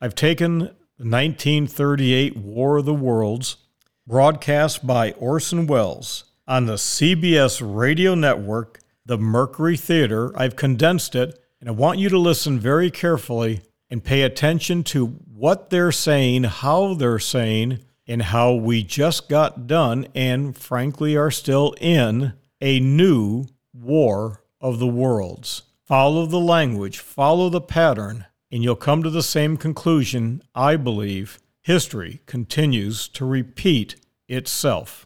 I've 0.00 0.16
taken 0.16 0.58
the 0.58 1.04
1938 1.04 2.36
War 2.36 2.78
of 2.78 2.84
the 2.84 2.92
Worlds 2.92 3.58
broadcast 4.06 4.86
by 4.86 5.10
Orson 5.12 5.66
Welles 5.66 6.24
on 6.46 6.66
the 6.66 6.74
CBS 6.74 7.60
radio 7.60 8.14
network, 8.14 8.78
the 9.04 9.18
Mercury 9.18 9.76
Theater. 9.76 10.30
I've 10.38 10.54
condensed 10.54 11.16
it, 11.16 11.36
and 11.60 11.68
I 11.68 11.72
want 11.72 11.98
you 11.98 12.08
to 12.10 12.18
listen 12.18 12.60
very 12.60 12.88
carefully 12.88 13.62
and 13.90 14.04
pay 14.04 14.22
attention 14.22 14.84
to 14.84 15.06
what 15.06 15.70
they're 15.70 15.90
saying, 15.90 16.44
how 16.44 16.94
they're 16.94 17.18
saying, 17.18 17.80
and 18.06 18.22
how 18.22 18.52
we 18.52 18.84
just 18.84 19.28
got 19.28 19.66
done 19.66 20.06
and 20.14 20.56
frankly 20.56 21.16
are 21.16 21.32
still 21.32 21.74
in 21.80 22.34
a 22.60 22.78
new 22.78 23.46
war 23.74 24.44
of 24.60 24.78
the 24.78 24.86
worlds. 24.86 25.62
Follow 25.82 26.26
the 26.26 26.38
language, 26.38 27.00
follow 27.00 27.48
the 27.48 27.60
pattern, 27.60 28.26
and 28.52 28.62
you'll 28.62 28.76
come 28.76 29.02
to 29.02 29.10
the 29.10 29.22
same 29.22 29.56
conclusion, 29.56 30.44
I 30.54 30.76
believe, 30.76 31.40
history 31.66 32.20
continues 32.26 33.08
to 33.08 33.24
repeat 33.24 33.96
itself. 34.28 35.04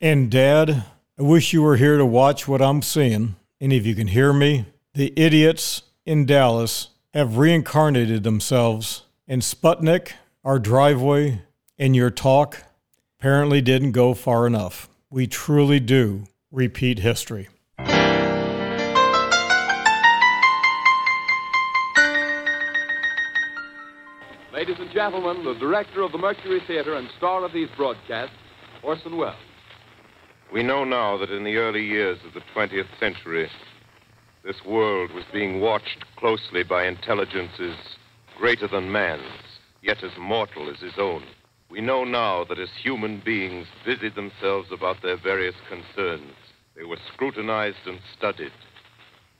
And, 0.00 0.30
Dad, 0.30 0.84
I 1.18 1.22
wish 1.22 1.52
you 1.52 1.60
were 1.60 1.76
here 1.76 1.98
to 1.98 2.06
watch 2.06 2.48
what 2.48 2.62
I'm 2.62 2.80
seeing. 2.80 3.36
And 3.60 3.70
if 3.70 3.84
you 3.84 3.94
can 3.94 4.06
hear 4.06 4.32
me, 4.32 4.64
the 4.94 5.12
idiots 5.14 5.82
in 6.06 6.24
Dallas 6.24 6.88
have 7.12 7.36
reincarnated 7.36 8.22
themselves. 8.22 9.02
And 9.28 9.42
Sputnik, 9.42 10.12
our 10.42 10.58
driveway, 10.58 11.42
and 11.78 11.94
your 11.94 12.10
talk 12.10 12.64
apparently 13.18 13.60
didn't 13.60 13.92
go 13.92 14.14
far 14.14 14.46
enough. 14.46 14.88
We 15.10 15.26
truly 15.26 15.80
do 15.80 16.24
repeat 16.50 17.00
history. 17.00 17.50
Gentlemen, 25.00 25.42
the 25.46 25.58
director 25.58 26.02
of 26.02 26.12
the 26.12 26.18
Mercury 26.18 26.60
Theater 26.66 26.92
and 26.92 27.08
star 27.16 27.42
of 27.42 27.54
these 27.54 27.70
broadcasts, 27.74 28.34
Orson 28.82 29.16
Welles. 29.16 29.34
We 30.52 30.62
know 30.62 30.84
now 30.84 31.16
that 31.16 31.30
in 31.30 31.42
the 31.42 31.56
early 31.56 31.82
years 31.82 32.18
of 32.26 32.34
the 32.34 32.42
20th 32.54 32.98
century, 33.00 33.48
this 34.44 34.62
world 34.62 35.10
was 35.12 35.24
being 35.32 35.58
watched 35.58 36.04
closely 36.18 36.64
by 36.64 36.84
intelligences 36.84 37.76
greater 38.36 38.68
than 38.68 38.92
man's, 38.92 39.22
yet 39.80 40.04
as 40.04 40.10
mortal 40.18 40.68
as 40.68 40.80
his 40.80 40.98
own. 40.98 41.22
We 41.70 41.80
know 41.80 42.04
now 42.04 42.44
that 42.44 42.58
as 42.58 42.68
human 42.82 43.22
beings 43.24 43.68
busied 43.86 44.16
themselves 44.16 44.68
about 44.70 45.00
their 45.00 45.16
various 45.16 45.56
concerns, 45.66 46.34
they 46.76 46.84
were 46.84 46.98
scrutinized 47.14 47.86
and 47.86 48.00
studied, 48.18 48.52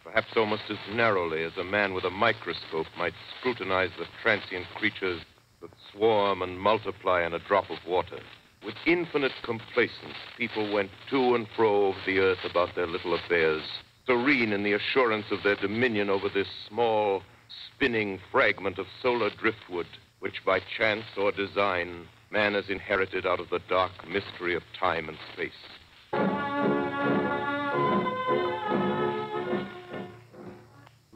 perhaps 0.03 0.33
almost 0.37 0.63
as 0.71 0.79
narrowly 0.95 1.45
as 1.45 1.59
a 1.59 1.65
man 1.65 1.93
with 1.93 2.05
a 2.05 2.11
microscope 2.11 2.87
might 2.97 3.13
scrutinize 3.39 3.91
the 3.99 4.07
transient 4.23 4.65
creatures 4.77 5.21
that 5.61 5.71
swarm 5.93 6.43
and 6.43 6.59
multiply 6.59 7.25
in 7.25 7.35
a 7.35 7.39
drop 7.39 7.71
of 7.71 7.79
water. 7.87 8.19
With 8.65 8.75
infinite 8.87 9.33
complacence, 9.43 10.17
people 10.37 10.73
went 10.73 10.91
to 11.11 11.35
and 11.35 11.47
fro 11.57 11.89
over 11.89 11.99
the 12.07 12.19
earth 12.19 12.45
about 12.45 12.75
their 12.75 12.87
little 12.87 13.15
affairs, 13.15 13.63
serene 14.07 14.53
in 14.53 14.63
the 14.63 14.73
assurance 14.73 15.27
of 15.31 15.43
their 15.43 15.57
dominion 15.57 16.11
over 16.11 16.29
this 16.29 16.49
small, 16.69 17.23
spinning 17.75 18.19
fragment 18.31 18.79
of 18.79 18.87
solar 19.03 19.31
driftwood, 19.31 19.87
which 20.21 20.45
by 20.45 20.61
chance 20.79 21.05
or 21.17 21.33
design 21.33 22.07
man 22.31 22.55
has 22.55 22.69
inherited 22.69 23.27
out 23.27 23.41
of 23.41 23.51
the 23.51 23.61
dark 23.69 23.93
mystery 24.09 24.55
of 24.55 24.63
time 24.79 25.09
and 25.09 25.19
space. 25.33 25.53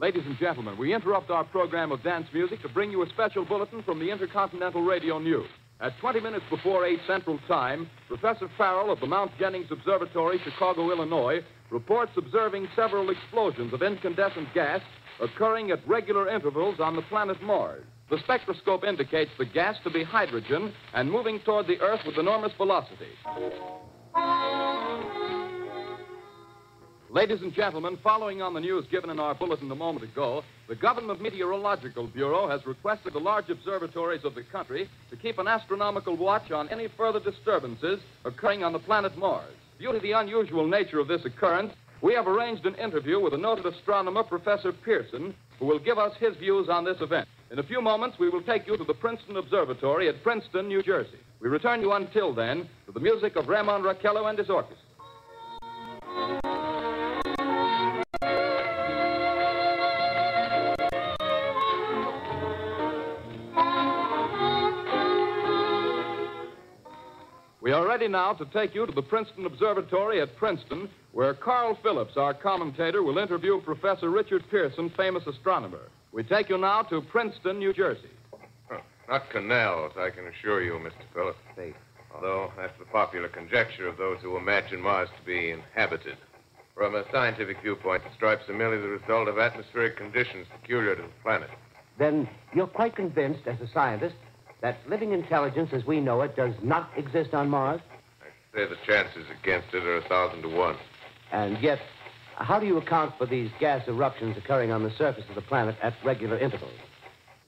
Ladies 0.05 0.27
and 0.27 0.37
gentlemen, 0.37 0.77
we 0.77 0.93
interrupt 0.93 1.31
our 1.31 1.43
program 1.43 1.91
of 1.91 2.03
dance 2.03 2.27
music 2.31 2.61
to 2.61 2.69
bring 2.69 2.91
you 2.91 3.01
a 3.01 3.09
special 3.09 3.43
bulletin 3.43 3.81
from 3.81 3.97
the 3.97 4.11
Intercontinental 4.11 4.83
Radio 4.83 5.17
News. 5.17 5.47
At 5.81 5.97
20 5.99 6.19
minutes 6.19 6.45
before 6.51 6.85
8 6.85 6.99
Central 7.07 7.39
Time, 7.47 7.89
Professor 8.07 8.47
Farrell 8.55 8.91
of 8.91 8.99
the 8.99 9.07
Mount 9.07 9.31
Jennings 9.39 9.71
Observatory, 9.71 10.39
Chicago, 10.43 10.91
Illinois, 10.91 11.39
reports 11.71 12.11
observing 12.17 12.67
several 12.75 13.09
explosions 13.09 13.73
of 13.73 13.81
incandescent 13.81 14.47
gas 14.53 14.79
occurring 15.21 15.71
at 15.71 15.79
regular 15.87 16.29
intervals 16.29 16.79
on 16.79 16.95
the 16.95 17.01
planet 17.09 17.41
Mars. 17.41 17.83
The 18.11 18.19
spectroscope 18.19 18.83
indicates 18.83 19.31
the 19.39 19.45
gas 19.45 19.75
to 19.85 19.89
be 19.89 20.03
hydrogen 20.03 20.71
and 20.93 21.09
moving 21.09 21.39
toward 21.39 21.65
the 21.65 21.81
Earth 21.81 22.01
with 22.05 22.19
enormous 22.19 22.51
velocity. 22.57 23.09
Ladies 27.15 27.41
and 27.41 27.53
gentlemen, 27.53 27.97
following 28.03 28.41
on 28.41 28.53
the 28.53 28.59
news 28.59 28.85
given 28.91 29.09
in 29.09 29.21
our 29.21 29.33
bulletin 29.33 29.71
a 29.71 29.75
moment 29.75 30.03
ago, 30.03 30.43
the 30.67 30.75
Government 30.75 31.21
Meteorological 31.21 32.07
Bureau 32.07 32.49
has 32.49 32.65
requested 32.65 33.13
the 33.13 33.19
large 33.19 33.49
observatories 33.49 34.25
of 34.25 34.35
the 34.35 34.43
country 34.43 34.89
to 35.09 35.15
keep 35.15 35.39
an 35.39 35.47
astronomical 35.47 36.17
watch 36.17 36.51
on 36.51 36.67
any 36.67 36.89
further 36.97 37.21
disturbances 37.21 38.01
occurring 38.25 38.65
on 38.65 38.73
the 38.73 38.79
planet 38.79 39.17
Mars. 39.17 39.53
Due 39.79 39.93
to 39.93 39.99
the 39.99 40.11
unusual 40.11 40.67
nature 40.67 40.99
of 40.99 41.07
this 41.07 41.23
occurrence, 41.23 41.71
we 42.01 42.13
have 42.13 42.27
arranged 42.27 42.65
an 42.65 42.75
interview 42.75 43.17
with 43.17 43.33
a 43.33 43.37
noted 43.37 43.65
astronomer, 43.65 44.23
Professor 44.23 44.73
Pearson, 44.73 45.33
who 45.57 45.67
will 45.67 45.79
give 45.79 45.97
us 45.97 46.11
his 46.19 46.35
views 46.35 46.67
on 46.67 46.83
this 46.83 46.99
event. 46.99 47.29
In 47.49 47.59
a 47.59 47.63
few 47.63 47.81
moments, 47.81 48.19
we 48.19 48.27
will 48.27 48.43
take 48.43 48.67
you 48.67 48.75
to 48.75 48.83
the 48.83 48.93
Princeton 48.93 49.37
Observatory 49.37 50.09
at 50.09 50.21
Princeton, 50.21 50.67
New 50.67 50.83
Jersey. 50.83 51.19
We 51.39 51.47
return 51.47 51.79
you 51.79 51.93
until 51.93 52.33
then 52.33 52.67
to 52.87 52.91
the 52.91 52.99
music 52.99 53.37
of 53.37 53.47
Ramon 53.47 53.83
Raquello 53.83 54.29
and 54.29 54.37
his 54.37 54.49
orchestra. 54.49 54.84
We 67.65 67.71
are 67.71 67.87
ready 67.87 68.07
now 68.07 68.31
to 68.33 68.45
take 68.53 68.75
you 68.75 68.85
to 68.85 68.91
the 68.91 69.01
Princeton 69.01 69.47
Observatory 69.47 70.21
at 70.21 70.35
Princeton, 70.35 70.87
where 71.13 71.33
Carl 71.33 71.75
Phillips, 71.81 72.15
our 72.15 72.31
commentator, 72.31 73.01
will 73.01 73.17
interview 73.17 73.59
Professor 73.59 74.11
Richard 74.11 74.43
Pearson, 74.51 74.91
famous 74.95 75.25
astronomer. 75.25 75.89
We 76.11 76.21
take 76.21 76.47
you 76.47 76.59
now 76.59 76.83
to 76.83 77.01
Princeton, 77.01 77.57
New 77.57 77.73
Jersey. 77.73 78.11
Oh, 78.69 78.77
not 79.09 79.31
canals, 79.31 79.93
I 79.97 80.11
can 80.11 80.27
assure 80.27 80.61
you, 80.61 80.73
Mr. 80.73 81.11
Phillips. 81.11 81.39
Although 82.13 82.51
that's 82.55 82.77
the 82.77 82.85
popular 82.85 83.29
conjecture 83.29 83.87
of 83.87 83.97
those 83.97 84.19
who 84.21 84.37
imagine 84.37 84.79
Mars 84.79 85.09
to 85.19 85.25
be 85.25 85.49
inhabited. 85.49 86.17
From 86.75 86.93
a 86.93 87.03
scientific 87.11 87.63
viewpoint, 87.63 88.03
the 88.03 88.13
stripes 88.15 88.47
are 88.47 88.53
merely 88.53 88.77
the 88.77 88.89
result 88.89 89.27
of 89.27 89.39
atmospheric 89.39 89.97
conditions 89.97 90.45
peculiar 90.61 90.95
to 90.95 91.01
the 91.01 91.07
planet. 91.23 91.49
Then 91.97 92.29
you're 92.53 92.67
quite 92.67 92.95
convinced, 92.95 93.47
as 93.47 93.59
a 93.59 93.67
scientist, 93.73 94.17
that 94.65 94.79
living 94.89 95.11
intelligence 95.11 95.69
as 95.73 95.85
we 95.85 95.99
know 95.99 96.21
it 96.21 96.35
does 96.35 96.55
not 96.63 96.89
exist 96.97 97.35
on 97.35 97.47
Mars? 97.47 97.79
I 98.19 98.57
say 98.57 98.65
the 98.65 98.77
chances 98.87 99.27
against 99.39 99.71
it 99.75 99.83
are 99.83 99.97
a 99.97 100.01
thousand 100.01 100.41
to 100.41 100.49
one. 100.49 100.75
And 101.31 101.59
yet, 101.61 101.79
how 102.35 102.59
do 102.59 102.65
you 102.65 102.77
account 102.77 103.13
for 103.19 103.27
these 103.27 103.51
gas 103.59 103.87
eruptions 103.87 104.35
occurring 104.37 104.71
on 104.71 104.81
the 104.81 104.89
surface 104.89 105.25
of 105.29 105.35
the 105.35 105.41
planet 105.41 105.75
at 105.83 105.93
regular 106.03 106.39
intervals? 106.39 106.73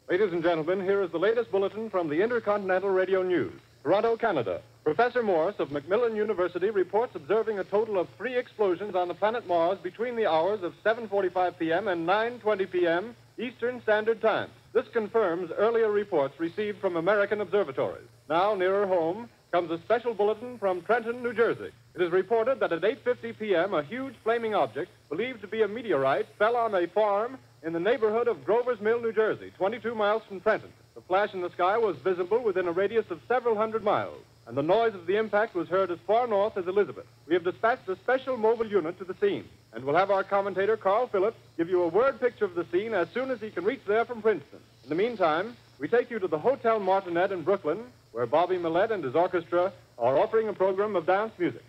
Ladies 0.07 0.31
and 0.31 0.43
gentlemen, 0.43 0.79
here 0.83 1.01
is 1.01 1.09
the 1.09 1.17
latest 1.17 1.49
bulletin 1.49 1.89
from 1.89 2.07
the 2.07 2.21
Intercontinental 2.21 2.91
Radio 2.91 3.23
News. 3.23 3.59
Toronto, 3.81 4.15
Canada. 4.15 4.61
Professor 4.83 5.23
Morris 5.23 5.55
of 5.57 5.71
Macmillan 5.71 6.15
University 6.15 6.69
reports 6.69 7.15
observing 7.15 7.57
a 7.57 7.63
total 7.63 7.97
of 7.97 8.07
three 8.15 8.37
explosions 8.37 8.93
on 8.93 9.07
the 9.07 9.15
planet 9.15 9.47
Mars 9.47 9.79
between 9.81 10.15
the 10.15 10.27
hours 10.27 10.61
of 10.61 10.75
7:45 10.85 11.57
p.m. 11.57 11.87
and 11.87 12.07
9:20 12.07 12.71
p.m. 12.71 13.15
Eastern 13.39 13.81
Standard 13.81 14.21
Time. 14.21 14.51
This 14.73 14.87
confirms 14.89 15.51
earlier 15.57 15.89
reports 15.89 16.39
received 16.39 16.79
from 16.79 16.97
American 16.97 17.41
observatories. 17.41 18.07
Now, 18.29 18.53
nearer 18.53 18.85
home, 18.85 19.29
comes 19.51 19.71
a 19.71 19.79
special 19.79 20.13
bulletin 20.13 20.57
from 20.59 20.81
Trenton, 20.81 21.23
New 21.23 21.33
Jersey. 21.33 21.71
It 21.95 22.01
is 22.01 22.11
reported 22.11 22.59
that 22.59 22.73
at 22.73 22.81
8:50 22.81 23.39
p.m., 23.39 23.73
a 23.73 23.81
huge 23.81 24.13
flaming 24.23 24.53
object, 24.53 24.91
believed 25.09 25.41
to 25.41 25.47
be 25.47 25.61
a 25.61 25.67
meteorite, 25.67 26.27
fell 26.37 26.55
on 26.55 26.75
a 26.75 26.87
farm 26.87 27.37
in 27.63 27.73
the 27.73 27.79
neighborhood 27.79 28.27
of 28.27 28.45
Grover's 28.45 28.81
Mill, 28.81 29.01
New 29.01 29.13
Jersey, 29.13 29.51
22 29.57 29.95
miles 29.95 30.21
from 30.27 30.41
Trenton. 30.41 30.71
The 30.95 31.01
flash 31.01 31.33
in 31.33 31.41
the 31.41 31.49
sky 31.51 31.77
was 31.77 31.95
visible 31.97 32.43
within 32.43 32.67
a 32.67 32.71
radius 32.71 33.09
of 33.09 33.21
several 33.27 33.55
hundred 33.55 33.83
miles, 33.83 34.21
and 34.47 34.57
the 34.57 34.63
noise 34.63 34.95
of 34.95 35.05
the 35.05 35.17
impact 35.17 35.53
was 35.55 35.67
heard 35.67 35.91
as 35.91 35.99
far 36.07 36.25
north 36.25 36.57
as 36.57 36.67
Elizabeth. 36.67 37.05
We 37.27 37.33
have 37.33 37.43
dispatched 37.43 37.87
a 37.89 37.97
special 37.97 38.37
mobile 38.37 38.65
unit 38.65 38.97
to 38.97 39.03
the 39.03 39.13
scene, 39.15 39.43
and 39.73 39.83
we'll 39.83 39.95
have 39.95 40.09
our 40.09 40.23
commentator, 40.23 40.77
Carl 40.77 41.07
Phillips, 41.07 41.37
give 41.57 41.69
you 41.69 41.83
a 41.83 41.87
word 41.89 42.19
picture 42.21 42.45
of 42.45 42.55
the 42.55 42.65
scene 42.71 42.93
as 42.93 43.09
soon 43.13 43.29
as 43.29 43.41
he 43.41 43.49
can 43.49 43.65
reach 43.65 43.81
there 43.85 44.05
from 44.05 44.21
Princeton. 44.21 44.59
In 44.83 44.89
the 44.89 44.95
meantime, 44.95 45.57
we 45.79 45.89
take 45.89 46.09
you 46.09 46.17
to 46.19 46.29
the 46.29 46.39
Hotel 46.39 46.79
Martinet 46.79 47.33
in 47.33 47.43
Brooklyn, 47.43 47.83
where 48.13 48.25
Bobby 48.25 48.55
Millette 48.55 48.91
and 48.91 49.03
his 49.03 49.15
orchestra 49.15 49.73
are 49.97 50.17
offering 50.17 50.47
a 50.47 50.53
program 50.53 50.95
of 50.95 51.05
dance 51.05 51.33
music. 51.37 51.63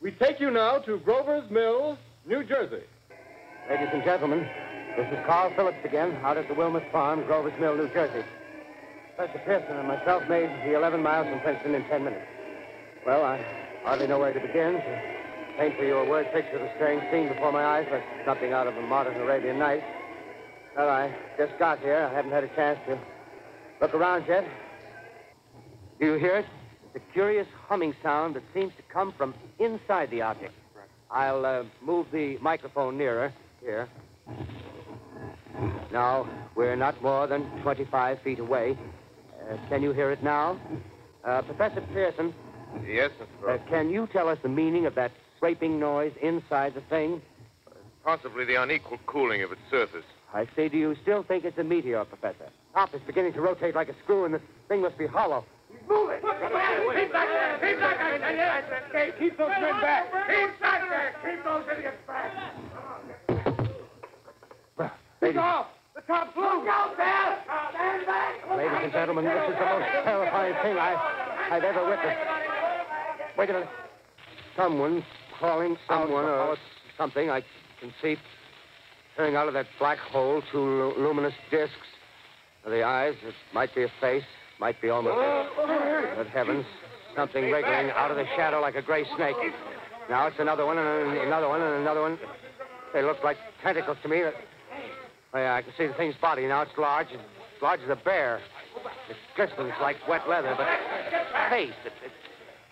We 0.00 0.12
take 0.12 0.40
you 0.40 0.50
now 0.50 0.78
to 0.78 0.98
Grover's 1.00 1.50
Mill, 1.50 1.98
New 2.26 2.42
Jersey. 2.42 2.84
Ladies 3.68 3.88
and 3.92 4.02
gentlemen, 4.02 4.48
this 4.96 5.06
is 5.12 5.18
Carl 5.26 5.52
Phillips 5.54 5.84
again, 5.84 6.16
out 6.22 6.38
at 6.38 6.48
the 6.48 6.54
Wilmuth 6.54 6.90
Farm, 6.90 7.22
Grover's 7.26 7.52
Mill, 7.60 7.76
New 7.76 7.88
Jersey. 7.90 8.24
Professor 9.14 9.38
Pearson 9.44 9.76
and 9.76 9.86
myself 9.86 10.22
made 10.26 10.48
the 10.64 10.74
11 10.74 11.02
miles 11.02 11.28
from 11.28 11.38
Princeton 11.40 11.74
in 11.74 11.84
10 11.84 12.02
minutes. 12.02 12.24
Well, 13.04 13.22
I 13.22 13.44
hardly 13.84 14.06
know 14.06 14.18
where 14.18 14.32
to 14.32 14.40
begin. 14.40 14.72
To 14.72 15.02
paint 15.58 15.76
for 15.76 15.84
you 15.84 15.98
a 15.98 16.08
word 16.08 16.32
picture 16.32 16.56
of 16.56 16.62
the 16.62 16.70
strange 16.76 17.02
scene 17.12 17.28
before 17.28 17.52
my 17.52 17.62
eyes, 17.62 17.86
but 17.90 18.02
something 18.24 18.54
out 18.54 18.66
of 18.66 18.74
a 18.74 18.80
modern 18.80 19.20
Arabian 19.20 19.58
Night. 19.58 19.82
Well, 20.74 20.88
I 20.88 21.14
just 21.36 21.58
got 21.58 21.80
here. 21.80 22.08
I 22.10 22.14
haven't 22.14 22.32
had 22.32 22.44
a 22.44 22.54
chance 22.56 22.78
to 22.86 22.98
look 23.82 23.92
around 23.92 24.24
yet. 24.26 24.48
Do 26.00 26.06
you 26.06 26.14
hear 26.14 26.36
it? 26.36 26.46
It's 26.94 27.04
a 27.04 27.12
curious 27.12 27.46
humming 27.66 27.94
sound 28.02 28.34
that 28.36 28.44
seems 28.54 28.72
to 28.78 28.82
come 28.90 29.12
from 29.12 29.34
inside 29.58 30.10
the 30.10 30.22
object. 30.22 30.54
I'll 31.10 31.44
uh, 31.44 31.64
move 31.82 32.06
the 32.10 32.38
microphone 32.38 32.96
nearer. 32.96 33.30
Here. 33.60 33.88
Now, 35.92 36.28
we're 36.54 36.76
not 36.76 37.00
more 37.02 37.26
than 37.26 37.42
25 37.62 38.20
feet 38.22 38.38
away. 38.38 38.76
Uh, 39.50 39.56
can 39.68 39.82
you 39.82 39.92
hear 39.92 40.10
it 40.10 40.22
now? 40.22 40.60
Uh, 41.24 41.42
Professor 41.42 41.80
Pearson, 41.92 42.34
Yes, 42.86 43.10
Mr. 43.18 43.22
uh, 43.22 43.26
Phillips. 43.46 43.64
can 43.70 43.90
you 43.90 44.06
tell 44.12 44.28
us 44.28 44.38
the 44.42 44.48
meaning 44.48 44.86
of 44.86 44.94
that 44.94 45.10
scraping 45.36 45.80
noise 45.80 46.12
inside 46.20 46.74
the 46.74 46.82
thing? 46.82 47.20
Possibly 48.04 48.44
the 48.44 48.54
unequal 48.56 48.98
cooling 49.06 49.42
of 49.42 49.50
its 49.52 49.60
surface. 49.70 50.04
I 50.32 50.46
say, 50.54 50.68
do 50.68 50.76
you 50.76 50.94
still 51.02 51.22
think 51.22 51.44
it's 51.44 51.58
a 51.58 51.64
meteor, 51.64 52.04
Professor? 52.04 52.48
Top 52.74 52.94
is 52.94 53.00
beginning 53.06 53.32
to 53.32 53.40
rotate 53.40 53.74
like 53.74 53.88
a 53.88 53.94
screw, 54.04 54.24
and 54.26 54.34
this 54.34 54.42
thing 54.68 54.82
must 54.82 54.98
be 54.98 55.06
hollow. 55.06 55.44
Move 55.88 56.10
it! 56.10 56.20
Keep 56.22 56.30
back 57.12 57.28
there! 57.28 57.58
Keep 57.72 57.80
back 57.80 57.98
there! 57.98 58.82
Hey, 58.92 59.12
keep 59.18 59.36
those 59.38 59.48
men 59.48 59.80
back! 59.80 60.04
Keep 60.28 60.60
back 60.60 60.88
there! 60.88 61.14
Keep 61.24 61.44
those 61.44 61.64
idiots 61.72 61.96
back! 62.06 62.32
Take 65.20 65.36
off! 65.36 65.66
The 65.94 66.00
top 66.02 66.34
blew! 66.34 66.44
Look 66.44 66.68
out 66.68 66.96
there! 66.96 67.38
Stand 67.74 68.06
back! 68.06 68.56
Ladies 68.56 68.78
and 68.82 68.92
gentlemen, 68.92 69.24
this 69.24 69.50
is 69.50 69.56
the 69.58 69.64
most 69.64 69.86
terrifying 70.04 70.54
thing 70.62 70.78
I, 70.78 70.94
I've 71.50 71.64
ever 71.64 71.88
witnessed. 71.88 72.18
Wait 73.36 73.50
a 73.50 73.52
minute. 73.52 73.68
Someone 74.56 75.04
calling 75.38 75.76
someone 75.88 76.24
or 76.24 76.56
something. 76.96 77.30
I 77.30 77.42
can 77.80 77.92
see 78.00 78.16
turning 79.16 79.36
out 79.36 79.48
of 79.48 79.54
that 79.54 79.66
black 79.78 79.98
hole 79.98 80.42
two 80.52 80.58
lu- 80.58 80.94
luminous 80.96 81.34
discs. 81.50 81.74
The 82.64 82.82
eyes, 82.82 83.14
it 83.22 83.34
might 83.54 83.74
be 83.74 83.84
a 83.84 83.88
face, 84.00 84.24
might 84.60 84.80
be 84.80 84.90
almost. 84.90 85.16
Oh. 85.16 86.14
Good 86.16 86.26
heavens. 86.28 86.66
Something 87.16 87.50
wriggling 87.50 87.90
out 87.90 88.10
of 88.10 88.16
the 88.16 88.26
shadow 88.36 88.60
like 88.60 88.76
a 88.76 88.82
gray 88.82 89.04
snake. 89.16 89.36
Now 90.10 90.26
it's 90.26 90.38
another 90.38 90.66
one, 90.66 90.78
and 90.78 91.18
another 91.18 91.48
one, 91.48 91.60
and 91.60 91.80
another 91.80 92.02
one. 92.02 92.18
They 92.92 93.02
look 93.02 93.22
like 93.24 93.36
tentacles 93.62 93.96
to 94.02 94.08
me. 94.08 94.22
Oh, 95.34 95.38
yeah, 95.38 95.54
I 95.54 95.62
can 95.62 95.72
see 95.76 95.86
the 95.86 95.94
thing's 95.94 96.16
body 96.16 96.46
now. 96.46 96.62
It's 96.62 96.70
large, 96.78 97.08
as 97.12 97.20
large 97.60 97.80
as 97.80 97.90
a 97.90 97.96
bear. 97.96 98.40
It 99.10 99.16
glistens 99.36 99.72
like 99.80 99.96
wet 100.08 100.28
leather, 100.28 100.54
but 100.56 100.66
face, 101.50 101.74
it, 101.84 101.92
it, 102.04 102.12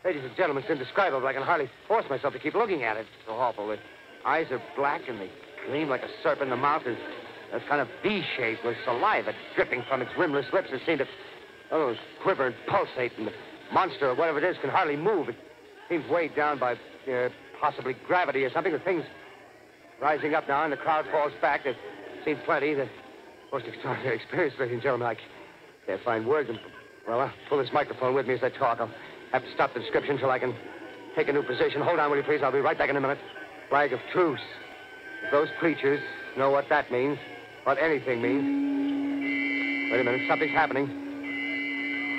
ladies 0.05 0.23
and 0.25 0.35
gentlemen, 0.37 0.63
it's 0.63 0.71
indescribable. 0.71 1.27
I 1.27 1.35
can 1.35 1.43
hardly 1.43 1.69
force 1.87 2.07
myself 2.09 2.33
to 2.33 2.39
keep 2.39 2.55
looking 2.55 2.83
at 2.85 2.97
it. 2.97 3.01
It's 3.01 3.27
so 3.27 3.35
awful. 3.35 3.69
The 3.69 3.79
eyes 4.25 4.47
are 4.51 4.63
black 4.75 5.03
and 5.09 5.21
they 5.21 5.31
gleam 5.67 5.89
like 5.89 6.03
a 6.03 6.09
serpent. 6.23 6.49
The 6.49 6.57
mouth 6.57 6.87
is 6.87 6.97
a 7.53 7.61
kind 7.69 7.81
of 7.81 7.89
V-shape 8.03 8.65
with 8.65 8.77
saliva 8.85 9.35
dripping 9.55 9.83
from 9.89 10.01
its 10.01 10.11
rimless 10.17 10.47
lips 10.53 10.69
It 10.73 10.81
seems 10.87 11.01
to, 11.01 11.07
oh, 11.73 11.95
quiver 12.23 12.47
and 12.47 12.55
pulsate. 12.69 13.13
And 13.19 13.27
the 13.27 13.33
monster 13.71 14.09
or 14.09 14.15
whatever 14.15 14.39
it 14.39 14.45
is 14.45 14.57
can 14.63 14.71
hardly 14.71 14.97
move. 14.97 15.29
It 15.29 15.37
seems 15.91 16.09
weighed 16.09 16.35
down 16.35 16.59
by 16.59 16.77
uh, 17.13 17.29
possibly 17.61 17.97
gravity 18.07 18.45
or 18.45 18.51
something. 18.51 18.73
The 18.73 18.79
thing's 18.79 19.05
rising 20.01 20.35
up 20.35 20.49
now, 20.49 20.65
and 20.65 20.73
the 20.73 20.79
crowd 20.79 21.05
falls 21.11 21.33
back. 21.43 21.65
There 21.65 21.75
seem 22.27 22.39
plenty. 22.45 22.75
The 22.75 22.89
most 23.53 23.65
extraordinary 23.67 24.17
experience, 24.17 24.55
ladies 24.59 24.75
and 24.75 24.83
gentlemen. 24.83 25.07
I 25.07 25.17
can't 25.87 26.03
find 26.03 26.27
words. 26.27 26.51
And, 26.51 26.59
well, 27.07 27.21
I'll 27.21 27.33
pull 27.49 27.59
this 27.59 27.71
microphone 27.73 28.15
with 28.15 28.27
me 28.27 28.35
as 28.35 28.43
I 28.43 28.51
talk. 28.51 28.81
I'll 28.81 28.91
have 29.33 29.43
to 29.43 29.55
stop 29.55 29.73
the 29.73 29.81
description 29.81 30.19
till 30.19 30.31
I 30.31 30.41
can 30.41 30.55
take 31.15 31.29
a 31.29 31.33
new 31.33 31.45
position. 31.45 31.81
Hold 31.83 32.01
on, 32.01 32.11
will 32.11 32.19
you 32.19 32.25
please? 32.25 32.41
I'll 32.43 32.53
be 32.53 32.59
right 32.59 32.77
back 32.77 32.91
in 32.91 32.97
a 32.97 33.01
minute. 33.01 33.19
Flag 33.71 33.93
of 33.93 34.01
truce. 34.13 34.41
If 35.25 35.31
those 35.31 35.49
creatures 35.61 36.01
know 36.37 36.51
what 36.51 36.69
that 36.69 36.91
means, 36.91 37.17
what 37.63 37.79
anything 37.79 38.21
means. 38.21 39.93
Wait 39.93 40.01
a 40.01 40.05
minute, 40.05 40.23
something's 40.29 40.51
happening. 40.51 40.87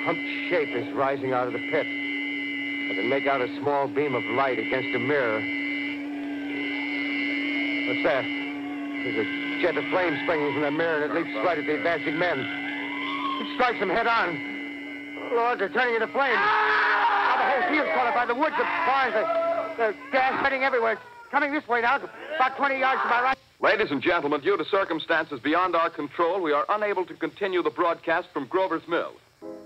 Humped 0.06 0.22
shape 0.48 0.74
is 0.74 0.94
rising 0.94 1.34
out 1.34 1.46
of 1.46 1.52
the 1.52 1.58
pit. 1.70 1.86
I 1.86 2.94
can 2.94 3.10
make 3.10 3.26
out 3.26 3.42
a 3.42 3.60
small 3.60 3.86
beam 3.86 4.14
of 4.14 4.24
light 4.34 4.58
against 4.58 4.88
a 4.96 4.98
mirror. 4.98 5.38
What's 7.88 8.02
that? 8.04 8.24
A 8.24 9.47
jet 9.60 9.76
of 9.76 9.84
flame 9.90 10.18
springing 10.22 10.52
from 10.54 10.62
the 10.62 10.70
mirror, 10.70 11.02
and 11.02 11.10
it 11.10 11.14
leaps 11.14 11.34
right 11.44 11.58
at 11.58 11.66
the 11.66 11.74
advancing 11.74 12.18
men. 12.18 12.38
It 12.38 13.54
strikes 13.54 13.78
them 13.80 13.90
head 13.90 14.06
on. 14.06 15.34
Lord, 15.34 15.58
they're 15.58 15.68
turning 15.68 15.94
into 15.94 16.06
flames. 16.08 16.38
Now 16.38 17.34
the 17.36 17.46
whole 17.50 17.64
field's 17.70 17.90
caught 17.94 18.06
up 18.06 18.14
by 18.14 18.26
the 18.26 18.34
woods, 18.34 18.54
the 18.56 18.64
barns, 18.86 19.14
the, 19.14 19.24
the 19.76 19.94
gas 20.12 20.38
spreading 20.38 20.62
everywhere. 20.62 20.92
It's 20.92 21.30
coming 21.30 21.52
this 21.52 21.66
way 21.68 21.82
now, 21.82 21.96
about 21.96 22.56
20 22.56 22.78
yards 22.78 23.02
to 23.02 23.08
my 23.08 23.22
right. 23.22 23.38
Ladies 23.60 23.90
and 23.90 24.00
gentlemen, 24.00 24.40
due 24.40 24.56
to 24.56 24.64
circumstances 24.64 25.40
beyond 25.40 25.74
our 25.74 25.90
control, 25.90 26.40
we 26.40 26.52
are 26.52 26.64
unable 26.68 27.04
to 27.06 27.14
continue 27.14 27.62
the 27.62 27.70
broadcast 27.70 28.28
from 28.32 28.46
Grover's 28.46 28.86
Mill. 28.88 29.12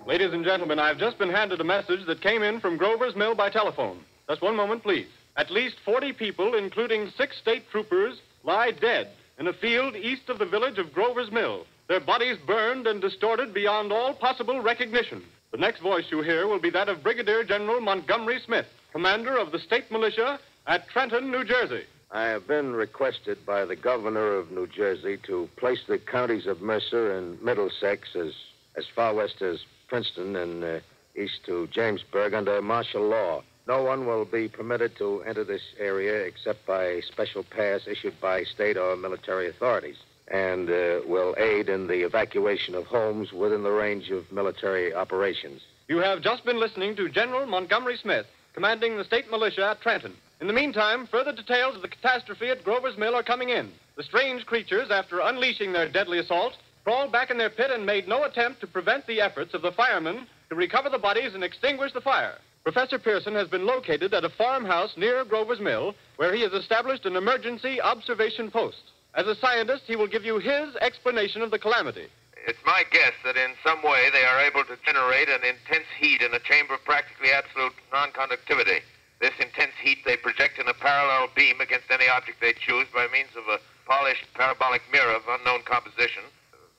Ladies 0.06 0.32
and 0.32 0.44
gentlemen, 0.44 0.78
I've 0.78 0.98
just 0.98 1.18
been 1.18 1.30
handed 1.30 1.60
a 1.60 1.64
message 1.64 2.06
that 2.06 2.22
came 2.22 2.42
in 2.42 2.60
from 2.60 2.78
Grover's 2.78 3.14
Mill 3.14 3.34
by 3.34 3.50
telephone. 3.50 4.00
Just 4.28 4.42
one 4.42 4.56
moment, 4.56 4.82
please. 4.82 5.06
At 5.36 5.50
least 5.50 5.76
40 5.84 6.14
people, 6.14 6.54
including 6.54 7.10
six 7.16 7.36
state 7.38 7.64
troopers, 7.70 8.20
lie 8.44 8.70
dead 8.72 9.08
in 9.38 9.48
a 9.48 9.52
field 9.52 9.96
east 9.96 10.28
of 10.28 10.38
the 10.38 10.46
village 10.46 10.78
of 10.78 10.92
Grover's 10.92 11.30
Mill. 11.30 11.66
Their 11.88 12.00
bodies 12.00 12.38
burned 12.46 12.86
and 12.86 13.00
distorted 13.00 13.52
beyond 13.52 13.92
all 13.92 14.14
possible 14.14 14.60
recognition. 14.60 15.22
The 15.50 15.58
next 15.58 15.80
voice 15.80 16.04
you 16.10 16.22
hear 16.22 16.46
will 16.46 16.58
be 16.58 16.70
that 16.70 16.88
of 16.88 17.02
Brigadier 17.02 17.44
General 17.44 17.80
Montgomery 17.80 18.40
Smith, 18.44 18.66
commander 18.92 19.36
of 19.36 19.52
the 19.52 19.58
state 19.58 19.90
militia 19.90 20.38
at 20.66 20.88
Trenton, 20.88 21.30
New 21.30 21.44
Jersey. 21.44 21.84
I 22.10 22.24
have 22.26 22.46
been 22.46 22.72
requested 22.74 23.44
by 23.46 23.64
the 23.64 23.76
governor 23.76 24.34
of 24.34 24.50
New 24.50 24.66
Jersey 24.66 25.18
to 25.26 25.48
place 25.56 25.80
the 25.88 25.98
counties 25.98 26.46
of 26.46 26.60
Mercer 26.60 27.16
and 27.16 27.40
Middlesex 27.42 28.14
as, 28.14 28.34
as 28.76 28.84
far 28.94 29.14
west 29.14 29.40
as 29.40 29.60
Princeton 29.88 30.36
and 30.36 30.62
uh, 30.62 30.80
east 31.16 31.44
to 31.46 31.68
Jamesburg 31.68 32.34
under 32.34 32.60
martial 32.62 33.08
law. 33.08 33.42
No 33.66 33.82
one 33.82 34.06
will 34.06 34.24
be 34.24 34.48
permitted 34.48 34.96
to 34.96 35.22
enter 35.22 35.44
this 35.44 35.62
area 35.78 36.24
except 36.24 36.66
by 36.66 37.00
special 37.00 37.44
pass 37.44 37.86
issued 37.86 38.20
by 38.20 38.42
state 38.44 38.76
or 38.76 38.96
military 38.96 39.48
authorities 39.48 39.98
and 40.28 40.68
uh, 40.68 41.00
will 41.06 41.34
aid 41.38 41.68
in 41.68 41.86
the 41.86 42.04
evacuation 42.04 42.74
of 42.74 42.86
homes 42.86 43.32
within 43.32 43.62
the 43.62 43.70
range 43.70 44.10
of 44.10 44.30
military 44.32 44.94
operations. 44.94 45.62
You 45.88 45.98
have 45.98 46.22
just 46.22 46.44
been 46.44 46.58
listening 46.58 46.96
to 46.96 47.08
General 47.08 47.46
Montgomery 47.46 47.96
Smith, 47.96 48.26
commanding 48.54 48.96
the 48.96 49.04
state 49.04 49.30
militia 49.30 49.68
at 49.70 49.80
Trenton. 49.80 50.14
In 50.40 50.46
the 50.46 50.52
meantime, 50.52 51.06
further 51.06 51.32
details 51.32 51.76
of 51.76 51.82
the 51.82 51.88
catastrophe 51.88 52.48
at 52.48 52.64
Grover's 52.64 52.96
Mill 52.98 53.14
are 53.14 53.22
coming 53.22 53.50
in. 53.50 53.70
The 53.96 54.02
strange 54.02 54.46
creatures, 54.46 54.90
after 54.90 55.20
unleashing 55.20 55.72
their 55.72 55.88
deadly 55.88 56.18
assault, 56.18 56.54
crawled 56.82 57.12
back 57.12 57.30
in 57.30 57.38
their 57.38 57.50
pit 57.50 57.70
and 57.70 57.86
made 57.86 58.08
no 58.08 58.24
attempt 58.24 58.60
to 58.60 58.66
prevent 58.66 59.06
the 59.06 59.20
efforts 59.20 59.54
of 59.54 59.62
the 59.62 59.72
firemen 59.72 60.26
to 60.48 60.56
recover 60.56 60.88
the 60.88 60.98
bodies 60.98 61.34
and 61.34 61.44
extinguish 61.44 61.92
the 61.92 62.00
fire. 62.00 62.38
Professor 62.64 62.98
Pearson 62.98 63.34
has 63.34 63.48
been 63.48 63.66
located 63.66 64.14
at 64.14 64.24
a 64.24 64.30
farmhouse 64.30 64.96
near 64.96 65.24
Grover's 65.24 65.58
Mill, 65.58 65.94
where 66.16 66.32
he 66.32 66.42
has 66.42 66.52
established 66.52 67.04
an 67.06 67.16
emergency 67.16 67.80
observation 67.80 68.52
post. 68.52 68.92
As 69.14 69.26
a 69.26 69.34
scientist, 69.34 69.82
he 69.86 69.96
will 69.96 70.06
give 70.06 70.24
you 70.24 70.38
his 70.38 70.76
explanation 70.76 71.42
of 71.42 71.50
the 71.50 71.58
calamity. 71.58 72.06
It's 72.46 72.62
my 72.64 72.84
guess 72.90 73.14
that 73.24 73.36
in 73.36 73.54
some 73.66 73.82
way 73.82 74.10
they 74.12 74.24
are 74.24 74.40
able 74.40 74.64
to 74.64 74.78
generate 74.86 75.28
an 75.28 75.42
intense 75.42 75.90
heat 75.98 76.22
in 76.22 76.34
a 76.34 76.38
chamber 76.38 76.74
of 76.74 76.84
practically 76.84 77.30
absolute 77.30 77.74
non-conductivity. 77.92 78.78
This 79.20 79.34
intense 79.40 79.74
heat 79.82 79.98
they 80.04 80.16
project 80.16 80.58
in 80.58 80.68
a 80.68 80.74
parallel 80.74 81.30
beam 81.34 81.60
against 81.60 81.90
any 81.90 82.08
object 82.08 82.40
they 82.40 82.54
choose 82.54 82.86
by 82.94 83.06
means 83.12 83.34
of 83.36 83.46
a 83.48 83.58
polished 83.86 84.26
parabolic 84.34 84.82
mirror 84.92 85.14
of 85.14 85.22
unknown 85.28 85.62
composition, 85.62 86.22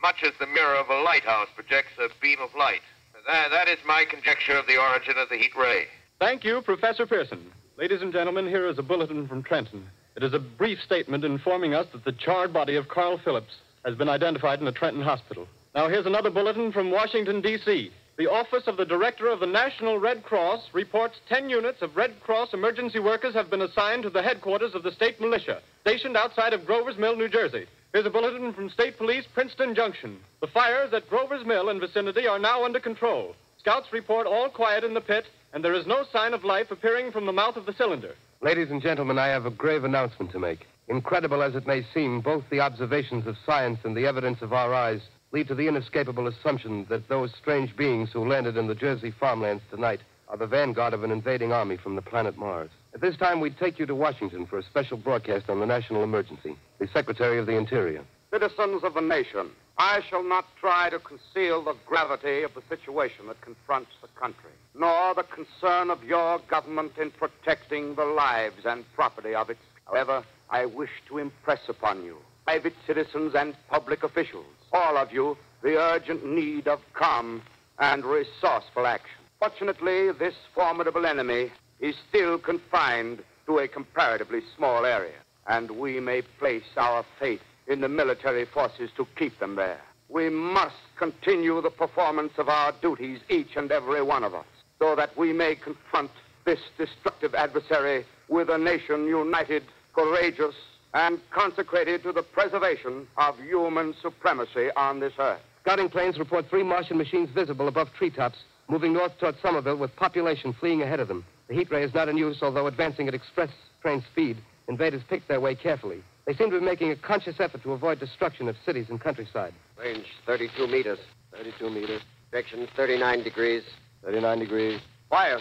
much 0.01 0.23
as 0.23 0.33
the 0.39 0.47
mirror 0.47 0.75
of 0.75 0.89
a 0.89 1.01
lighthouse 1.03 1.47
projects 1.55 1.91
a 1.99 2.07
beam 2.21 2.39
of 2.39 2.55
light. 2.55 2.83
That, 3.25 3.49
that 3.51 3.67
is 3.69 3.79
my 3.85 4.05
conjecture 4.09 4.57
of 4.57 4.67
the 4.67 4.77
origin 4.77 5.15
of 5.17 5.29
the 5.29 5.37
heat 5.37 5.55
ray. 5.57 5.85
Thank 6.19 6.43
you, 6.43 6.61
Professor 6.61 7.05
Pearson. 7.05 7.51
Ladies 7.77 8.01
and 8.01 8.11
gentlemen, 8.11 8.47
here 8.47 8.67
is 8.67 8.77
a 8.77 8.83
bulletin 8.83 9.27
from 9.27 9.43
Trenton. 9.43 9.87
It 10.15 10.23
is 10.23 10.33
a 10.33 10.39
brief 10.39 10.79
statement 10.81 11.23
informing 11.23 11.73
us 11.73 11.87
that 11.93 12.05
the 12.05 12.11
charred 12.11 12.53
body 12.53 12.75
of 12.75 12.87
Carl 12.87 13.19
Phillips 13.23 13.55
has 13.85 13.95
been 13.95 14.09
identified 14.09 14.61
in 14.61 14.67
a 14.67 14.71
Trenton 14.71 15.01
hospital. 15.01 15.47
Now, 15.73 15.89
here's 15.89 16.05
another 16.05 16.29
bulletin 16.29 16.71
from 16.71 16.91
Washington, 16.91 17.41
D.C. 17.41 17.91
The 18.15 18.29
Office 18.29 18.67
of 18.67 18.77
the 18.77 18.85
Director 18.85 19.27
of 19.27 19.39
the 19.39 19.47
National 19.47 19.97
Red 19.97 20.23
Cross 20.23 20.69
reports 20.71 21.19
10 21.29 21.49
units 21.49 21.81
of 21.81 21.95
Red 21.95 22.19
Cross 22.21 22.53
emergency 22.53 22.99
workers 22.99 23.33
have 23.33 23.49
been 23.49 23.63
assigned 23.63 24.03
to 24.03 24.11
the 24.11 24.21
headquarters 24.21 24.75
of 24.75 24.83
the 24.83 24.91
state 24.91 25.19
militia, 25.19 25.61
stationed 25.81 26.15
outside 26.15 26.53
of 26.53 26.65
Grover's 26.65 26.97
Mill, 26.97 27.15
New 27.15 27.27
Jersey. 27.27 27.65
Here's 27.93 28.07
a 28.07 28.09
bulletin 28.09 28.53
from 28.53 28.71
State 28.71 28.97
Police, 28.97 29.25
Princeton 29.35 29.75
Junction. 29.75 30.17
The 30.41 30.47
fires 30.47 30.93
at 30.93 31.07
Grover's 31.07 31.45
Mill 31.45 31.69
and 31.69 31.79
vicinity 31.79 32.27
are 32.27 32.39
now 32.39 32.65
under 32.65 32.79
control. 32.79 33.35
Scouts 33.59 33.93
report 33.93 34.25
all 34.25 34.49
quiet 34.49 34.83
in 34.83 34.95
the 34.95 34.99
pit, 34.99 35.25
and 35.53 35.63
there 35.63 35.75
is 35.75 35.85
no 35.85 36.03
sign 36.11 36.33
of 36.33 36.43
life 36.43 36.71
appearing 36.71 37.11
from 37.11 37.27
the 37.27 37.31
mouth 37.31 37.55
of 37.55 37.67
the 37.67 37.73
cylinder. 37.73 38.15
Ladies 38.41 38.71
and 38.71 38.81
gentlemen, 38.81 39.19
I 39.19 39.27
have 39.27 39.45
a 39.45 39.51
grave 39.51 39.83
announcement 39.83 40.31
to 40.31 40.39
make. 40.39 40.67
Incredible 40.87 41.43
as 41.43 41.53
it 41.53 41.67
may 41.67 41.85
seem, 41.93 42.21
both 42.21 42.43
the 42.49 42.61
observations 42.61 43.27
of 43.27 43.37
science 43.45 43.77
and 43.83 43.95
the 43.95 44.07
evidence 44.07 44.41
of 44.41 44.53
our 44.53 44.73
eyes 44.73 45.01
lead 45.31 45.47
to 45.49 45.55
the 45.55 45.67
inescapable 45.67 46.25
assumption 46.25 46.87
that 46.89 47.07
those 47.09 47.31
strange 47.39 47.75
beings 47.75 48.09
who 48.11 48.27
landed 48.27 48.57
in 48.57 48.65
the 48.65 48.73
Jersey 48.73 49.11
farmlands 49.11 49.61
tonight 49.69 49.99
are 50.29 50.37
the 50.37 50.47
vanguard 50.47 50.95
of 50.95 51.03
an 51.03 51.11
invading 51.11 51.51
army 51.51 51.77
from 51.77 51.95
the 51.95 52.01
planet 52.01 52.39
Mars. 52.39 52.71
At 52.93 53.01
this 53.01 53.17
time, 53.17 53.39
we 53.39 53.49
take 53.49 53.79
you 53.79 53.87
to 53.87 53.95
Washington 53.95 54.45
for 54.45 54.59
a 54.59 54.63
special 54.63 54.97
broadcast 54.97 55.49
on 55.49 55.59
the 55.59 55.65
national 55.65 56.03
emergency. 56.03 56.55
The 56.77 56.87
Secretary 56.93 57.39
of 57.39 57.47
the 57.47 57.55
Interior. 57.55 58.03
Citizens 58.31 58.83
of 58.83 58.93
the 58.93 59.01
nation, 59.01 59.49
I 59.79 60.01
shall 60.07 60.23
not 60.23 60.45
try 60.59 60.91
to 60.91 60.99
conceal 60.99 61.63
the 61.63 61.75
gravity 61.87 62.43
of 62.43 62.53
the 62.53 62.61
situation 62.69 63.25
that 63.27 63.41
confronts 63.41 63.89
the 64.01 64.09
country, 64.09 64.51
nor 64.75 65.15
the 65.15 65.23
concern 65.23 65.89
of 65.89 66.03
your 66.03 66.39
government 66.47 66.91
in 67.01 67.09
protecting 67.09 67.95
the 67.95 68.05
lives 68.05 68.63
and 68.65 68.85
property 68.93 69.33
of 69.33 69.49
its. 69.49 69.59
However, 69.87 70.23
I 70.51 70.65
wish 70.65 70.91
to 71.07 71.17
impress 71.17 71.67
upon 71.67 72.03
you, 72.05 72.17
private 72.45 72.75
citizens 72.85 73.33
and 73.33 73.55
public 73.69 74.03
officials, 74.03 74.45
all 74.71 74.97
of 74.97 75.11
you, 75.11 75.35
the 75.63 75.79
urgent 75.79 76.23
need 76.23 76.67
of 76.67 76.79
calm 76.93 77.41
and 77.79 78.05
resourceful 78.05 78.85
action. 78.85 79.17
Fortunately, 79.39 80.11
this 80.11 80.35
formidable 80.53 81.07
enemy 81.07 81.51
is 81.83 81.95
still 82.07 82.39
confined 82.39 83.21
to 83.45 83.59
a 83.59 83.67
comparatively 83.67 84.39
small 84.55 84.85
area, 84.85 85.19
and 85.47 85.69
we 85.69 85.99
may 85.99 86.21
place 86.39 86.63
our 86.77 87.03
faith 87.19 87.41
in 87.67 87.81
the 87.81 87.89
military 87.89 88.45
forces 88.45 88.89
to 88.95 89.05
keep 89.17 89.37
them 89.39 89.57
there. 89.57 89.81
We 90.07 90.29
must 90.29 90.77
continue 90.97 91.61
the 91.61 91.69
performance 91.69 92.31
of 92.37 92.47
our 92.47 92.71
duties, 92.81 93.19
each 93.27 93.57
and 93.57 93.69
every 93.69 94.01
one 94.01 94.23
of 94.23 94.33
us, 94.33 94.45
so 94.79 94.95
that 94.95 95.17
we 95.17 95.33
may 95.33 95.55
confront 95.55 96.09
this 96.45 96.59
destructive 96.77 97.35
adversary 97.35 98.05
with 98.29 98.49
a 98.49 98.57
nation 98.57 99.05
united, 99.05 99.63
courageous, 99.93 100.55
and 100.93 101.19
consecrated 101.31 102.01
to 102.03 102.13
the 102.13 102.23
preservation 102.23 103.07
of 103.17 103.37
human 103.39 103.93
supremacy 104.01 104.69
on 104.77 105.01
this 105.01 105.13
earth. 105.19 105.41
Scouting 105.63 105.89
planes 105.89 106.17
report 106.17 106.49
three 106.49 106.63
Martian 106.63 106.97
machines 106.97 107.29
visible 107.31 107.67
above 107.67 107.89
treetops, 107.97 108.37
moving 108.69 108.93
north 108.93 109.17
toward 109.19 109.35
Somerville 109.41 109.77
with 109.77 109.93
population 109.97 110.53
fleeing 110.53 110.81
ahead 110.81 111.01
of 111.01 111.09
them. 111.09 111.25
The 111.47 111.55
heat 111.55 111.71
ray 111.71 111.83
is 111.83 111.93
not 111.93 112.09
in 112.09 112.17
use, 112.17 112.37
although 112.41 112.67
advancing 112.67 113.07
at 113.07 113.13
express 113.13 113.49
train 113.81 114.03
speed. 114.11 114.37
Invaders 114.67 115.01
picked 115.09 115.27
their 115.27 115.41
way 115.41 115.55
carefully. 115.55 116.03
They 116.25 116.33
seem 116.33 116.49
to 116.51 116.59
be 116.59 116.65
making 116.65 116.91
a 116.91 116.95
conscious 116.95 117.35
effort 117.39 117.63
to 117.63 117.73
avoid 117.73 117.99
destruction 117.99 118.47
of 118.47 118.55
cities 118.65 118.87
and 118.89 118.99
countryside. 118.99 119.53
Range 119.77 120.05
32 120.25 120.67
meters. 120.67 120.99
32 121.33 121.69
meters. 121.69 122.01
Direction 122.31 122.67
39 122.75 123.23
degrees. 123.23 123.63
39 124.03 124.39
degrees. 124.39 124.81
Fire. 125.09 125.39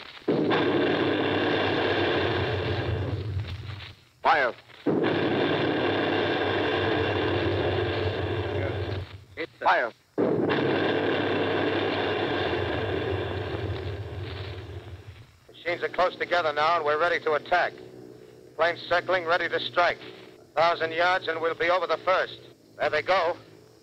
Fire. 4.23 4.53
Fire. 9.61 9.93
Machines 15.65 15.85
are 15.85 15.89
close 15.91 16.17
together 16.17 16.53
now, 16.53 16.77
and 16.77 16.85
we're 16.85 16.99
ready 16.99 17.21
to 17.21 17.35
attack. 17.35 17.73
Planes 18.57 18.81
circling, 18.89 19.27
ready 19.27 19.49
to 19.49 19.61
strike. 19.61 19.99
A 20.57 20.61
thousand 20.61 20.93
yards, 20.93 21.29
and 21.29 21.41
we'll 21.41 21.55
be 21.55 21.71
over 21.71 21.87
the 21.87 21.99
first. 22.05 22.37
There 22.81 22.91
they 22.91 23.03
go. 23.03 23.37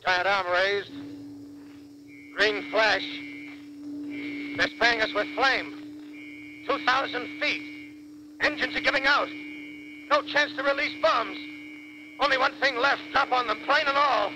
Giant 0.06 0.28
arm 0.28 0.48
raised. 0.52 0.92
Green 2.36 2.70
flash. 2.70 3.06
They're 4.58 4.76
spraying 4.76 5.00
us 5.00 5.14
with 5.16 5.28
flame. 5.36 6.66
2,000 6.68 7.40
feet. 7.40 7.62
Engines 8.42 8.76
are 8.76 8.82
giving 8.82 9.06
out. 9.06 9.30
No 10.12 10.22
chance 10.24 10.52
to 10.58 10.64
release 10.64 11.02
bombs. 11.02 11.38
Only 12.20 12.38
one 12.38 12.60
thing 12.60 12.76
left. 12.76 13.04
Drop 13.14 13.32
on 13.32 13.48
them, 13.48 13.60
plane 13.66 13.88
and 13.88 13.98
all. 13.98 14.34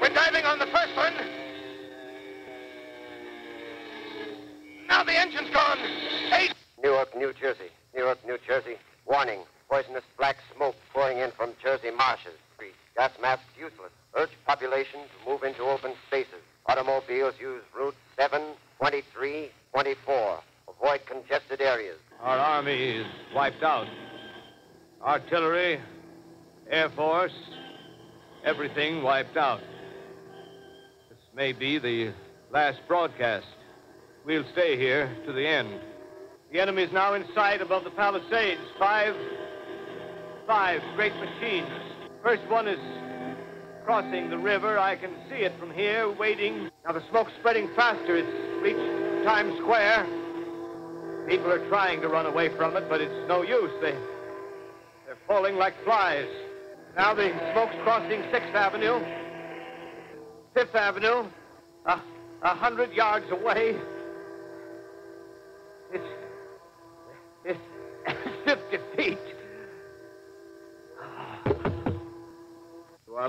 We're 0.00 0.12
diving 0.12 0.44
on 0.46 0.58
the 0.58 0.66
first 0.66 0.96
one. 0.96 1.14
Now 4.88 5.04
the 5.04 5.18
engine's 5.18 5.50
gone. 5.50 5.78
Eight. 6.32 6.54
Newark, 6.82 7.16
New 7.16 7.32
Jersey. 7.32 7.70
Newark, 7.94 8.24
New 8.26 8.38
Jersey. 8.46 8.76
Warning. 9.06 9.40
Poisonous 9.68 10.04
black 10.18 10.36
smoke 10.54 10.76
pouring 10.92 11.18
in 11.18 11.30
from 11.30 11.54
Jersey 11.62 11.90
marshes. 11.90 12.38
Gas 12.96 13.12
masks 13.20 13.44
useless. 13.58 13.90
Urge 14.14 14.30
population 14.46 15.00
to 15.00 15.30
move 15.30 15.42
into 15.42 15.62
open 15.62 15.92
spaces. 16.06 16.42
Automobiles 16.66 17.34
use 17.40 17.62
route 17.76 17.94
7, 18.18 18.42
23, 18.78 19.50
24. 19.72 20.38
Avoid 20.68 21.00
congested 21.06 21.60
areas. 21.60 21.96
Our 22.20 22.36
army 22.36 22.98
is 22.98 23.06
wiped 23.34 23.62
out. 23.62 23.86
Artillery, 25.02 25.80
Air 26.70 26.90
Force, 26.90 27.32
everything 28.44 29.02
wiped 29.02 29.36
out. 29.36 29.60
This 31.08 31.18
may 31.34 31.52
be 31.52 31.78
the 31.78 32.12
last 32.52 32.80
broadcast. 32.86 33.46
We'll 34.24 34.44
stay 34.52 34.76
here 34.78 35.10
to 35.26 35.32
the 35.32 35.44
end. 35.44 35.80
The 36.52 36.60
enemy 36.60 36.84
is 36.84 36.92
now 36.92 37.14
in 37.14 37.24
sight 37.34 37.60
above 37.60 37.82
the 37.82 37.90
Palisades. 37.90 38.60
Five, 38.78 39.16
five 40.46 40.80
great 40.94 41.14
machines. 41.16 41.68
First 42.22 42.42
one 42.48 42.68
is 42.68 42.78
crossing 43.84 44.30
the 44.30 44.38
river. 44.38 44.78
I 44.78 44.94
can 44.94 45.10
see 45.28 45.42
it 45.42 45.52
from 45.58 45.72
here, 45.72 46.08
waiting. 46.08 46.70
Now 46.84 46.92
the 46.92 47.02
smoke's 47.10 47.32
spreading 47.40 47.68
faster. 47.74 48.16
It's 48.16 48.62
reached 48.62 49.24
Times 49.24 49.58
Square. 49.58 50.06
People 51.28 51.50
are 51.50 51.68
trying 51.68 52.00
to 52.02 52.08
run 52.08 52.26
away 52.26 52.48
from 52.48 52.76
it, 52.76 52.88
but 52.88 53.00
it's 53.00 53.28
no 53.28 53.42
use. 53.42 53.72
They, 53.80 53.96
they're 55.06 55.18
falling 55.26 55.56
like 55.56 55.74
flies. 55.82 56.28
Now 56.96 57.12
the 57.12 57.32
smoke's 57.52 57.74
crossing 57.82 58.22
Sixth 58.30 58.54
Avenue, 58.54 59.04
Fifth 60.54 60.76
Avenue, 60.76 61.28
a, 61.86 62.00
a 62.42 62.54
hundred 62.54 62.92
yards 62.92 63.28
away. 63.32 63.76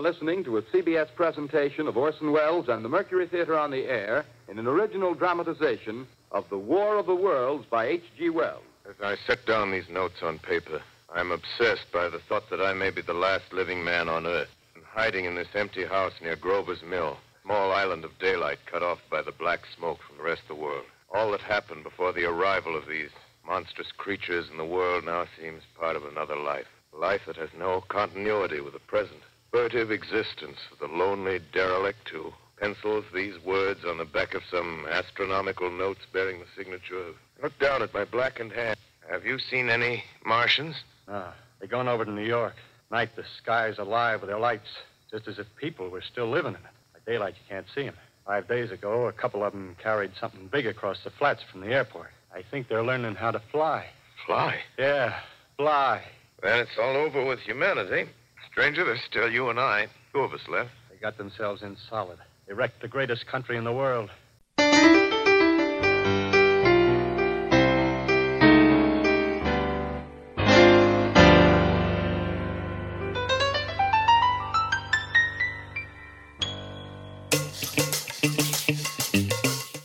Listening 0.04 0.44
to 0.44 0.58
a 0.58 0.62
CBS 0.64 1.08
presentation 1.16 1.88
of 1.88 1.96
Orson 1.96 2.34
Welles 2.34 2.68
and 2.68 2.84
the 2.84 2.90
Mercury 2.90 3.26
Theater 3.26 3.58
on 3.58 3.72
the 3.72 3.86
Air 3.86 4.26
in 4.50 4.60
an 4.60 4.68
original 4.68 5.14
dramatization 5.14 6.06
of 6.30 6.44
The 6.50 6.58
War 6.58 6.98
of 6.98 7.06
the 7.06 7.16
Worlds 7.16 7.66
by 7.72 7.86
H.G. 7.86 8.30
Wells. 8.32 8.66
As 8.86 8.96
I 9.02 9.16
set 9.26 9.46
down 9.46 9.72
these 9.72 9.88
notes 9.90 10.22
on 10.22 10.40
paper, 10.40 10.82
I'm 11.16 11.32
obsessed 11.32 11.90
by 11.94 12.10
the 12.10 12.20
thought 12.20 12.50
that 12.50 12.60
I 12.60 12.74
may 12.74 12.90
be 12.90 13.02
the 13.02 13.14
last 13.14 13.46
living 13.54 13.82
man 13.82 14.10
on 14.10 14.28
Earth. 14.28 14.50
And 14.76 14.84
hiding 14.84 15.24
in 15.24 15.36
this 15.36 15.48
empty 15.56 15.86
house 15.86 16.12
near 16.22 16.36
Grover's 16.36 16.84
Mill, 16.84 17.16
small 17.42 17.72
island 17.72 18.04
of 18.04 18.20
daylight 18.20 18.60
cut 18.70 18.84
off 18.84 19.00
by 19.10 19.22
the 19.22 19.32
black 19.32 19.62
smoke 19.78 20.00
from 20.06 20.18
the 20.18 20.24
rest 20.24 20.42
of 20.50 20.58
the 20.58 20.64
world. 20.64 20.84
All 21.14 21.32
that 21.32 21.40
happened 21.40 21.86
before 21.86 22.12
the 22.12 22.26
arrival 22.26 22.76
of 22.76 22.90
these 22.90 23.12
monstrous 23.48 23.94
creatures 23.96 24.50
in 24.52 24.58
the 24.58 24.66
world 24.66 25.06
now 25.06 25.28
seems 25.40 25.64
part 25.80 25.96
of 25.96 26.04
another 26.04 26.36
life. 26.36 26.68
Life 26.92 27.22
that 27.26 27.38
has 27.38 27.50
no 27.58 27.86
continuity 27.88 28.60
with 28.60 28.74
the 28.74 28.80
present. 28.80 29.22
Furtive 29.54 29.92
existence 29.92 30.58
of 30.72 30.80
the 30.80 30.88
lonely 30.88 31.40
derelict 31.54 32.10
who 32.10 32.34
pencils 32.60 33.06
these 33.14 33.36
words 33.46 33.82
on 33.86 34.00
the 34.00 34.06
back 34.06 34.34
of 34.34 34.42
some 34.50 34.88
astronomical 34.90 35.70
notes 35.70 36.00
bearing 36.12 36.40
the 36.40 36.48
signature 36.58 36.98
of. 36.98 37.16
Look 37.44 37.60
down 37.60 37.84
at 37.84 37.94
my 37.94 38.04
blackened 38.04 38.52
hand. 38.52 38.76
Have 39.12 39.28
you 39.28 39.38
seen 39.38 39.70
any 39.70 40.06
Martians? 40.26 40.78
Ah, 41.08 41.36
they're 41.60 41.68
going 41.68 41.88
over 41.88 42.04
to 42.04 42.10
New 42.10 42.26
York. 42.26 42.56
Night, 42.90 43.16
the 43.16 43.26
sky's 43.38 43.78
alive 43.78 44.22
with 44.22 44.32
their 44.32 44.40
lights, 44.40 44.70
just 45.12 45.28
as 45.28 45.38
if 45.38 45.46
people 45.56 45.88
were 45.90 46.02
still 46.02 46.32
living 46.32 46.54
in 46.54 46.60
it. 46.60 46.74
By 47.06 47.12
daylight, 47.12 47.36
you 47.36 47.56
can't 47.56 47.68
see 47.76 47.84
them. 47.84 47.96
Five 48.26 48.48
days 48.48 48.72
ago, 48.72 49.06
a 49.06 49.14
couple 49.14 49.44
of 49.44 49.54
them 49.54 49.76
carried 49.84 50.14
something 50.20 50.48
big 50.48 50.66
across 50.66 51.04
the 51.04 51.12
flats 51.12 51.44
from 51.52 51.62
the 51.62 51.68
airport. 51.68 52.10
I 52.34 52.42
think 52.42 52.70
they're 52.70 52.84
learning 52.84 53.16
how 53.16 53.30
to 53.30 53.42
fly. 53.52 53.86
Fly? 54.26 54.62
Yeah, 54.80 55.20
fly. 55.58 56.02
Then 56.42 56.58
it's 56.58 56.78
all 56.82 56.96
over 56.96 57.24
with 57.24 57.40
humanity. 57.40 58.10
Stranger, 58.54 58.86
there's 58.86 59.02
still 59.10 59.32
you 59.32 59.50
and 59.50 59.60
I. 59.60 59.88
Two 60.14 60.20
of 60.20 60.32
us 60.32 60.48
left. 60.48 60.70
They 60.92 60.98
got 60.98 61.18
themselves 61.18 61.64
in 61.64 61.76
solid. 61.90 62.20
They 62.48 62.54
wrecked 62.54 62.84
the 62.84 62.88
greatest 62.88 63.26
country 63.26 63.58
in 63.58 63.64
the 63.64 63.72
world. 63.72 64.12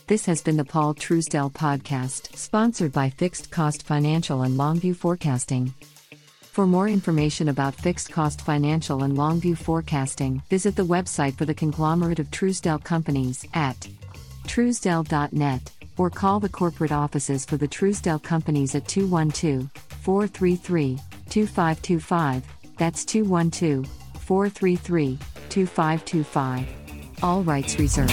This 0.05 0.27
has 0.27 0.43
been 0.43 0.57
the 0.57 0.63
Paul 0.63 0.93
Truesdell 0.93 1.53
podcast, 1.53 2.35
sponsored 2.35 2.91
by 2.91 3.09
Fixed 3.09 3.49
Cost 3.49 3.81
Financial 3.81 4.43
and 4.43 4.59
Longview 4.59 4.95
Forecasting. 4.95 5.73
For 6.59 6.67
more 6.67 6.89
information 6.89 7.47
about 7.47 7.73
fixed 7.73 8.11
cost 8.11 8.41
financial 8.41 9.03
and 9.03 9.15
long 9.15 9.39
view 9.39 9.55
forecasting, 9.55 10.43
visit 10.49 10.75
the 10.75 10.85
website 10.85 11.37
for 11.37 11.45
the 11.45 11.53
conglomerate 11.53 12.19
of 12.19 12.29
Truesdell 12.31 12.83
companies 12.83 13.45
at 13.53 13.87
truesdell.net 14.43 15.71
or 15.95 16.09
call 16.09 16.41
the 16.41 16.49
corporate 16.49 16.91
offices 16.91 17.45
for 17.45 17.55
the 17.55 17.65
Truesdell 17.65 18.21
companies 18.21 18.75
at 18.75 18.85
212 18.89 19.69
433 20.01 20.99
2525. 21.29 22.43
That's 22.77 23.05
212 23.05 23.87
433 24.19 25.17
2525. 25.47 27.23
All 27.23 27.41
rights 27.41 27.79
reserved. 27.79 28.11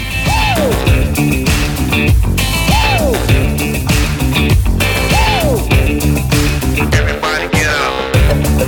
Woo! 8.56 8.66